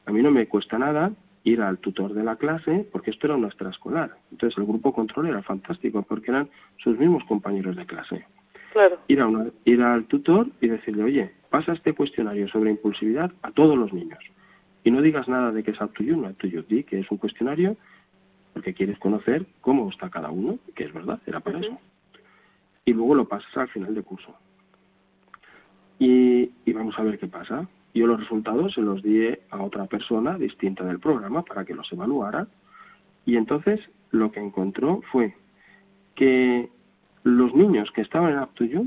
A 0.06 0.12
mí 0.12 0.22
no 0.22 0.30
me 0.30 0.46
cuesta 0.46 0.78
nada 0.78 1.12
ir 1.44 1.60
al 1.60 1.78
tutor 1.78 2.14
de 2.14 2.24
la 2.24 2.36
clase, 2.36 2.88
porque 2.90 3.10
esto 3.10 3.26
era 3.26 3.36
una 3.36 3.48
extraescolar. 3.48 4.16
Entonces 4.30 4.58
el 4.58 4.64
grupo 4.64 4.92
control 4.92 5.28
era 5.28 5.42
fantástico, 5.42 6.02
porque 6.02 6.30
eran 6.30 6.48
sus 6.78 6.98
mismos 6.98 7.24
compañeros 7.24 7.76
de 7.76 7.86
clase. 7.86 8.24
Claro. 8.72 8.98
Ir, 9.08 9.20
a 9.20 9.46
ir 9.64 9.82
al 9.82 10.04
tutor 10.06 10.48
y 10.60 10.68
decirle, 10.68 11.02
oye, 11.02 11.32
pasa 11.50 11.72
este 11.72 11.94
cuestionario 11.94 12.48
sobre 12.48 12.70
impulsividad 12.70 13.32
a 13.42 13.50
todos 13.52 13.76
los 13.76 13.92
niños. 13.92 14.18
Y 14.84 14.90
no 14.90 15.02
digas 15.02 15.28
nada 15.28 15.52
de 15.52 15.62
que 15.62 15.72
es 15.72 15.80
up 15.80 15.92
to 15.94 16.02
you, 16.02 16.16
no 16.16 16.28
up 16.28 16.36
to 16.36 16.46
you. 16.46 16.62
Di 16.68 16.84
que 16.84 17.00
es 17.00 17.10
un 17.10 17.18
cuestionario 17.18 17.76
porque 18.52 18.74
quieres 18.74 18.98
conocer 18.98 19.46
cómo 19.60 19.88
está 19.90 20.10
cada 20.10 20.30
uno, 20.30 20.58
que 20.74 20.84
es 20.84 20.92
verdad, 20.92 21.20
era 21.26 21.40
para 21.40 21.60
eso. 21.60 21.78
Y 22.84 22.92
luego 22.92 23.14
lo 23.14 23.28
pasas 23.28 23.56
al 23.56 23.68
final 23.68 23.94
de 23.94 24.02
curso. 24.02 24.34
Y, 25.98 26.50
y 26.64 26.72
vamos 26.72 26.98
a 26.98 27.02
ver 27.02 27.18
qué 27.18 27.26
pasa. 27.26 27.68
Yo 27.94 28.06
los 28.06 28.20
resultados 28.20 28.74
se 28.74 28.80
los 28.80 29.02
di 29.02 29.28
a 29.50 29.62
otra 29.62 29.86
persona 29.86 30.38
distinta 30.38 30.84
del 30.84 30.98
programa 30.98 31.42
para 31.42 31.64
que 31.64 31.74
los 31.74 31.92
evaluara. 31.92 32.46
Y 33.26 33.36
entonces 33.36 33.80
lo 34.10 34.32
que 34.32 34.40
encontró 34.40 35.02
fue 35.12 35.34
que 36.14 36.68
los 37.24 37.54
niños 37.54 37.90
que 37.92 38.02
estaban 38.02 38.32
en 38.32 38.38
Aptuyu, 38.38 38.86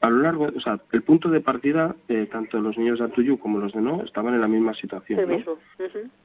a 0.00 0.10
lo 0.10 0.18
largo, 0.18 0.48
o 0.54 0.60
sea, 0.60 0.80
el 0.92 1.02
punto 1.02 1.28
de 1.28 1.40
partida, 1.40 1.96
eh, 2.08 2.28
tanto 2.30 2.60
los 2.60 2.78
niños 2.78 2.98
de 2.98 3.06
Aptuyu 3.06 3.38
como 3.38 3.58
los 3.58 3.72
de 3.72 3.80
No 3.80 4.02
estaban 4.02 4.34
en 4.34 4.40
la 4.40 4.48
misma 4.48 4.74
situación. 4.74 5.18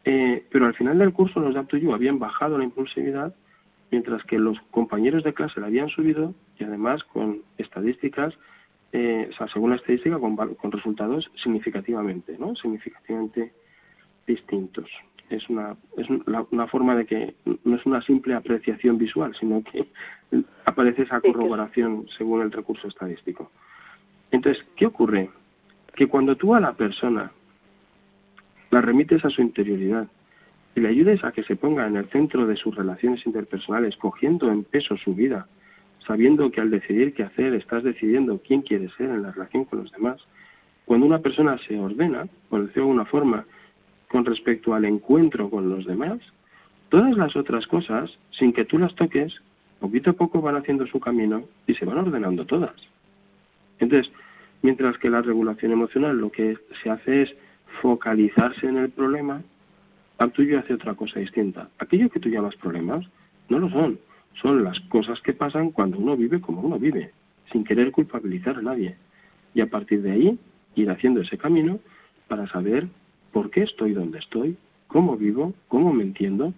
eh, 0.05 0.45
pero 0.51 0.67
al 0.67 0.75
final 0.75 0.99
del 0.99 1.13
curso 1.13 1.39
los 1.39 1.53
de 1.53 1.59
Aptuyu 1.59 1.93
habían 1.93 2.19
bajado 2.19 2.57
la 2.57 2.63
impulsividad, 2.63 3.33
mientras 3.91 4.23
que 4.25 4.37
los 4.37 4.59
compañeros 4.71 5.23
de 5.23 5.33
clase 5.33 5.59
la 5.59 5.67
habían 5.67 5.89
subido 5.89 6.33
y 6.59 6.63
además 6.63 7.03
con 7.03 7.41
estadísticas 7.57 8.33
eh, 8.93 9.27
o 9.31 9.33
sea, 9.33 9.47
según 9.47 9.71
la 9.71 9.77
estadística, 9.77 10.19
con, 10.19 10.35
con 10.35 10.71
resultados 10.71 11.29
significativamente, 11.41 12.37
¿no? 12.37 12.55
Significativamente 12.55 13.51
distintos. 14.27 14.87
Es 15.35 15.49
una, 15.49 15.75
es 15.97 16.07
una 16.09 16.67
forma 16.67 16.95
de 16.95 17.05
que 17.05 17.35
no 17.63 17.75
es 17.75 17.85
una 17.85 18.01
simple 18.01 18.35
apreciación 18.35 18.97
visual, 18.97 19.35
sino 19.39 19.63
que 19.63 19.87
aparece 20.65 21.03
esa 21.03 21.21
corroboración 21.21 22.05
según 22.17 22.41
el 22.41 22.51
recurso 22.51 22.87
estadístico. 22.87 23.51
Entonces, 24.31 24.63
¿qué 24.75 24.85
ocurre? 24.85 25.29
Que 25.95 26.07
cuando 26.07 26.35
tú 26.35 26.53
a 26.53 26.59
la 26.59 26.73
persona 26.73 27.31
la 28.71 28.81
remites 28.81 29.23
a 29.25 29.29
su 29.29 29.41
interioridad 29.41 30.07
y 30.75 30.81
le 30.81 30.89
ayudes 30.89 31.23
a 31.23 31.31
que 31.31 31.43
se 31.43 31.55
ponga 31.55 31.85
en 31.85 31.95
el 31.97 32.09
centro 32.09 32.47
de 32.47 32.55
sus 32.55 32.75
relaciones 32.75 33.25
interpersonales, 33.25 33.95
cogiendo 33.97 34.51
en 34.51 34.63
peso 34.63 34.97
su 34.97 35.13
vida, 35.13 35.47
sabiendo 36.07 36.51
que 36.51 36.61
al 36.61 36.71
decidir 36.71 37.13
qué 37.13 37.23
hacer 37.23 37.53
estás 37.53 37.83
decidiendo 37.83 38.41
quién 38.45 38.61
quieres 38.61 38.91
ser 38.93 39.09
en 39.09 39.23
la 39.23 39.31
relación 39.31 39.65
con 39.65 39.79
los 39.79 39.91
demás. 39.91 40.19
Cuando 40.85 41.05
una 41.05 41.19
persona 41.19 41.57
se 41.59 41.79
ordena, 41.79 42.27
por 42.49 42.61
decirlo 42.61 42.85
de 42.85 42.89
alguna 42.89 43.05
forma, 43.05 43.45
con 44.13 44.25
respecto 44.25 44.75
al 44.75 44.85
encuentro 44.85 45.49
con 45.49 45.71
los 45.71 45.87
demás, 45.87 46.19
todas 46.89 47.17
las 47.17 47.35
otras 47.35 47.65
cosas, 47.65 48.11
sin 48.37 48.53
que 48.53 48.63
tú 48.63 48.77
las 48.77 48.93
toques, 48.93 49.33
poquito 49.79 50.11
a 50.11 50.13
poco 50.13 50.39
van 50.39 50.55
haciendo 50.55 50.85
su 50.85 50.99
camino 50.99 51.45
y 51.65 51.73
se 51.73 51.83
van 51.83 51.97
ordenando 51.97 52.45
todas. 52.45 52.75
Entonces, 53.79 54.13
mientras 54.61 54.99
que 54.99 55.09
la 55.09 55.23
regulación 55.23 55.71
emocional 55.71 56.15
lo 56.15 56.31
que 56.31 56.59
se 56.83 56.91
hace 56.91 57.23
es 57.23 57.35
focalizarse 57.81 58.67
en 58.67 58.77
el 58.77 58.91
problema, 58.91 59.41
al 60.19 60.31
tuyo 60.31 60.59
hace 60.59 60.75
otra 60.75 60.93
cosa 60.93 61.19
distinta. 61.19 61.69
Aquello 61.79 62.11
que 62.11 62.19
tú 62.19 62.29
llamas 62.29 62.55
problemas 62.57 63.03
no 63.49 63.57
lo 63.57 63.69
son 63.71 63.97
son 64.43 64.63
las 64.63 64.79
cosas 64.81 65.19
que 65.21 65.33
pasan 65.33 65.71
cuando 65.71 65.97
uno 65.97 66.15
vive 66.15 66.39
como 66.39 66.61
uno 66.61 66.77
vive, 66.77 67.09
sin 67.51 67.63
querer 67.63 67.91
culpabilizar 67.91 68.57
a 68.57 68.61
nadie. 68.61 68.95
Y 69.55 69.61
a 69.61 69.71
partir 69.71 70.03
de 70.03 70.11
ahí, 70.11 70.39
ir 70.75 70.91
haciendo 70.91 71.21
ese 71.21 71.39
camino 71.39 71.79
para 72.27 72.47
saber 72.47 72.87
por 73.33 73.49
qué 73.49 73.63
estoy 73.63 73.93
donde 73.93 74.19
estoy, 74.19 74.55
cómo 74.87 75.17
vivo, 75.17 75.53
cómo 75.67 75.91
me 75.91 76.03
entiendo, 76.03 76.53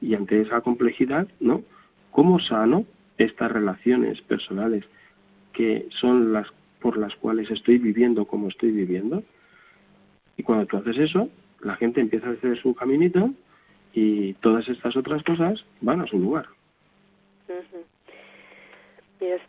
y 0.00 0.14
ante 0.14 0.40
esa 0.40 0.60
complejidad, 0.62 1.28
¿no? 1.38 1.62
¿Cómo 2.10 2.40
sano 2.40 2.84
estas 3.18 3.52
relaciones 3.52 4.20
personales 4.22 4.84
que 5.52 5.86
son 6.00 6.32
las 6.32 6.46
por 6.80 6.96
las 6.96 7.14
cuales 7.16 7.50
estoy 7.50 7.78
viviendo 7.78 8.24
como 8.24 8.48
estoy 8.48 8.70
viviendo? 8.70 9.22
Y 10.36 10.42
cuando 10.42 10.66
tú 10.66 10.78
haces 10.78 10.96
eso, 10.98 11.28
la 11.60 11.76
gente 11.76 12.00
empieza 12.00 12.28
a 12.28 12.32
hacer 12.32 12.60
su 12.60 12.74
caminito 12.74 13.30
y 13.92 14.34
todas 14.34 14.68
estas 14.68 14.96
otras 14.96 15.22
cosas 15.24 15.64
van 15.80 16.00
a 16.00 16.06
su 16.06 16.18
lugar 16.18 16.46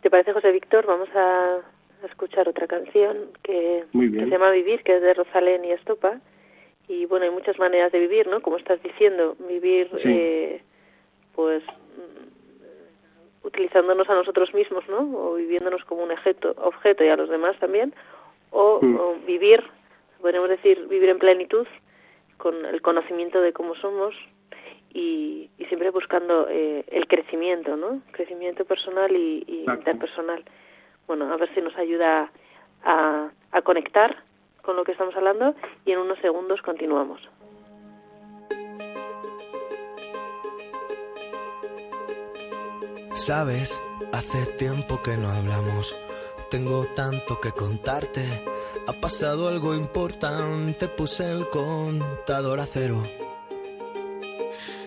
te 0.02 0.10
parece, 0.10 0.32
José 0.32 0.52
Víctor, 0.52 0.86
vamos 0.86 1.08
a, 1.14 1.58
escuchar 2.04 2.48
otra 2.48 2.66
canción 2.66 3.14
que, 3.42 3.84
se 3.92 4.26
llama 4.26 4.50
Vivir, 4.52 4.82
que 4.82 4.96
es 4.96 5.02
de 5.02 5.12
Rosalén 5.12 5.66
y 5.66 5.72
Estopa. 5.72 6.18
Y 6.90 7.06
bueno, 7.06 7.24
hay 7.24 7.30
muchas 7.30 7.56
maneras 7.56 7.92
de 7.92 8.00
vivir, 8.00 8.26
¿no? 8.26 8.42
Como 8.42 8.56
estás 8.56 8.82
diciendo, 8.82 9.36
vivir, 9.48 9.88
eh, 10.04 10.60
pues, 11.36 11.62
mm, 11.62 13.46
utilizándonos 13.46 14.10
a 14.10 14.14
nosotros 14.14 14.52
mismos, 14.52 14.82
¿no? 14.88 15.08
O 15.16 15.34
viviéndonos 15.34 15.84
como 15.84 16.02
un 16.02 16.10
objeto, 16.10 16.52
objeto 16.56 17.04
y 17.04 17.08
a 17.08 17.16
los 17.16 17.28
demás 17.30 17.56
también. 17.60 17.94
O, 18.50 18.80
mm. 18.82 18.96
o 18.96 19.14
vivir, 19.24 19.62
podemos 20.20 20.48
decir, 20.48 20.88
vivir 20.88 21.10
en 21.10 21.20
plenitud, 21.20 21.68
con 22.38 22.66
el 22.66 22.82
conocimiento 22.82 23.40
de 23.40 23.52
cómo 23.52 23.76
somos, 23.76 24.12
y, 24.92 25.48
y 25.58 25.64
siempre 25.66 25.90
buscando 25.90 26.48
eh, 26.50 26.84
el 26.88 27.06
crecimiento, 27.06 27.76
¿no? 27.76 28.02
Crecimiento 28.10 28.64
personal 28.64 29.14
y, 29.14 29.44
interpersonal. 29.68 30.42
Bueno, 31.06 31.32
a 31.32 31.36
ver 31.36 31.54
si 31.54 31.60
nos 31.60 31.76
ayuda 31.76 32.32
a, 32.82 33.30
a 33.52 33.62
conectar 33.62 34.24
con 34.70 34.76
lo 34.76 34.84
que 34.84 34.92
estamos 34.92 35.16
hablando 35.16 35.52
y 35.84 35.90
en 35.90 35.98
unos 35.98 36.16
segundos 36.20 36.62
continuamos. 36.62 37.20
Sabes, 43.14 43.80
hace 44.12 44.46
tiempo 44.52 45.02
que 45.02 45.16
no 45.16 45.28
hablamos. 45.28 45.96
Tengo 46.50 46.86
tanto 46.94 47.40
que 47.40 47.50
contarte. 47.50 48.22
Ha 48.86 48.92
pasado 49.00 49.48
algo 49.48 49.74
importante, 49.74 50.86
puse 50.86 51.28
el 51.32 51.48
contador 51.48 52.60
a 52.60 52.66
cero 52.66 53.02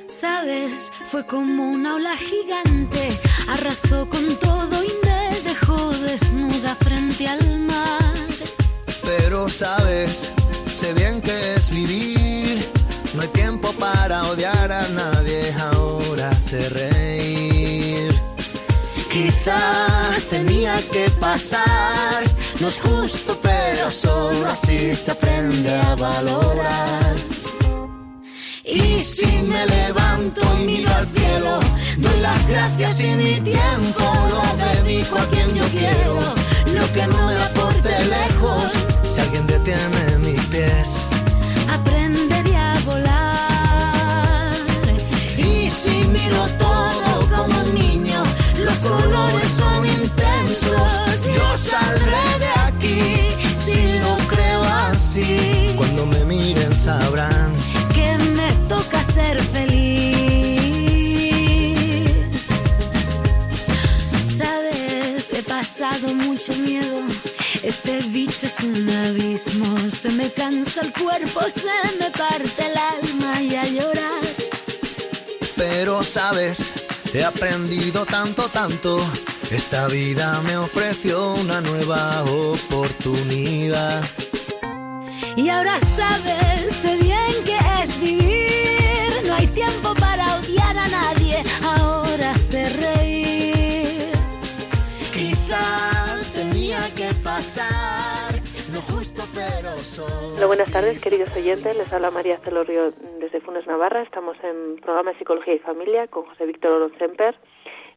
sabes, 0.08 0.94
fue 1.12 1.26
como 1.26 1.70
una 1.70 1.96
ola 1.96 2.16
gigante, 2.16 3.20
arrasó 3.50 4.08
con 4.08 4.38
todo 4.38 4.82
y 4.82 4.92
me 5.06 5.42
dejó 5.42 5.90
desnuda 5.90 6.76
frente 6.76 7.28
al 7.28 7.60
mar. 7.60 8.14
Pero 9.06 9.50
sabes, 9.50 10.32
sé 10.68 10.94
bien 10.94 11.22
que 11.22 11.56
es 11.56 11.70
vivir, 11.70 12.66
no 13.14 13.22
hay 13.22 13.28
tiempo 13.30 13.72
para 13.74 14.24
odiar 14.24 14.72
a 14.72 14.88
nadie, 14.90 15.54
ahora 15.54 16.38
sé 16.40 16.70
reír. 16.70 18.14
Quizá 19.12 20.10
tenía 20.30 20.82
que 20.92 21.10
pasar, 21.20 22.24
no 22.60 22.68
es 22.68 22.80
justo, 22.80 23.38
pero 23.42 23.92
solo 23.92 24.48
así 24.48 24.96
se 24.96 25.12
aprende 25.12 25.72
a 25.76 25.96
valorar. 25.96 27.16
Y 28.66 29.02
si 29.02 29.28
me 29.44 29.66
levanto 29.68 30.42
y 30.60 30.66
miro 30.66 30.90
al 30.96 31.08
cielo, 31.10 31.60
doy 31.98 32.20
las 32.22 32.48
gracias 32.48 33.00
y 33.02 33.14
mi 33.16 33.42
tiempo 33.42 34.04
lo 34.30 34.44
dedico 34.66 35.20
a 35.20 35.26
quien 35.28 35.54
yo 35.54 35.66
quiero. 35.66 36.20
Lo 36.74 36.94
que 36.94 37.06
no 37.06 37.28
me 37.28 37.36
lejos 38.06 38.72
si 39.14 39.20
alguien 39.22 39.46
detiene 39.48 40.18
mis 40.20 40.42
pies. 40.48 40.90
Aprendería 41.70 42.74
a 42.74 42.80
volar. 42.82 44.56
Y 45.38 45.70
si 45.70 46.04
miro 46.06 46.48
todo 46.58 47.28
como 47.36 47.60
un 47.62 47.74
niño, 47.74 48.24
los 48.58 48.80
colores 48.80 49.50
son 49.50 49.86
intensos. 49.86 50.92
Yo 51.36 51.58
saldré 51.58 52.26
de 52.40 52.52
aquí 52.68 53.36
si 53.60 54.00
lo 54.00 54.18
creo 54.28 54.64
así. 54.64 55.74
Cuando 55.78 56.06
me 56.06 56.24
miren 56.26 56.76
sabrán 56.76 57.52
que 57.94 58.18
me 58.36 58.52
toca 58.68 59.04
ser 59.04 59.42
feliz. 59.42 59.94
Sabes, 64.38 65.32
he 65.34 65.44
pasado 65.44 66.14
mucho 66.14 66.54
miedo 66.56 67.02
este 67.62 68.00
bicho 68.00 68.48
es 68.48 68.60
un 68.62 68.90
abismo. 68.90 69.78
Se 69.90 70.10
me 70.10 70.32
cansa 70.32 70.82
el 70.82 70.92
cuerpo, 70.92 71.42
se 71.50 71.68
me 72.00 72.10
parte 72.10 72.66
el 72.66 72.78
alma 72.78 73.42
y 73.42 73.56
a 73.56 73.66
llorar. 73.66 74.24
Pero 75.56 76.04
sabes, 76.04 76.58
he 77.14 77.24
aprendido 77.24 78.06
tanto, 78.06 78.50
tanto. 78.50 79.00
Esta 79.52 79.88
vida 79.88 80.42
me 80.42 80.58
ofreció 80.58 81.36
una 81.36 81.62
nueva 81.62 82.24
oportunidad. 82.24 84.04
Y 85.36 85.50
ahora 85.50 85.80
sabes, 85.80 86.74
sé 86.82 86.96
bien 86.98 87.44
que 87.46 87.58
es 87.84 88.00
vivir. 88.00 89.24
No 89.28 89.36
hay 89.36 89.48
tiempo 89.48 89.94
para 89.96 90.38
odiar 90.38 90.78
a 90.78 90.88
nadie. 90.88 91.44
Ahora 91.64 92.38
sé 92.38 92.68
reír. 92.70 92.93
Pasar 97.36 98.30
lo 98.72 98.80
justo, 98.94 99.24
pero 99.34 99.72
solo. 99.78 100.36
Hola, 100.36 100.46
buenas 100.46 100.72
tardes, 100.72 101.02
queridos 101.02 101.36
oyentes. 101.36 101.76
Les 101.76 101.92
habla 101.92 102.12
María 102.12 102.38
Celorio 102.38 102.94
desde 103.20 103.42
Funes 103.42 103.66
Navarra. 103.66 104.04
Estamos 104.04 104.38
en 104.44 104.76
programa 104.76 105.14
de 105.14 105.18
Psicología 105.18 105.56
y 105.56 105.60
Familia 105.60 106.06
con 106.08 106.26
José 106.26 106.46
Víctor 106.46 106.74
Oronsemper. 106.74 107.36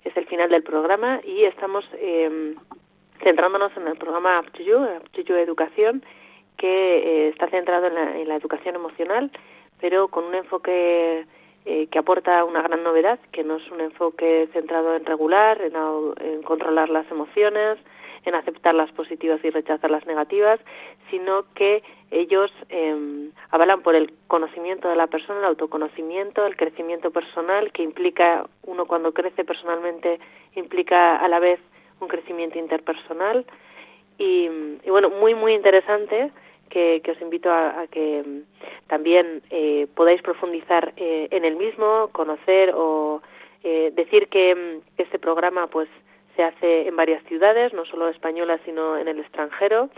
Es 0.05 0.17
el 0.17 0.25
final 0.25 0.49
del 0.49 0.63
programa 0.63 1.21
y 1.23 1.45
estamos 1.45 1.85
eh, 1.99 2.55
centrándonos 3.23 3.77
en 3.77 3.89
el 3.89 3.99
programa 3.99 4.41
Up 4.41 4.53
to 4.53 4.63
You, 4.63 4.79
Up 4.79 5.11
to 5.11 5.21
You 5.21 5.35
Educación, 5.35 6.03
que 6.57 7.27
eh, 7.27 7.29
está 7.29 7.47
centrado 7.51 7.89
en 7.89 7.95
la, 7.95 8.17
en 8.17 8.29
la 8.29 8.37
educación 8.37 8.75
emocional, 8.75 9.31
pero 9.83 10.09
con 10.09 10.25
un 10.25 10.35
enfoque 10.35 11.27
eh, 11.67 11.89
que 11.89 11.99
aporta 11.99 12.43
una 12.45 12.63
gran 12.63 12.83
novedad, 12.83 13.19
que 13.33 13.45
no 13.45 13.57
es 13.57 13.71
un 13.71 13.83
enfoque 13.83 14.49
centrado 14.55 14.97
en 14.97 15.05
regular, 15.05 15.61
en 15.61 16.43
controlar 16.43 16.89
las 16.89 17.11
emociones, 17.11 17.79
en 18.27 18.35
aceptar 18.35 18.75
las 18.75 18.91
positivas 18.93 19.43
y 19.43 19.51
rechazar 19.51 19.91
las 19.91 20.05
negativas, 20.07 20.61
sino 21.11 21.45
que 21.55 21.83
ellos 22.11 22.53
eh, 22.69 23.31
avalan 23.51 23.83
por 23.83 23.95
el 23.95 24.13
conocimiento 24.27 24.89
de 24.89 24.97
la 24.97 25.07
persona, 25.07 25.39
el 25.39 25.47
autoconocimiento, 25.47 26.45
el 26.45 26.57
crecimiento 26.57 27.11
personal, 27.11 27.73
que 27.73 27.83
implica, 27.83 28.47
uno 28.65 28.87
cuando 28.87 29.15
crece 29.15 29.45
personalmente, 29.45 30.19
implica 30.55 31.17
a 31.17 31.29
la 31.29 31.39
vez 31.39 31.61
un 32.01 32.09
crecimiento 32.09 32.59
interpersonal. 32.59 33.47
Y, 34.19 34.49
bueno, 34.89 35.11
muy, 35.11 35.35
muy 35.35 35.55
interesante, 35.55 36.31
que, 36.69 37.01
que 37.05 37.13
os 37.13 37.21
invito 37.21 37.51
a, 37.51 37.81
a 37.81 37.87
que 37.87 38.25
mm, 38.27 38.89
también 38.89 39.43
eh, 39.51 39.87
podáis 39.95 40.21
profundizar 40.23 40.93
eh, 40.97 41.29
en 41.31 41.45
el 41.45 41.57
mismo, 41.57 42.09
conocer 42.13 42.73
o 42.75 43.23
eh, 43.63 43.93
decir 43.95 44.29
que 44.29 44.55
mm, 44.55 45.01
este 45.01 45.19
programa 45.19 45.67
pues 45.69 45.89
se 46.37 46.45
hace 46.45 46.87
en 46.87 46.95
varias 46.97 47.23
ciudades, 47.25 47.73
no 47.73 47.85
solo 47.87 48.09
españolas, 48.09 48.61
sino 48.65 48.97
en 48.99 49.09
el 49.09 49.19
extranjero. 49.21 49.89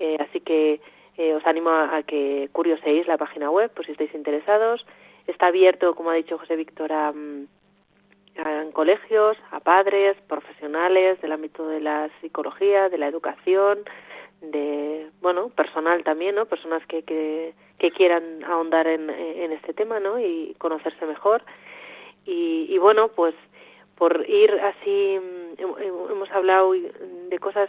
Eh, 0.00 0.16
así 0.20 0.40
que 0.40 0.80
eh, 1.16 1.34
os 1.34 1.46
animo 1.46 1.70
a, 1.70 2.02
que 2.02 2.48
curioseéis 2.52 3.06
la 3.06 3.16
página 3.16 3.50
web, 3.50 3.70
por 3.72 3.86
si 3.86 3.92
estáis 3.92 4.14
interesados. 4.14 4.84
Está 5.26 5.46
abierto, 5.46 5.94
como 5.94 6.10
ha 6.10 6.14
dicho 6.14 6.36
José 6.38 6.56
Víctor, 6.56 6.92
a, 6.92 7.12
mm, 7.12 7.46
a- 8.44 8.64
colegios, 8.72 9.36
a 9.52 9.60
padres, 9.60 10.16
profesionales 10.28 11.20
del 11.22 11.32
ámbito 11.32 11.68
de 11.68 11.80
la 11.80 12.10
psicología, 12.20 12.88
de 12.88 12.98
la 12.98 13.06
educación, 13.06 13.78
de, 14.42 15.06
bueno, 15.22 15.48
personal 15.50 16.02
también, 16.04 16.34
¿no? 16.34 16.44
Personas 16.46 16.84
que, 16.86 17.02
que, 17.02 17.54
que 17.78 17.90
quieran 17.92 18.44
ahondar 18.44 18.86
en, 18.88 19.08
en 19.08 19.52
este 19.52 19.72
tema, 19.72 20.00
¿no? 20.00 20.18
Y 20.18 20.54
conocerse 20.58 21.06
mejor. 21.06 21.42
Y, 22.26 22.66
y 22.68 22.78
bueno, 22.78 23.08
pues 23.08 23.34
por 23.96 24.28
ir 24.28 24.50
así, 24.52 25.18
mm, 25.20 25.60
hem- 25.60 25.76
hem- 25.76 26.10
hemos 26.10 26.30
hablado 26.32 26.72
de 26.72 27.38
cosas, 27.38 27.68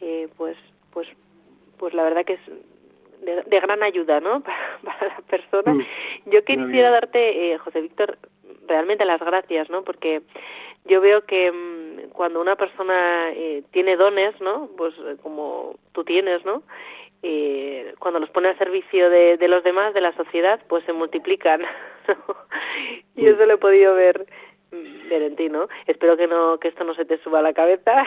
eh, 0.00 0.28
pues, 0.36 0.56
pues, 0.92 1.08
pues 1.78 1.94
la 1.94 2.04
verdad 2.04 2.24
que 2.24 2.34
es 2.34 2.40
de, 3.22 3.42
de 3.42 3.60
gran 3.60 3.82
ayuda, 3.82 4.20
¿no? 4.20 4.40
Para, 4.44 4.78
para 4.84 5.08
la 5.08 5.20
persona. 5.22 5.74
Mm, 5.74 5.84
Yo 6.26 6.44
quisiera 6.44 6.90
darte, 6.90 7.52
eh, 7.52 7.58
José 7.58 7.80
Víctor, 7.80 8.18
realmente 8.68 9.04
las 9.04 9.20
gracias, 9.20 9.68
¿no? 9.70 9.82
Porque 9.82 10.22
yo 10.86 11.00
veo 11.00 11.22
que 11.24 11.50
mm, 11.52 12.10
cuando 12.12 12.40
una 12.40 12.56
persona 12.56 13.30
eh, 13.32 13.62
tiene 13.72 13.96
dones, 13.96 14.38
¿no? 14.40 14.68
Pues 14.76 14.94
eh, 14.98 15.16
como 15.22 15.76
tú 15.92 16.04
tienes, 16.04 16.44
¿no? 16.44 16.62
Eh, 17.22 17.94
cuando 17.98 18.20
los 18.20 18.28
pone 18.30 18.48
al 18.48 18.58
servicio 18.58 19.08
de, 19.08 19.38
de 19.38 19.48
los 19.48 19.64
demás, 19.64 19.94
de 19.94 20.02
la 20.02 20.12
sociedad, 20.14 20.60
pues 20.68 20.84
se 20.84 20.92
multiplican. 20.92 21.62
¿no? 22.08 22.36
Y 23.16 23.24
eso 23.24 23.46
lo 23.46 23.54
he 23.54 23.58
podido 23.58 23.94
ver 23.94 24.26
mm, 24.74 25.08
ver 25.08 25.22
en 25.22 25.36
ti, 25.36 25.48
¿no? 25.48 25.68
Espero 25.86 26.16
que 26.16 26.26
no 26.26 26.58
que 26.58 26.68
esto 26.68 26.84
no 26.84 26.94
se 26.94 27.04
te 27.04 27.18
suba 27.18 27.38
a 27.38 27.42
la 27.42 27.52
cabeza, 27.52 28.04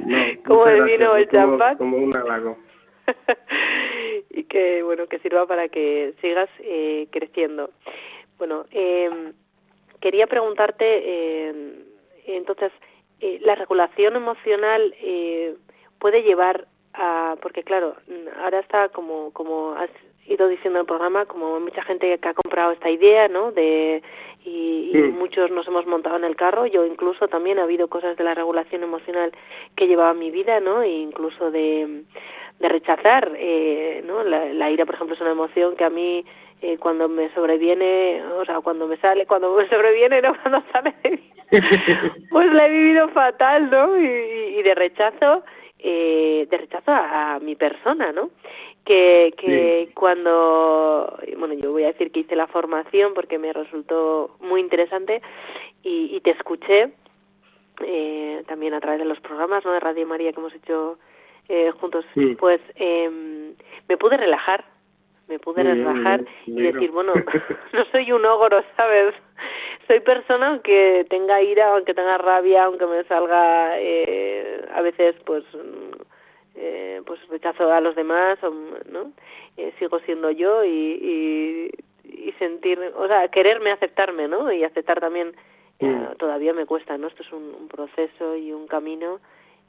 No, 0.00 0.16
como 0.44 0.66
el 0.66 0.84
vino 0.84 1.12
o 1.12 1.16
el 1.16 1.28
champán 1.28 1.76
Como 1.76 1.96
un 1.98 2.16
halago. 2.16 2.58
y 4.30 4.44
que 4.44 4.82
bueno 4.82 5.06
que 5.06 5.18
sirva 5.20 5.46
para 5.46 5.68
que 5.68 6.14
sigas 6.20 6.48
eh, 6.60 7.06
creciendo 7.10 7.70
bueno 8.38 8.64
eh, 8.72 9.32
quería 10.00 10.26
preguntarte 10.26 10.84
eh, 10.84 11.84
entonces 12.26 12.72
eh, 13.20 13.38
la 13.42 13.54
regulación 13.54 14.16
emocional 14.16 14.94
eh, 15.00 15.54
puede 15.98 16.22
llevar 16.22 16.66
a 16.94 17.36
porque 17.42 17.62
claro 17.62 17.94
ahora 18.42 18.60
está 18.60 18.88
como 18.88 19.32
como 19.32 19.72
has 19.74 19.90
ido 20.28 20.48
diciendo 20.48 20.78
en 20.78 20.82
el 20.82 20.86
programa 20.86 21.26
como 21.26 21.60
mucha 21.60 21.82
gente 21.82 22.18
que 22.18 22.28
ha 22.28 22.34
comprado 22.34 22.72
esta 22.72 22.90
idea 22.90 23.28
no 23.28 23.52
de 23.52 24.02
y, 24.44 24.92
muchos 25.12 25.50
nos 25.50 25.66
hemos 25.66 25.86
montado 25.86 26.16
en 26.16 26.24
el 26.24 26.36
carro. 26.36 26.66
Yo 26.66 26.86
incluso 26.86 27.26
también 27.26 27.58
ha 27.58 27.64
habido 27.64 27.88
cosas 27.88 28.16
de 28.16 28.22
la 28.22 28.34
regulación 28.34 28.84
emocional 28.84 29.32
que 29.74 29.88
llevaba 29.88 30.14
mi 30.14 30.30
vida 30.30 30.60
no 30.60 30.82
e 30.82 30.90
incluso 30.90 31.50
de 31.50 32.04
de 32.58 32.68
rechazar 32.68 33.32
eh, 33.36 34.02
no 34.06 34.22
la, 34.24 34.46
la 34.46 34.70
ira 34.70 34.86
por 34.86 34.94
ejemplo 34.94 35.14
es 35.14 35.20
una 35.20 35.32
emoción 35.32 35.76
que 35.76 35.84
a 35.84 35.90
mí 35.90 36.24
eh, 36.62 36.78
cuando 36.78 37.08
me 37.08 37.32
sobreviene 37.34 38.22
o 38.38 38.44
sea 38.44 38.60
cuando 38.60 38.86
me 38.86 38.96
sale 38.96 39.26
cuando 39.26 39.54
me 39.54 39.68
sobreviene 39.68 40.22
no 40.22 40.34
cuando 40.42 40.62
sale 40.72 40.94
de 41.02 41.10
mí, 41.10 41.30
pues 42.30 42.52
la 42.52 42.66
he 42.66 42.70
vivido 42.70 43.08
fatal 43.10 43.70
no 43.70 43.98
y, 43.98 44.06
y 44.58 44.62
de 44.62 44.74
rechazo 44.74 45.44
eh, 45.78 46.46
de 46.50 46.56
rechazo 46.56 46.90
a, 46.90 47.34
a 47.34 47.40
mi 47.40 47.56
persona 47.56 48.10
no 48.12 48.30
que 48.86 49.34
que 49.36 49.90
cuando 49.94 51.18
bueno 51.36 51.54
yo 51.54 51.72
voy 51.72 51.84
a 51.84 51.88
decir 51.88 52.10
que 52.10 52.20
hice 52.20 52.36
la 52.36 52.46
formación 52.46 53.12
porque 53.12 53.38
me 53.38 53.52
resultó 53.52 54.36
muy 54.40 54.60
interesante 54.60 55.20
y, 55.82 56.16
y 56.16 56.20
te 56.20 56.30
escuché 56.30 56.92
eh, 57.84 58.42
también 58.46 58.72
a 58.74 58.80
través 58.80 59.00
de 59.00 59.04
los 59.04 59.20
programas 59.20 59.64
¿no? 59.64 59.72
de 59.72 59.80
Radio 59.80 60.06
María 60.06 60.32
que 60.32 60.40
hemos 60.40 60.54
hecho 60.54 60.98
eh, 61.48 61.70
juntos, 61.80 62.04
Sí. 62.14 62.34
pues 62.38 62.60
eh, 62.76 63.54
me 63.88 63.96
pude 63.96 64.16
relajar, 64.16 64.64
me 65.28 65.38
pude 65.38 65.62
Muy 65.62 65.74
relajar 65.74 66.24
bien, 66.46 66.58
y 66.58 66.72
decir, 66.72 66.90
bueno, 66.90 67.12
no 67.72 67.84
soy 67.92 68.10
un 68.12 68.24
ogro, 68.24 68.62
¿sabes? 68.76 69.14
Soy 69.86 70.00
persona 70.00 70.48
aunque 70.48 71.06
tenga 71.08 71.40
ira, 71.42 71.74
aunque 71.74 71.94
tenga 71.94 72.18
rabia, 72.18 72.64
aunque 72.64 72.86
me 72.86 73.04
salga 73.04 73.78
eh, 73.78 74.64
a 74.74 74.80
veces, 74.82 75.14
pues, 75.24 75.44
pues 77.16 77.28
rechazo 77.28 77.72
a 77.72 77.80
los 77.80 77.94
demás, 77.96 78.38
o, 78.44 78.50
¿no? 78.90 79.12
Eh, 79.56 79.72
sigo 79.78 79.98
siendo 80.00 80.30
yo 80.30 80.64
y, 80.64 80.68
y, 80.68 81.70
y 82.28 82.32
sentir, 82.38 82.78
o 82.96 83.06
sea, 83.08 83.28
quererme 83.28 83.70
aceptarme, 83.72 84.28
¿no? 84.28 84.50
Y 84.52 84.64
aceptar 84.64 85.00
también 85.00 85.34
eh, 85.78 85.84
Mm. 85.86 86.16
todavía 86.16 86.52
me 86.54 86.64
cuesta, 86.64 86.96
¿no? 86.96 87.06
Esto 87.08 87.22
es 87.22 87.32
un, 87.32 87.54
un 87.60 87.68
proceso 87.68 88.34
y 88.36 88.50
un 88.52 88.66
camino 88.66 89.20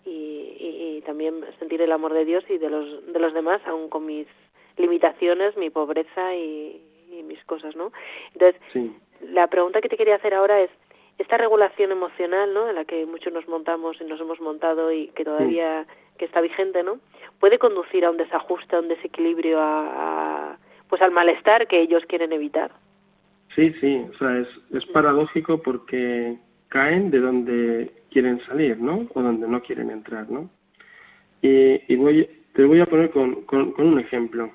y, 0.06 0.10
y, 0.10 0.98
y 0.98 1.02
también 1.02 1.44
sentir 1.60 1.82
el 1.82 1.92
amor 1.92 2.14
de 2.14 2.24
Dios 2.24 2.44
y 2.50 2.58
de 2.58 2.70
los 2.70 3.12
de 3.12 3.20
los 3.20 3.34
demás, 3.34 3.62
aun 3.66 3.90
con 3.90 4.06
mis 4.06 4.26
limitaciones, 4.78 5.58
mi 5.58 5.70
pobreza 5.70 6.34
y, 6.36 6.82
y 7.12 7.24
mis 7.24 7.44
cosas, 7.46 7.76
¿no? 7.76 7.92
Entonces, 8.34 8.62
Sí. 8.72 8.96
la 9.22 9.48
pregunta 9.48 9.82
que 9.82 9.90
te 9.90 9.98
quería 9.98 10.16
hacer 10.16 10.34
ahora 10.34 10.62
es 10.62 10.70
esta 11.18 11.38
regulación 11.38 11.92
emocional, 11.92 12.54
¿no? 12.54 12.70
En 12.70 12.76
la 12.76 12.86
que 12.86 13.06
muchos 13.06 13.34
nos 13.34 13.48
montamos 13.48 13.98
y 14.00 14.04
nos 14.06 14.20
hemos 14.22 14.40
montado 14.40 14.92
y 14.92 15.08
que 15.10 15.24
todavía 15.24 15.86
que 16.18 16.26
está 16.26 16.42
vigente, 16.42 16.84
¿no? 16.84 17.00
Puede 17.40 17.60
conducir 17.60 18.06
a 18.06 18.12
un 18.12 18.18
desajuste, 18.18 18.76
a 18.76 18.80
un 18.80 18.88
desequilibrio, 18.88 19.60
a, 19.60 20.52
a 20.52 20.58
pues 20.90 21.02
al 21.02 21.12
malestar 21.12 21.68
que 21.68 21.82
ellos 21.82 22.04
quieren 22.08 22.32
evitar. 22.34 22.72
Sí, 23.56 23.74
sí, 23.82 24.06
o 24.14 24.18
sea, 24.18 24.38
es, 24.38 24.48
es 24.74 24.86
paradójico 24.88 25.62
porque 25.62 26.38
caen 26.70 27.10
de 27.10 27.20
donde 27.20 27.92
quieren 28.12 28.40
salir, 28.46 28.78
¿no? 28.80 29.08
O 29.14 29.22
donde 29.22 29.48
no 29.48 29.62
quieren 29.62 29.90
entrar, 29.90 30.30
¿no? 30.30 30.50
Y, 31.42 31.82
y 31.92 31.96
voy, 31.96 32.30
te 32.54 32.64
voy 32.64 32.80
a 32.80 32.86
poner 32.86 33.10
con, 33.12 33.44
con, 33.46 33.72
con 33.72 33.88
un 33.88 34.00
ejemplo 34.00 34.52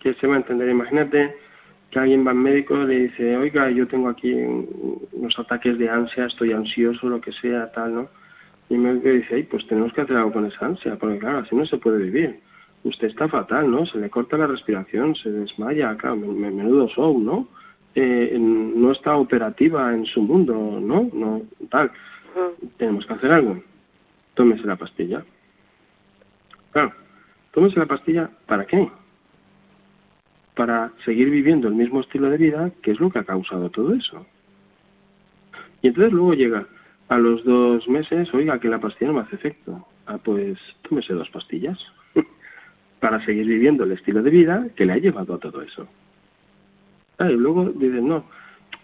que 0.00 0.14
se 0.14 0.26
va 0.26 0.34
a 0.34 0.38
entender. 0.38 0.68
Imagínate 0.68 1.36
que 1.90 1.98
alguien 1.98 2.26
va 2.26 2.30
al 2.32 2.36
médico 2.38 2.76
y 2.82 2.86
le 2.86 2.98
dice, 3.04 3.36
oiga, 3.36 3.70
yo 3.70 3.86
tengo 3.86 4.08
aquí 4.08 4.32
un- 4.32 4.98
unos 5.12 5.38
ataques 5.38 5.78
de 5.78 5.88
ansia, 5.88 6.26
estoy 6.26 6.52
ansioso, 6.52 7.08
lo 7.08 7.20
que 7.20 7.32
sea, 7.32 7.70
tal, 7.72 7.94
¿no? 7.94 8.08
Y 8.68 8.74
el 8.74 8.80
médico 8.80 9.08
dice, 9.08 9.34
Ay, 9.36 9.42
pues 9.44 9.66
tenemos 9.68 9.92
que 9.92 10.00
hacer 10.00 10.16
algo 10.16 10.32
con 10.32 10.46
esa 10.46 10.66
ansia, 10.66 10.96
porque 10.96 11.18
claro, 11.18 11.38
así 11.38 11.54
no 11.54 11.64
se 11.66 11.78
puede 11.78 12.02
vivir. 12.02 12.40
Usted 12.84 13.08
está 13.08 13.28
fatal, 13.28 13.70
¿no? 13.70 13.86
Se 13.86 13.98
le 13.98 14.10
corta 14.10 14.36
la 14.36 14.46
respiración, 14.46 15.14
se 15.16 15.30
desmaya, 15.30 15.96
claro, 15.96 16.16
menudo 16.16 16.88
show, 16.88 17.18
¿no? 17.18 17.48
Eh, 17.94 18.36
no 18.38 18.92
está 18.92 19.16
operativa 19.16 19.94
en 19.94 20.04
su 20.06 20.20
mundo, 20.22 20.78
¿no? 20.80 21.08
No, 21.14 21.42
tal. 21.70 21.90
Tenemos 22.76 23.06
que 23.06 23.14
hacer 23.14 23.32
algo. 23.32 23.62
Tómese 24.34 24.66
la 24.66 24.76
pastilla. 24.76 25.24
Claro, 26.72 26.92
tómese 27.52 27.78
la 27.78 27.86
pastilla, 27.86 28.28
¿para 28.46 28.66
qué? 28.66 28.88
Para 30.56 30.90
seguir 31.04 31.30
viviendo 31.30 31.68
el 31.68 31.74
mismo 31.74 32.00
estilo 32.00 32.28
de 32.30 32.38
vida, 32.38 32.72
que 32.82 32.90
es 32.90 32.98
lo 32.98 33.10
que 33.10 33.20
ha 33.20 33.24
causado 33.24 33.70
todo 33.70 33.94
eso. 33.94 34.26
Y 35.82 35.88
entonces 35.88 36.12
luego 36.12 36.34
llega 36.34 36.66
a 37.08 37.18
los 37.18 37.44
dos 37.44 37.86
meses, 37.88 38.32
oiga, 38.34 38.58
que 38.58 38.68
la 38.68 38.80
pastilla 38.80 39.12
no 39.12 39.18
me 39.18 39.20
hace 39.20 39.36
efecto. 39.36 39.86
Ah, 40.06 40.18
pues 40.18 40.58
tómese 40.82 41.14
dos 41.14 41.30
pastillas 41.30 41.78
para 43.00 43.24
seguir 43.24 43.46
viviendo 43.46 43.84
el 43.84 43.92
estilo 43.92 44.22
de 44.22 44.30
vida 44.30 44.66
que 44.74 44.86
le 44.86 44.94
ha 44.94 44.98
llevado 44.98 45.34
a 45.34 45.38
todo 45.38 45.62
eso. 45.62 45.86
Ah, 47.18 47.30
y 47.30 47.36
luego 47.36 47.66
dicen, 47.70 48.08
no, 48.08 48.24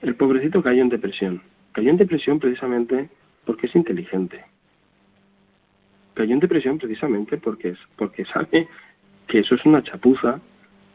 el 0.03 0.15
pobrecito 0.15 0.63
cayó 0.63 0.83
en 0.83 0.89
depresión. 0.89 1.43
Cayó 1.73 1.91
en 1.91 1.97
depresión 1.97 2.39
precisamente 2.39 3.09
porque 3.45 3.67
es 3.67 3.75
inteligente. 3.75 4.45
Cayó 6.15 6.35
en 6.35 6.41
depresión 6.41 6.79
precisamente 6.79 7.39
porque, 7.39 7.71
es, 7.71 7.79
porque 7.97 8.25
sabe 8.27 8.69
que 9.27 9.41
eso 9.41 9.55
es 9.55 9.65
una 9.65 9.83
chapuza 9.83 10.41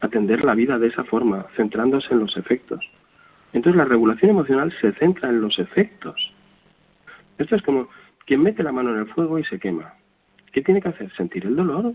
atender 0.00 0.44
la 0.44 0.54
vida 0.54 0.78
de 0.78 0.88
esa 0.88 1.04
forma, 1.04 1.46
centrándose 1.56 2.12
en 2.12 2.20
los 2.20 2.36
efectos. 2.36 2.84
Entonces 3.52 3.76
la 3.76 3.84
regulación 3.84 4.30
emocional 4.30 4.72
se 4.80 4.92
centra 4.92 5.28
en 5.30 5.40
los 5.40 5.58
efectos. 5.58 6.32
Esto 7.38 7.56
es 7.56 7.62
como 7.62 7.88
quien 8.26 8.42
mete 8.42 8.62
la 8.62 8.72
mano 8.72 8.92
en 8.92 9.00
el 9.00 9.06
fuego 9.06 9.38
y 9.38 9.44
se 9.44 9.58
quema. 9.58 9.94
¿Qué 10.52 10.62
tiene 10.62 10.82
que 10.82 10.88
hacer? 10.88 11.10
Sentir 11.14 11.46
el 11.46 11.56
dolor. 11.56 11.94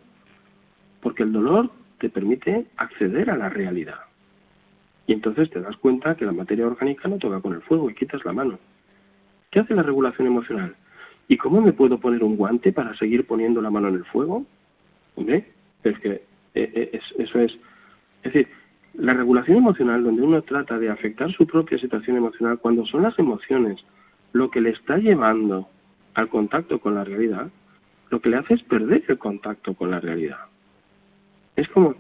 Porque 1.02 1.24
el 1.24 1.32
dolor 1.32 1.70
te 2.00 2.10
permite 2.10 2.66
acceder 2.78 3.30
a 3.30 3.38
la 3.38 3.50
realidad. 3.50 4.00
Y 5.06 5.14
entonces 5.14 5.50
te 5.50 5.62
das 5.62 5.76
cuenta 5.78 6.16
que 6.16 6.26
la 6.26 6.32
materia 6.32 6.66
orgánica 6.66 7.08
no 7.08 7.18
toca 7.18 7.42
con 7.42 7.54
el 7.54 7.62
fuego 7.62 7.90
y 7.90 7.94
quitas 7.94 8.24
la 8.26 8.34
mano. 8.34 8.58
¿Qué 9.52 9.60
hace 9.60 9.76
la 9.76 9.84
regulación 9.84 10.28
emocional? 10.28 10.76
¿Y 11.28 11.38
cómo 11.38 11.62
me 11.62 11.74
puedo 11.74 12.00
poner 12.00 12.24
un 12.24 12.36
guante 12.36 12.72
para 12.72 12.96
seguir 12.98 13.28
poniendo 13.28 13.62
la 13.62 13.70
mano 13.70 13.90
en 13.90 13.96
el 13.96 14.06
fuego? 14.06 14.46
Es 15.84 16.00
que 16.00 16.10
eh, 16.10 16.22
eh, 16.94 17.00
eso 17.20 17.40
es. 17.40 17.54
Es 18.24 18.34
decir, 18.34 18.48
la 18.94 19.14
regulación 19.14 19.58
emocional, 19.58 20.04
donde 20.04 20.22
uno 20.22 20.42
trata 20.44 20.78
de 20.78 20.90
afectar 20.90 21.32
su 21.32 21.46
propia 21.46 21.78
situación 21.78 22.18
emocional, 22.18 22.60
cuando 22.60 22.86
son 22.86 23.04
las 23.04 23.18
emociones 23.20 23.84
lo 24.34 24.50
que 24.50 24.62
le 24.62 24.72
está 24.72 24.98
llevando 24.98 25.68
al 26.14 26.30
contacto 26.30 26.80
con 26.80 26.96
la 26.96 27.04
realidad, 27.04 27.50
lo 28.10 28.20
que 28.20 28.30
le 28.30 28.38
hace 28.38 28.56
es 28.56 28.64
perder 28.64 29.04
el 29.08 29.18
contacto 29.18 29.74
con 29.74 29.92
la 29.92 30.00
realidad. 30.00 30.40
Es 31.56 31.68
como, 31.70 31.96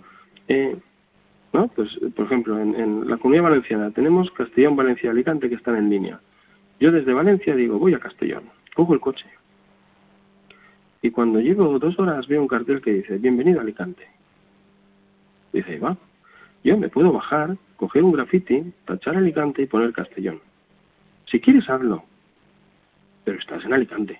eh, 0.47 0.75
¿no? 1.53 1.67
Pues, 1.69 1.89
por 2.15 2.25
ejemplo, 2.25 2.59
en, 2.59 3.07
la 3.07 3.17
comunidad 3.17 3.43
valenciana 3.43 3.91
tenemos 3.91 4.29
Castellón, 4.31 4.75
Valencia, 4.75 5.11
Alicante 5.11 5.49
que 5.49 5.55
están 5.55 5.75
en 5.75 5.89
línea. 5.89 6.19
Yo 6.79 6.91
desde 6.91 7.13
Valencia 7.13 7.55
digo, 7.55 7.79
voy 7.79 7.93
a 7.93 7.99
Castellón, 7.99 8.43
cojo 8.75 8.93
el 8.93 8.99
coche. 8.99 9.25
Y 11.01 11.11
cuando 11.11 11.39
llego 11.39 11.77
dos 11.79 11.97
horas 11.99 12.27
veo 12.27 12.41
un 12.41 12.47
cartel 12.47 12.81
que 12.81 12.93
dice, 12.93 13.17
bienvenido 13.17 13.59
a 13.59 13.63
Alicante. 13.63 14.07
Dice, 15.51 15.77
va. 15.79 15.97
Yo 16.63 16.77
me 16.77 16.89
puedo 16.89 17.11
bajar, 17.11 17.57
coger 17.75 18.03
un 18.03 18.13
graffiti, 18.13 18.63
tachar 18.85 19.17
Alicante 19.17 19.61
y 19.61 19.65
poner 19.65 19.91
Castellón. 19.91 20.39
Si 21.25 21.39
quieres, 21.39 21.69
hazlo. 21.69 22.03
Pero 23.25 23.39
estás 23.39 23.63
en 23.65 23.73
Alicante. 23.73 24.19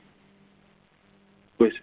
Pues 1.57 1.73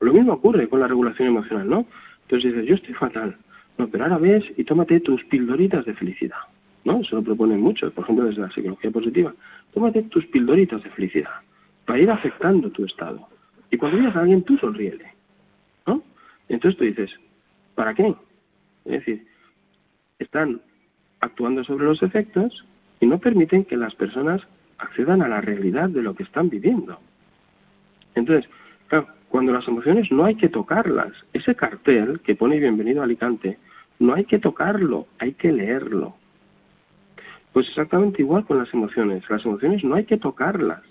lo 0.00 0.12
mismo 0.12 0.32
ocurre 0.32 0.68
con 0.68 0.80
la 0.80 0.88
regulación 0.88 1.28
emocional, 1.28 1.68
¿no? 1.68 1.86
Entonces 2.22 2.52
dices, 2.52 2.68
yo 2.68 2.74
estoy 2.74 2.94
fatal. 2.94 3.36
No, 3.78 3.88
pero 3.88 4.04
ahora 4.04 4.18
ves 4.18 4.44
y 4.56 4.64
tómate 4.64 5.00
tus 5.00 5.22
pildoritas 5.24 5.84
de 5.84 5.94
felicidad. 5.94 6.38
¿No? 6.84 7.02
Se 7.04 7.14
lo 7.14 7.22
proponen 7.22 7.60
muchos, 7.60 7.92
por 7.92 8.04
ejemplo, 8.04 8.26
desde 8.26 8.42
la 8.42 8.50
psicología 8.50 8.90
positiva. 8.90 9.34
Tómate 9.74 10.02
tus 10.04 10.24
pildoritas 10.26 10.82
de 10.82 10.90
felicidad 10.90 11.30
para 11.84 11.98
ir 11.98 12.10
afectando 12.10 12.70
tu 12.70 12.84
estado. 12.84 13.28
Y 13.70 13.76
cuando 13.76 13.98
veas 13.98 14.14
a 14.16 14.20
alguien, 14.20 14.42
tú 14.42 14.56
sonríele. 14.58 15.12
¿No? 15.86 16.02
Entonces 16.48 16.78
tú 16.78 16.84
dices, 16.84 17.10
¿para 17.74 17.94
qué? 17.94 18.14
Es 18.84 18.92
decir, 18.92 19.26
están 20.18 20.60
actuando 21.20 21.64
sobre 21.64 21.86
los 21.86 22.02
efectos 22.02 22.64
y 23.00 23.06
no 23.06 23.18
permiten 23.18 23.64
que 23.64 23.76
las 23.76 23.94
personas 23.94 24.42
accedan 24.78 25.22
a 25.22 25.28
la 25.28 25.40
realidad 25.40 25.88
de 25.88 26.02
lo 26.02 26.14
que 26.14 26.22
están 26.22 26.48
viviendo. 26.48 26.98
Entonces, 28.14 28.50
claro, 28.88 29.08
cuando 29.28 29.52
las 29.52 29.66
emociones 29.68 30.10
no 30.10 30.24
hay 30.24 30.36
que 30.36 30.48
tocarlas, 30.48 31.12
ese 31.32 31.54
cartel 31.54 32.20
que 32.20 32.34
pone 32.34 32.58
bienvenido 32.58 33.00
a 33.00 33.04
Alicante, 33.04 33.58
no 33.98 34.14
hay 34.14 34.24
que 34.24 34.38
tocarlo, 34.38 35.06
hay 35.18 35.32
que 35.32 35.52
leerlo. 35.52 36.14
Pues 37.52 37.68
exactamente 37.68 38.22
igual 38.22 38.44
con 38.44 38.58
las 38.58 38.72
emociones. 38.74 39.28
Las 39.30 39.44
emociones 39.44 39.82
no 39.82 39.94
hay 39.94 40.04
que 40.04 40.18
tocarlas, 40.18 40.82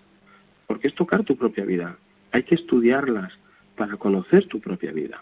porque 0.67 0.87
es 0.87 0.95
tocar 0.95 1.23
tu 1.23 1.35
propia 1.35 1.63
vida. 1.63 1.97
Hay 2.31 2.43
que 2.43 2.55
estudiarlas 2.55 3.31
para 3.77 3.97
conocer 3.97 4.47
tu 4.47 4.59
propia 4.59 4.91
vida. 4.91 5.21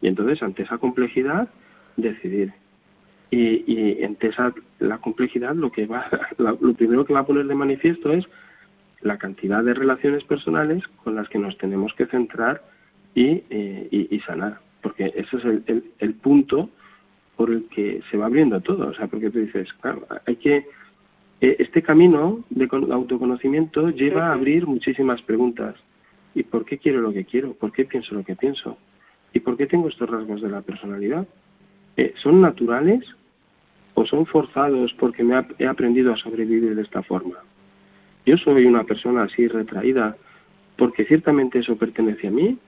Y 0.00 0.08
entonces, 0.08 0.42
ante 0.42 0.64
esa 0.64 0.78
complejidad, 0.78 1.48
decidir. 1.96 2.52
Y, 3.34 3.64
y 3.66 4.04
ante 4.04 4.28
esa, 4.28 4.54
la 4.78 4.98
complejidad, 4.98 5.56
lo, 5.56 5.72
que 5.72 5.86
va, 5.86 6.06
lo 6.38 6.74
primero 6.74 7.04
que 7.04 7.14
va 7.14 7.20
a 7.20 7.26
poner 7.26 7.48
de 7.48 7.56
manifiesto 7.56 8.12
es 8.12 8.24
la 9.00 9.18
cantidad 9.18 9.64
de 9.64 9.74
relaciones 9.74 10.22
personales 10.22 10.86
con 11.02 11.16
las 11.16 11.28
que 11.28 11.40
nos 11.40 11.58
tenemos 11.58 11.92
que 11.94 12.06
centrar 12.06 12.62
y, 13.12 13.42
eh, 13.50 14.20
sanar, 14.24 14.60
porque 14.82 15.12
ese 15.16 15.36
es 15.36 15.44
el, 15.44 15.84
el, 15.98 16.14
punto 16.14 16.70
por 17.36 17.50
el 17.50 17.64
que 17.70 18.02
se 18.08 18.16
va 18.16 18.26
abriendo 18.26 18.60
todo, 18.60 18.86
o 18.90 18.94
sea, 18.94 19.08
porque 19.08 19.30
tú 19.30 19.40
dices, 19.40 19.68
claro, 19.80 20.06
hay 20.26 20.36
que 20.36 20.68
eh, 21.40 21.56
este 21.58 21.82
camino 21.82 22.44
de 22.50 22.68
autoconocimiento 22.70 23.90
lleva 23.90 24.28
a 24.28 24.34
abrir 24.34 24.64
muchísimas 24.68 25.20
preguntas. 25.22 25.74
¿Y 26.36 26.44
por 26.44 26.64
qué 26.64 26.78
quiero 26.78 27.00
lo 27.00 27.12
que 27.12 27.24
quiero? 27.24 27.52
¿Por 27.54 27.72
qué 27.72 27.84
pienso 27.84 28.14
lo 28.14 28.22
que 28.22 28.36
pienso? 28.36 28.78
¿Y 29.32 29.40
por 29.40 29.56
qué 29.56 29.66
tengo 29.66 29.88
estos 29.88 30.08
rasgos 30.08 30.40
de 30.40 30.50
la 30.50 30.62
personalidad? 30.62 31.26
Eh, 31.96 32.14
¿Son 32.22 32.40
naturales 32.40 33.04
o 33.94 34.04
son 34.06 34.26
forzados 34.26 34.92
porque 34.94 35.22
me 35.22 35.34
he 35.58 35.66
aprendido 35.66 36.12
a 36.12 36.16
sobrevivir 36.16 36.74
de 36.74 36.82
esta 36.82 37.02
forma? 37.02 37.36
yo 38.26 38.36
soy 38.38 38.64
una 38.64 38.84
persona 38.84 39.24
así 39.24 39.46
retraída 39.48 40.16
porque 40.76 41.04
ciertamente 41.04 41.58
eso 41.58 41.76
pertenece 41.76 42.28
a 42.28 42.30
mí 42.30 42.58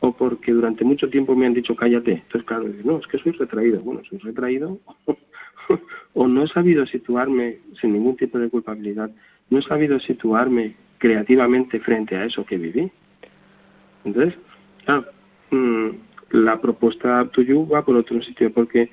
o 0.00 0.12
porque 0.12 0.52
durante 0.52 0.84
mucho 0.84 1.08
tiempo 1.08 1.34
me 1.36 1.46
han 1.46 1.54
dicho 1.54 1.76
cállate. 1.76 2.12
Entonces, 2.12 2.44
claro, 2.44 2.64
no, 2.84 2.98
es 2.98 3.06
que 3.06 3.18
soy 3.18 3.32
retraído. 3.32 3.80
Bueno, 3.80 4.02
soy 4.08 4.18
retraído 4.18 4.78
o 6.14 6.26
no 6.26 6.44
he 6.44 6.48
sabido 6.48 6.86
situarme 6.86 7.58
sin 7.80 7.92
ningún 7.92 8.16
tipo 8.16 8.38
de 8.38 8.48
culpabilidad, 8.48 9.10
no 9.50 9.58
he 9.58 9.62
sabido 9.62 9.98
situarme 10.00 10.74
creativamente 10.98 11.80
frente 11.80 12.16
a 12.16 12.24
eso 12.24 12.44
que 12.44 12.58
viví. 12.58 12.90
Entonces, 14.04 14.34
claro, 14.84 15.06
mm, 15.50 15.88
la 16.30 16.60
propuesta 16.60 17.28
tuya 17.28 17.54
va 17.72 17.84
por 17.84 17.96
otro 17.96 18.20
sitio 18.22 18.52
porque 18.52 18.88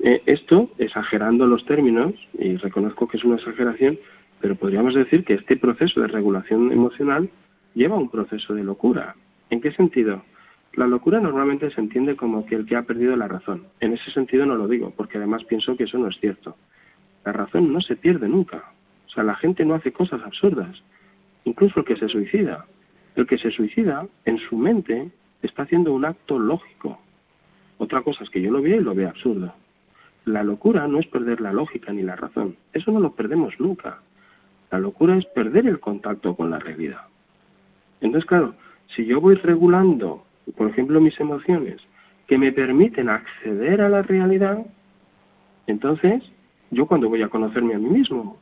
eh, 0.00 0.22
esto, 0.26 0.70
exagerando 0.78 1.46
los 1.46 1.64
términos, 1.64 2.14
y 2.38 2.56
reconozco 2.56 3.08
que 3.08 3.16
es 3.16 3.24
una 3.24 3.36
exageración, 3.36 3.98
pero 4.40 4.54
podríamos 4.54 4.94
decir 4.94 5.24
que 5.24 5.34
este 5.34 5.56
proceso 5.56 6.00
de 6.00 6.06
regulación 6.06 6.70
emocional 6.72 7.28
lleva 7.74 7.96
a 7.96 8.00
un 8.00 8.08
proceso 8.08 8.54
de 8.54 8.64
locura. 8.64 9.16
¿En 9.50 9.60
qué 9.60 9.72
sentido? 9.72 10.22
La 10.74 10.86
locura 10.86 11.20
normalmente 11.20 11.70
se 11.70 11.80
entiende 11.80 12.14
como 12.14 12.46
que 12.46 12.54
el 12.54 12.66
que 12.66 12.76
ha 12.76 12.82
perdido 12.82 13.16
la 13.16 13.26
razón. 13.26 13.66
En 13.80 13.94
ese 13.94 14.10
sentido 14.12 14.46
no 14.46 14.54
lo 14.54 14.68
digo, 14.68 14.92
porque 14.96 15.18
además 15.18 15.44
pienso 15.44 15.76
que 15.76 15.84
eso 15.84 15.98
no 15.98 16.08
es 16.08 16.16
cierto. 16.20 16.56
La 17.24 17.32
razón 17.32 17.72
no 17.72 17.80
se 17.80 17.96
pierde 17.96 18.28
nunca. 18.28 18.72
O 19.08 19.10
sea, 19.10 19.24
la 19.24 19.34
gente 19.34 19.64
no 19.64 19.74
hace 19.74 19.90
cosas 19.90 20.22
absurdas. 20.22 20.80
Incluso 21.44 21.80
el 21.80 21.86
que 21.86 21.96
se 21.96 22.08
suicida. 22.08 22.66
El 23.16 23.26
que 23.26 23.38
se 23.38 23.50
suicida, 23.50 24.06
en 24.24 24.38
su 24.38 24.56
mente, 24.56 25.10
está 25.42 25.62
haciendo 25.62 25.92
un 25.92 26.04
acto 26.04 26.38
lógico. 26.38 27.00
Otra 27.78 28.02
cosa 28.02 28.22
es 28.22 28.30
que 28.30 28.40
yo 28.40 28.50
lo 28.50 28.62
vea 28.62 28.76
y 28.76 28.80
lo 28.80 28.94
vea 28.94 29.08
absurdo. 29.08 29.52
La 30.28 30.42
locura 30.42 30.86
no 30.86 31.00
es 31.00 31.06
perder 31.06 31.40
la 31.40 31.54
lógica 31.54 31.90
ni 31.90 32.02
la 32.02 32.14
razón. 32.14 32.56
Eso 32.74 32.92
no 32.92 33.00
lo 33.00 33.14
perdemos 33.14 33.58
nunca. 33.58 34.02
La 34.70 34.78
locura 34.78 35.16
es 35.16 35.24
perder 35.24 35.66
el 35.66 35.80
contacto 35.80 36.36
con 36.36 36.50
la 36.50 36.58
realidad. 36.58 37.00
Entonces, 38.02 38.28
claro, 38.28 38.54
si 38.94 39.06
yo 39.06 39.22
voy 39.22 39.36
regulando, 39.36 40.26
por 40.54 40.68
ejemplo, 40.68 41.00
mis 41.00 41.18
emociones, 41.18 41.80
que 42.26 42.36
me 42.36 42.52
permiten 42.52 43.08
acceder 43.08 43.80
a 43.80 43.88
la 43.88 44.02
realidad, 44.02 44.66
entonces 45.66 46.22
yo 46.70 46.84
cuando 46.84 47.08
voy 47.08 47.22
a 47.22 47.28
conocerme 47.28 47.74
a 47.74 47.78
mí 47.78 47.88
mismo, 47.88 48.38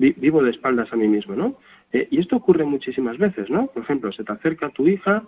vivo 0.00 0.42
de 0.42 0.50
espaldas 0.50 0.92
a 0.92 0.96
mí 0.96 1.06
mismo, 1.06 1.36
¿no? 1.36 1.54
Eh, 1.92 2.08
y 2.10 2.18
esto 2.18 2.34
ocurre 2.34 2.64
muchísimas 2.64 3.16
veces, 3.16 3.48
¿no? 3.48 3.68
Por 3.68 3.84
ejemplo, 3.84 4.10
se 4.10 4.24
te 4.24 4.32
acerca 4.32 4.70
tu 4.70 4.88
hija 4.88 5.22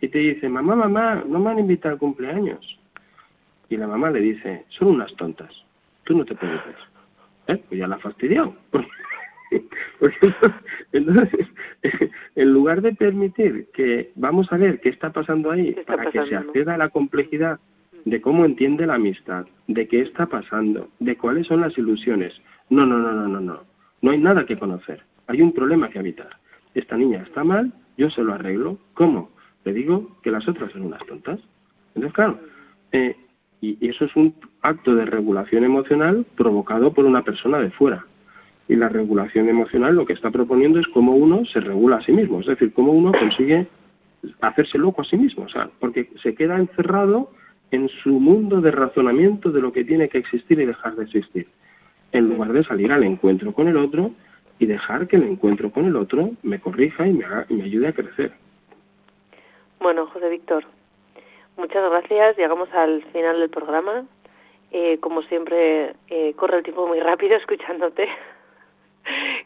y 0.00 0.06
te 0.06 0.18
dice, 0.20 0.48
mamá, 0.48 0.76
mamá, 0.76 1.24
no 1.26 1.40
me 1.40 1.50
han 1.50 1.58
invitado 1.58 1.94
al 1.94 1.98
cumpleaños. 1.98 2.79
Y 3.70 3.76
la 3.78 3.86
mamá 3.86 4.10
le 4.10 4.20
dice, 4.20 4.64
son 4.68 4.88
unas 4.88 5.14
tontas, 5.16 5.50
tú 6.04 6.16
no 6.16 6.24
te 6.24 6.34
preocupes. 6.34 6.76
¿Eh? 7.46 7.62
Pues 7.68 7.80
ya 7.80 7.86
la 7.86 7.96
ha 7.96 8.00
fastidiado. 8.00 8.54
Entonces, 10.92 11.46
en 12.36 12.52
lugar 12.52 12.82
de 12.82 12.94
permitir 12.94 13.68
que 13.72 14.12
vamos 14.14 14.52
a 14.52 14.56
ver 14.56 14.80
qué 14.80 14.90
está 14.90 15.10
pasando 15.10 15.50
ahí 15.50 15.74
para 15.86 16.10
que 16.10 16.24
se 16.26 16.36
acceda 16.36 16.74
a 16.74 16.78
la 16.78 16.88
complejidad 16.88 17.58
de 18.04 18.20
cómo 18.20 18.44
entiende 18.44 18.86
la 18.86 18.94
amistad, 18.94 19.46
de 19.66 19.86
qué 19.88 20.00
está 20.02 20.26
pasando, 20.26 20.88
de 21.00 21.16
cuáles 21.16 21.46
son 21.46 21.60
las 21.60 21.76
ilusiones. 21.76 22.32
No, 22.70 22.86
no, 22.86 22.98
no, 22.98 23.12
no, 23.12 23.28
no, 23.28 23.40
no. 23.40 23.60
No 24.02 24.10
hay 24.10 24.18
nada 24.18 24.46
que 24.46 24.58
conocer. 24.58 25.02
Hay 25.26 25.42
un 25.42 25.52
problema 25.52 25.90
que 25.90 25.98
habitar. 25.98 26.30
Esta 26.74 26.96
niña 26.96 27.22
está 27.22 27.44
mal, 27.44 27.72
yo 27.98 28.08
se 28.10 28.22
lo 28.22 28.32
arreglo. 28.32 28.78
¿Cómo? 28.94 29.30
Le 29.64 29.72
digo 29.72 30.16
que 30.22 30.30
las 30.30 30.48
otras 30.48 30.72
son 30.72 30.82
unas 30.82 31.04
tontas. 31.06 31.40
Entonces, 31.94 32.14
claro, 32.14 32.40
eh, 32.92 33.16
y 33.60 33.76
eso 33.86 34.06
es 34.06 34.16
un 34.16 34.34
acto 34.62 34.94
de 34.94 35.04
regulación 35.04 35.64
emocional 35.64 36.24
provocado 36.36 36.92
por 36.92 37.04
una 37.04 37.22
persona 37.22 37.58
de 37.58 37.70
fuera. 37.70 38.06
Y 38.68 38.76
la 38.76 38.88
regulación 38.88 39.48
emocional 39.48 39.96
lo 39.96 40.06
que 40.06 40.12
está 40.12 40.30
proponiendo 40.30 40.78
es 40.78 40.86
cómo 40.88 41.14
uno 41.14 41.44
se 41.46 41.60
regula 41.60 41.96
a 41.96 42.04
sí 42.04 42.12
mismo, 42.12 42.40
es 42.40 42.46
decir, 42.46 42.72
cómo 42.72 42.92
uno 42.92 43.12
consigue 43.12 43.66
hacerse 44.40 44.78
loco 44.78 45.02
a 45.02 45.04
sí 45.04 45.16
mismo, 45.16 45.44
o 45.44 45.48
sea, 45.48 45.68
porque 45.78 46.08
se 46.22 46.34
queda 46.34 46.56
encerrado 46.56 47.30
en 47.70 47.88
su 47.88 48.10
mundo 48.20 48.60
de 48.60 48.70
razonamiento 48.70 49.50
de 49.50 49.60
lo 49.60 49.72
que 49.72 49.84
tiene 49.84 50.08
que 50.08 50.18
existir 50.18 50.60
y 50.60 50.66
dejar 50.66 50.96
de 50.96 51.04
existir, 51.04 51.48
en 52.12 52.28
lugar 52.28 52.52
de 52.52 52.64
salir 52.64 52.92
al 52.92 53.04
encuentro 53.04 53.52
con 53.52 53.68
el 53.68 53.76
otro 53.76 54.12
y 54.58 54.66
dejar 54.66 55.08
que 55.08 55.16
el 55.16 55.24
encuentro 55.24 55.70
con 55.70 55.86
el 55.86 55.96
otro 55.96 56.32
me 56.42 56.60
corrija 56.60 57.06
y 57.06 57.12
me, 57.12 57.24
y 57.48 57.54
me 57.54 57.64
ayude 57.64 57.88
a 57.88 57.92
crecer. 57.92 58.32
Bueno, 59.80 60.06
José 60.06 60.28
Víctor, 60.28 60.64
muchas 61.56 61.90
gracias. 61.90 62.36
Llegamos 62.36 62.72
al 62.72 63.02
final 63.12 63.40
del 63.40 63.50
programa. 63.50 64.04
Eh, 64.72 64.98
como 65.00 65.22
siempre, 65.22 65.94
eh, 66.08 66.34
corre 66.36 66.58
el 66.58 66.62
tiempo 66.62 66.86
muy 66.86 67.00
rápido 67.00 67.36
escuchándote. 67.38 68.08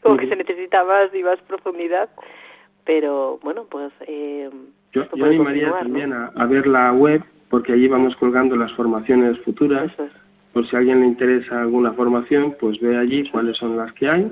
como 0.02 0.16
que 0.16 0.28
se 0.28 0.36
necesita 0.36 0.84
más 0.84 1.14
y 1.14 1.22
más 1.22 1.40
profundidad. 1.42 2.08
Pero 2.84 3.38
bueno, 3.42 3.66
pues. 3.70 3.92
Eh, 4.06 4.50
yo, 4.92 5.04
yo 5.14 5.24
animaría 5.24 5.72
también 5.72 6.12
a, 6.12 6.46
ver 6.46 6.66
la 6.66 6.92
web 6.92 7.22
porque 7.48 7.72
allí 7.72 7.88
vamos 7.88 8.14
colgando 8.16 8.56
las 8.56 8.72
formaciones 8.74 9.38
futuras. 9.40 9.90
Por 10.52 10.68
si 10.68 10.76
a 10.76 10.78
alguien 10.78 11.00
le 11.00 11.06
interesa 11.06 11.62
alguna 11.62 11.92
formación, 11.94 12.56
pues 12.60 12.78
ve 12.80 12.96
allí 12.96 13.28
cuáles 13.30 13.56
son 13.56 13.76
las 13.76 13.92
que 13.94 14.08
hay 14.08 14.30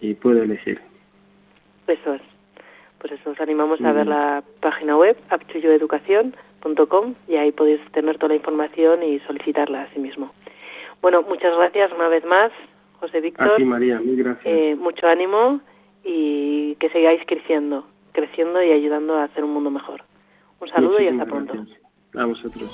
y 0.00 0.14
puede 0.14 0.42
elegir. 0.42 0.80
Eso 1.86 2.14
es. 2.14 2.22
Pues 2.98 3.12
eso, 3.12 3.30
os 3.30 3.40
animamos 3.40 3.80
a 3.80 3.92
ver 3.92 4.06
la 4.06 4.42
página 4.60 4.96
web, 4.96 5.16
aptuyoeducación.com 6.62 7.14
y 7.28 7.36
ahí 7.36 7.52
podéis 7.52 7.80
tener 7.92 8.16
toda 8.16 8.28
la 8.28 8.36
información 8.36 9.02
y 9.02 9.18
solicitarla 9.20 9.82
a 9.82 9.88
sí 9.92 9.98
mismo. 9.98 10.32
Bueno, 11.00 11.22
muchas 11.22 11.54
gracias 11.56 11.92
una 11.92 12.08
vez 12.08 12.24
más, 12.24 12.52
José 13.00 13.20
Víctor. 13.20 13.60
A 13.60 13.64
María, 13.64 14.00
muy 14.00 14.16
gracias. 14.16 14.46
Eh, 14.46 14.76
mucho 14.76 15.06
ánimo 15.06 15.60
y 16.04 16.76
que 16.76 16.88
sigáis 16.90 17.20
creciendo, 17.26 17.86
creciendo 18.12 18.62
y 18.62 18.72
ayudando 18.72 19.14
a 19.16 19.24
hacer 19.24 19.44
un 19.44 19.52
mundo 19.52 19.70
mejor. 19.70 20.02
Un 20.60 20.68
saludo 20.68 21.00
y 21.00 21.08
hasta 21.08 21.26
pronto. 21.26 21.54
A 22.14 22.24
vosotros. 22.24 22.70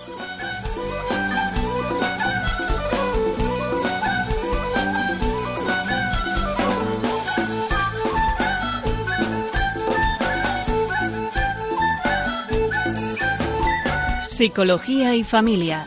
Psicología 14.39 15.17
y 15.17 15.25
familia 15.25 15.85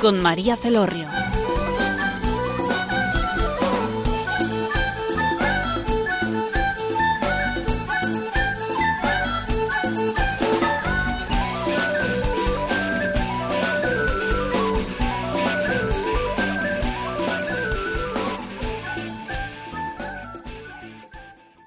con 0.00 0.20
María 0.20 0.56
Celorrio. 0.56 1.05